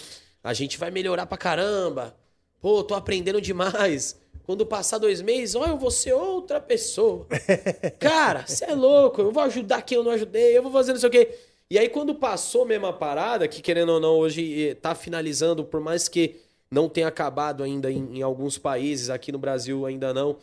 [0.44, 2.14] a gente vai melhorar pra caramba,
[2.60, 4.18] pô, tô aprendendo demais.
[4.44, 7.26] Quando passar dois meses, ó, eu vou ser outra pessoa.
[8.00, 11.00] Cara, você é louco, eu vou ajudar quem eu não ajudei, eu vou fazer não
[11.00, 11.38] sei o quê.
[11.70, 15.64] E aí, quando passou mesmo a parada, que querendo ou não, hoje eh, tá finalizando,
[15.64, 16.36] por mais que
[16.68, 20.36] não tenha acabado ainda em, em alguns países, aqui no Brasil ainda não,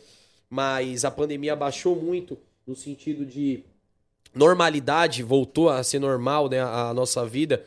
[0.48, 3.62] mas a pandemia abaixou muito no sentido de
[4.34, 7.64] normalidade, voltou a ser normal né, a, a nossa vida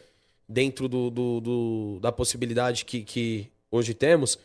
[0.47, 4.37] dentro do, do- do- da possibilidade que, que hoje temos.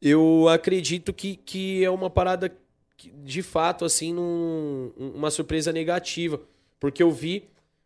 [0.00, 2.54] Eu acredito que, que é uma parada
[2.96, 6.40] que, de fato, assim, num- uma surpresa negativa.
[6.80, 7.44] Porque eu vi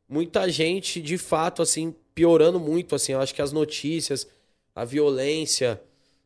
[0.09, 3.13] muita gente, de fato, assim, piorando muito, assim.
[3.13, 4.27] Eu acho que as notícias,
[4.75, 5.81] a violência,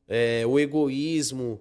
[0.09, 1.61] é, o egoísmo,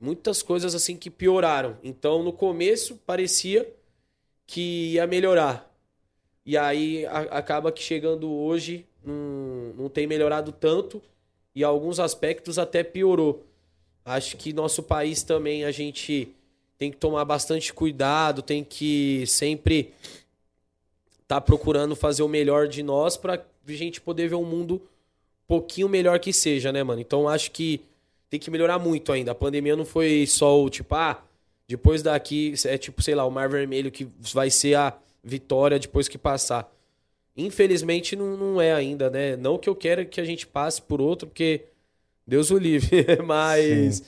[0.00, 1.78] muitas coisas, assim, que pioraram.
[1.82, 3.68] Então, no começo, parecia
[4.46, 5.70] que ia melhorar.
[6.44, 11.02] E aí, a- acaba que chegando hoje, não, não tem melhorado tanto
[11.54, 13.44] e alguns aspectos até piorou.
[14.04, 16.28] Acho que nosso país também a gente
[16.78, 19.92] tem que tomar bastante cuidado, tem que sempre
[21.22, 25.46] estar procurando fazer o melhor de nós para a gente poder ver um mundo um
[25.46, 27.00] pouquinho melhor que seja, né, mano?
[27.00, 27.82] Então acho que
[28.30, 29.32] tem que melhorar muito ainda.
[29.32, 31.22] A pandemia não foi só o tipo, ah,
[31.68, 36.08] depois daqui é tipo, sei lá, o Mar Vermelho que vai ser a vitória depois
[36.08, 36.72] que passar.
[37.36, 39.36] Infelizmente não, não é ainda, né?
[39.36, 41.66] Não que eu quero que a gente passe por outro, porque
[42.26, 43.06] Deus o livre.
[43.24, 44.02] mas,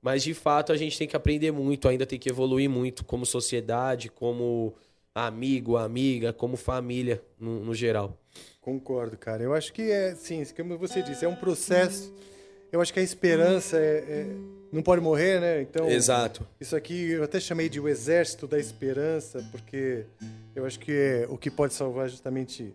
[0.00, 3.26] mas de fato a gente tem que aprender muito, ainda tem que evoluir muito como
[3.26, 4.74] sociedade, como
[5.14, 8.18] amigo, amiga, como família no, no geral.
[8.60, 9.42] Concordo, cara.
[9.42, 12.12] Eu acho que é, sim, como você disse, é um processo.
[12.70, 15.60] Eu acho que a esperança é, é- não pode morrer, né?
[15.60, 16.46] Então, Exato.
[16.58, 20.06] Isso aqui eu até chamei de o exército da esperança, porque
[20.56, 22.74] eu acho que é, o que pode salvar justamente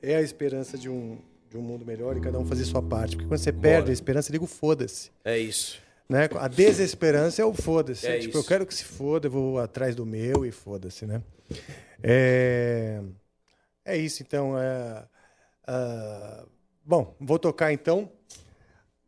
[0.00, 1.18] é a esperança de um,
[1.50, 3.16] de um mundo melhor e cada um fazer sua parte.
[3.16, 5.10] Porque quando você perde a esperança, liga o foda-se.
[5.24, 5.80] É isso.
[6.08, 6.28] Né?
[6.36, 8.06] A desesperança é o foda-se.
[8.06, 8.48] É tipo, eu isso.
[8.48, 11.22] quero que se foda, eu vou atrás do meu e foda-se, né?
[12.02, 13.00] É...
[13.84, 14.58] é isso, então.
[14.58, 15.04] É...
[15.66, 16.44] ah,
[16.84, 18.10] Bom, vou tocar então.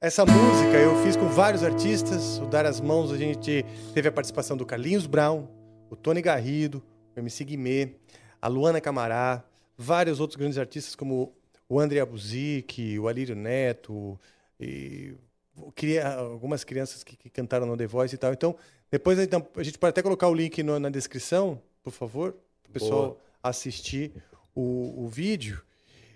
[0.03, 2.39] Essa música eu fiz com vários artistas.
[2.39, 3.65] O Dar as Mãos, a gente
[3.95, 5.47] teve a participação do Carlinhos Brown,
[5.89, 6.83] o Tony Garrido,
[7.15, 7.91] o MC Guimê,
[8.41, 9.45] a Luana Camará,
[9.79, 11.33] vários outros grandes artistas como
[11.69, 14.19] o André Abuzik, o Alírio Neto,
[14.59, 15.15] e
[16.19, 18.33] algumas crianças que, cantaram no The Voice e tal.
[18.33, 18.57] Então,
[18.91, 22.33] depois então, a gente pode até colocar o link no- na descrição, por favor,
[22.65, 23.19] para o pessoal Boa.
[23.41, 24.11] assistir
[24.53, 25.63] o, o vídeo.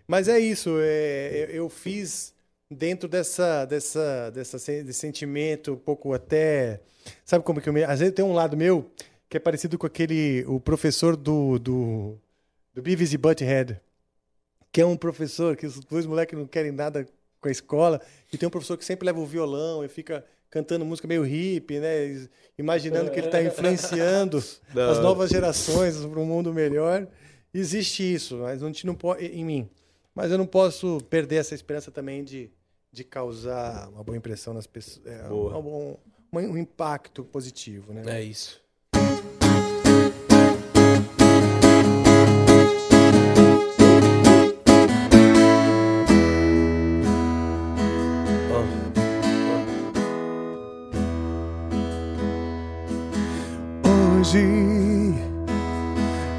[0.08, 2.34] Mas é isso, é, eu fiz
[2.70, 6.80] dentro dessa, dessa, dessa desse sentimento um pouco até,
[7.24, 8.90] sabe como que eu me, às vezes tem um lado meu
[9.28, 12.18] que é parecido com aquele o professor do do,
[12.74, 13.80] do Beavis e Butthead,
[14.72, 17.06] que é um professor que os dois moleques não querem nada
[17.40, 18.00] com a escola
[18.32, 21.78] e tem um professor que sempre leva o violão e fica cantando música meio hippie,
[21.78, 22.28] né?
[22.58, 27.06] Imaginando que ele está influenciando Da as novas gerações para um mundo melhor.
[27.52, 29.68] Existe isso, mas gente não pode em mim.
[30.14, 32.50] Mas eu não posso perder essa esperança também de,
[32.97, 35.28] de causar uma boa impressão nas pessoas, é, um,
[35.62, 35.99] bom-
[36.33, 38.02] um- um impacto positivo, né?
[38.07, 38.58] É isso.
[53.84, 55.15] Hoje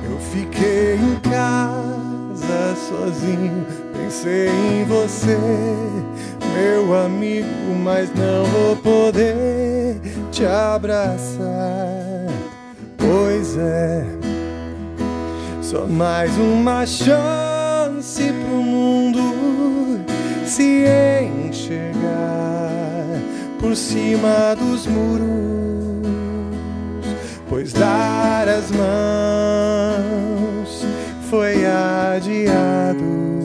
[0.03, 5.37] eu fiquei em casa sozinho, pensei em você,
[6.53, 7.47] meu amigo,
[7.83, 9.99] mas não vou poder
[10.31, 12.27] te abraçar.
[12.97, 14.05] Pois é,
[15.61, 20.01] só mais uma chance pro mundo
[20.45, 20.85] se
[21.47, 21.97] enxergar
[23.59, 25.67] por cima dos muros
[27.49, 28.87] pois dar as mãos
[31.29, 33.36] foi adiado.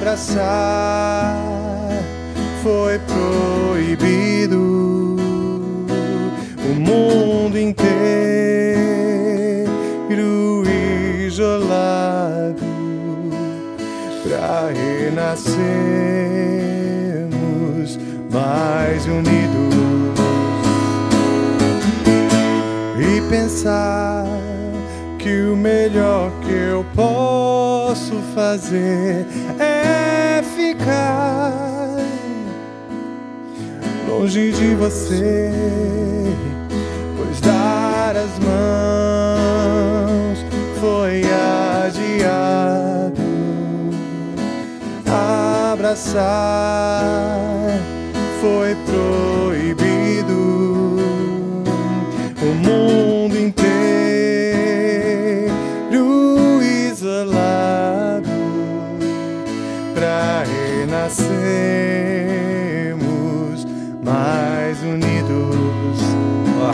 [0.00, 1.36] Abraçar
[2.62, 4.56] foi proibido.
[6.64, 7.84] O mundo inteiro
[11.26, 12.64] isolado
[14.24, 15.68] para renascermos
[18.32, 19.74] mais unidos
[22.98, 24.24] e pensar
[25.18, 26.86] que o melhor que eu
[28.10, 29.24] posso fazer
[29.58, 31.96] é ficar
[34.08, 35.52] longe de você,
[37.16, 38.50] pois dar as mãos
[40.80, 41.22] foi
[41.82, 43.22] adiado,
[45.72, 46.50] abraçar
[48.40, 49.49] foi proibido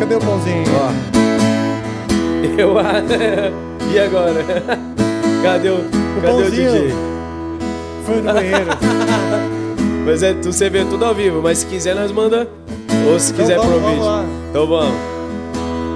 [0.07, 0.65] Cadê o pãozinho?
[2.57, 2.75] Eu.
[3.93, 4.45] e agora?
[5.43, 6.73] Cadê o, cadê o pãozinho.
[6.73, 6.95] DJ?
[8.05, 8.67] Foi no banheiro.
[10.07, 12.49] Mas é, tu, você vê tudo ao vivo, mas se quiser nós manda.
[13.11, 14.07] Ou se Então quiser vamos, pro vamos vídeo.
[14.09, 14.25] lá.
[14.51, 14.95] Então vamos.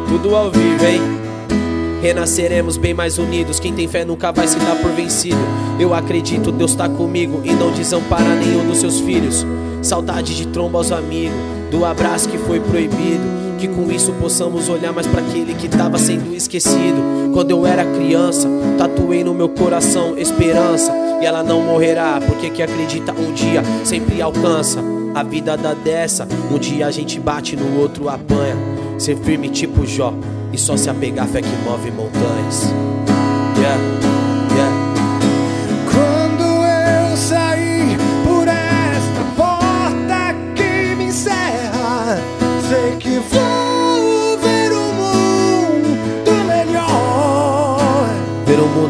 [0.08, 1.00] Tudo ao vivo, hein?
[2.02, 3.60] Renasceremos bem mais unidos.
[3.60, 5.38] Quem tem fé nunca vai se dar por vencido.
[5.78, 9.46] Eu acredito, Deus tá comigo e não desampara nenhum dos seus filhos.
[9.80, 11.36] Saudade de tromba aos amigos,
[11.70, 13.49] do abraço que foi proibido.
[13.60, 17.30] Que com isso possamos olhar mais para aquele que tava sendo esquecido.
[17.34, 18.48] Quando eu era criança,
[18.78, 20.90] tatuei no meu coração esperança.
[21.20, 24.82] E ela não morrerá, porque que acredita um dia sempre alcança.
[25.14, 28.56] A vida dá dessa, um dia a gente bate no outro apanha.
[28.96, 30.14] Ser firme tipo Jó,
[30.50, 32.72] e só se apegar fé que move montanhas.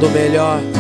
[0.00, 0.80] Mundo melhor.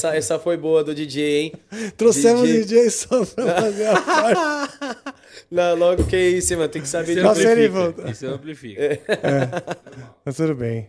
[0.00, 1.52] Essa, essa foi boa do DJ, hein?
[1.96, 4.40] Trouxemos o DJ só pra fazer a parte.
[5.50, 6.68] Não, logo que isso, mano.
[6.68, 7.70] Tem que saber Isso de ele amplifica.
[7.80, 8.08] voltou.
[8.08, 8.80] Isso amplifica.
[8.82, 9.00] É,
[10.24, 10.88] mas tudo bem.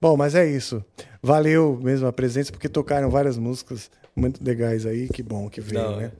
[0.00, 0.84] Bom, mas é isso.
[1.22, 5.08] Valeu mesmo a presença, porque tocaram várias músicas muito legais aí.
[5.08, 6.12] Que bom que veio, Não, né?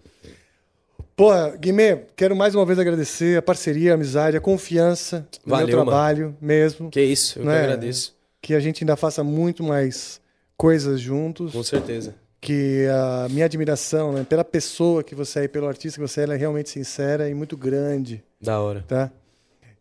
[1.17, 5.67] Porra, Guimê, quero mais uma vez agradecer a parceria, a amizade, a confiança no Valeu,
[5.67, 6.89] meu trabalho mesmo.
[6.89, 7.59] Que isso, eu né?
[7.59, 8.15] que agradeço.
[8.41, 10.21] Que a gente ainda faça muito mais
[10.57, 11.53] coisas juntos.
[11.53, 12.15] Com certeza.
[12.45, 16.23] Que a minha admiração né, pela pessoa que você é e pelo artista que você
[16.23, 18.21] é, ela é realmente sincera e muito grande.
[18.41, 18.85] Da hora.
[18.87, 19.13] Tá?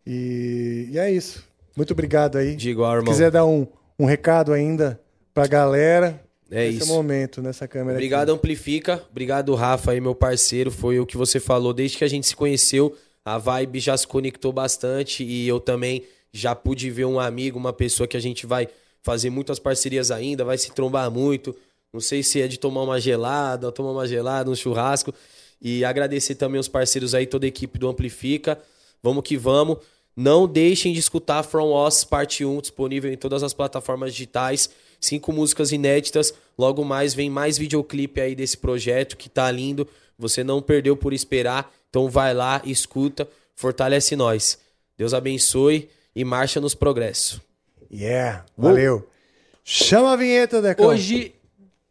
[0.06, 1.44] E, e é isso.
[1.76, 2.54] Muito obrigado aí.
[2.54, 3.12] De igual, Se irmão.
[3.12, 3.66] quiser dar um,
[3.98, 5.00] um recado ainda
[5.34, 6.22] pra galera.
[6.52, 6.86] É nesse isso.
[6.92, 9.02] momento, nessa câmera Obrigado, Amplifica.
[9.10, 10.70] Obrigado, Rafa, aí, meu parceiro.
[10.70, 11.72] Foi o que você falou.
[11.72, 16.04] Desde que a gente se conheceu, a vibe já se conectou bastante e eu também
[16.32, 18.68] já pude ver um amigo, uma pessoa que a gente vai
[19.02, 21.56] fazer muitas parcerias ainda, vai se trombar muito.
[21.92, 25.12] Não sei se é de tomar uma gelada, tomar uma gelada, um churrasco.
[25.60, 28.58] E agradecer também os parceiros aí, toda a equipe do Amplifica.
[29.02, 29.78] Vamos que vamos.
[30.16, 34.70] Não deixem de escutar From Us Parte 1, disponível em todas as plataformas digitais.
[34.98, 36.32] Cinco músicas inéditas.
[36.58, 39.86] Logo mais vem mais videoclipe aí desse projeto que tá lindo.
[40.18, 41.72] Você não perdeu por esperar.
[41.90, 44.58] Então vai lá, escuta, fortalece nós.
[44.96, 47.40] Deus abençoe e marcha nos progressos.
[47.92, 49.06] Yeah, valeu.
[49.62, 50.86] Chama a vinheta, Decão.
[50.86, 51.34] Hoje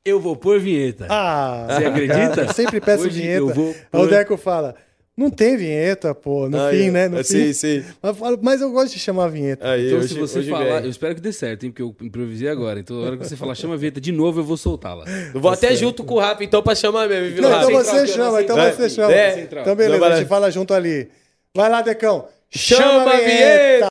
[0.06, 1.08] eu vou pôr vinheta.
[1.10, 2.30] Ah, Você acredita?
[2.30, 3.38] cara, eu sempre peço Hoje vinheta.
[3.40, 4.76] eu vou pôr- O Deco fala:
[5.16, 7.08] não tem vinheta, pô, no Aí, fim, né?
[7.08, 7.54] No sim, fim.
[7.54, 7.84] sim.
[8.02, 9.70] Mas, eu falo, mas eu gosto de chamar a vinheta.
[9.72, 10.84] Aí, Então, hoje, se você falar, vem.
[10.86, 11.72] eu espero que dê certo, hein?
[11.72, 12.80] Porque eu improvisei agora.
[12.80, 15.06] Então, na hora que você falar, chama a vinheta de novo, eu vou soltá-la.
[15.34, 17.72] Eu vou até junto com o Rafa, então, pra chamar mesmo, viu, Não, Rafa?
[17.72, 18.72] então você chama, então Vai.
[18.72, 19.14] você chama.
[19.14, 19.40] É.
[19.42, 21.10] Então beleza, a gente fala junto ali.
[21.56, 22.26] Vai lá, Decão.
[22.50, 23.86] Chama a vinheta!
[23.86, 23.91] Lucky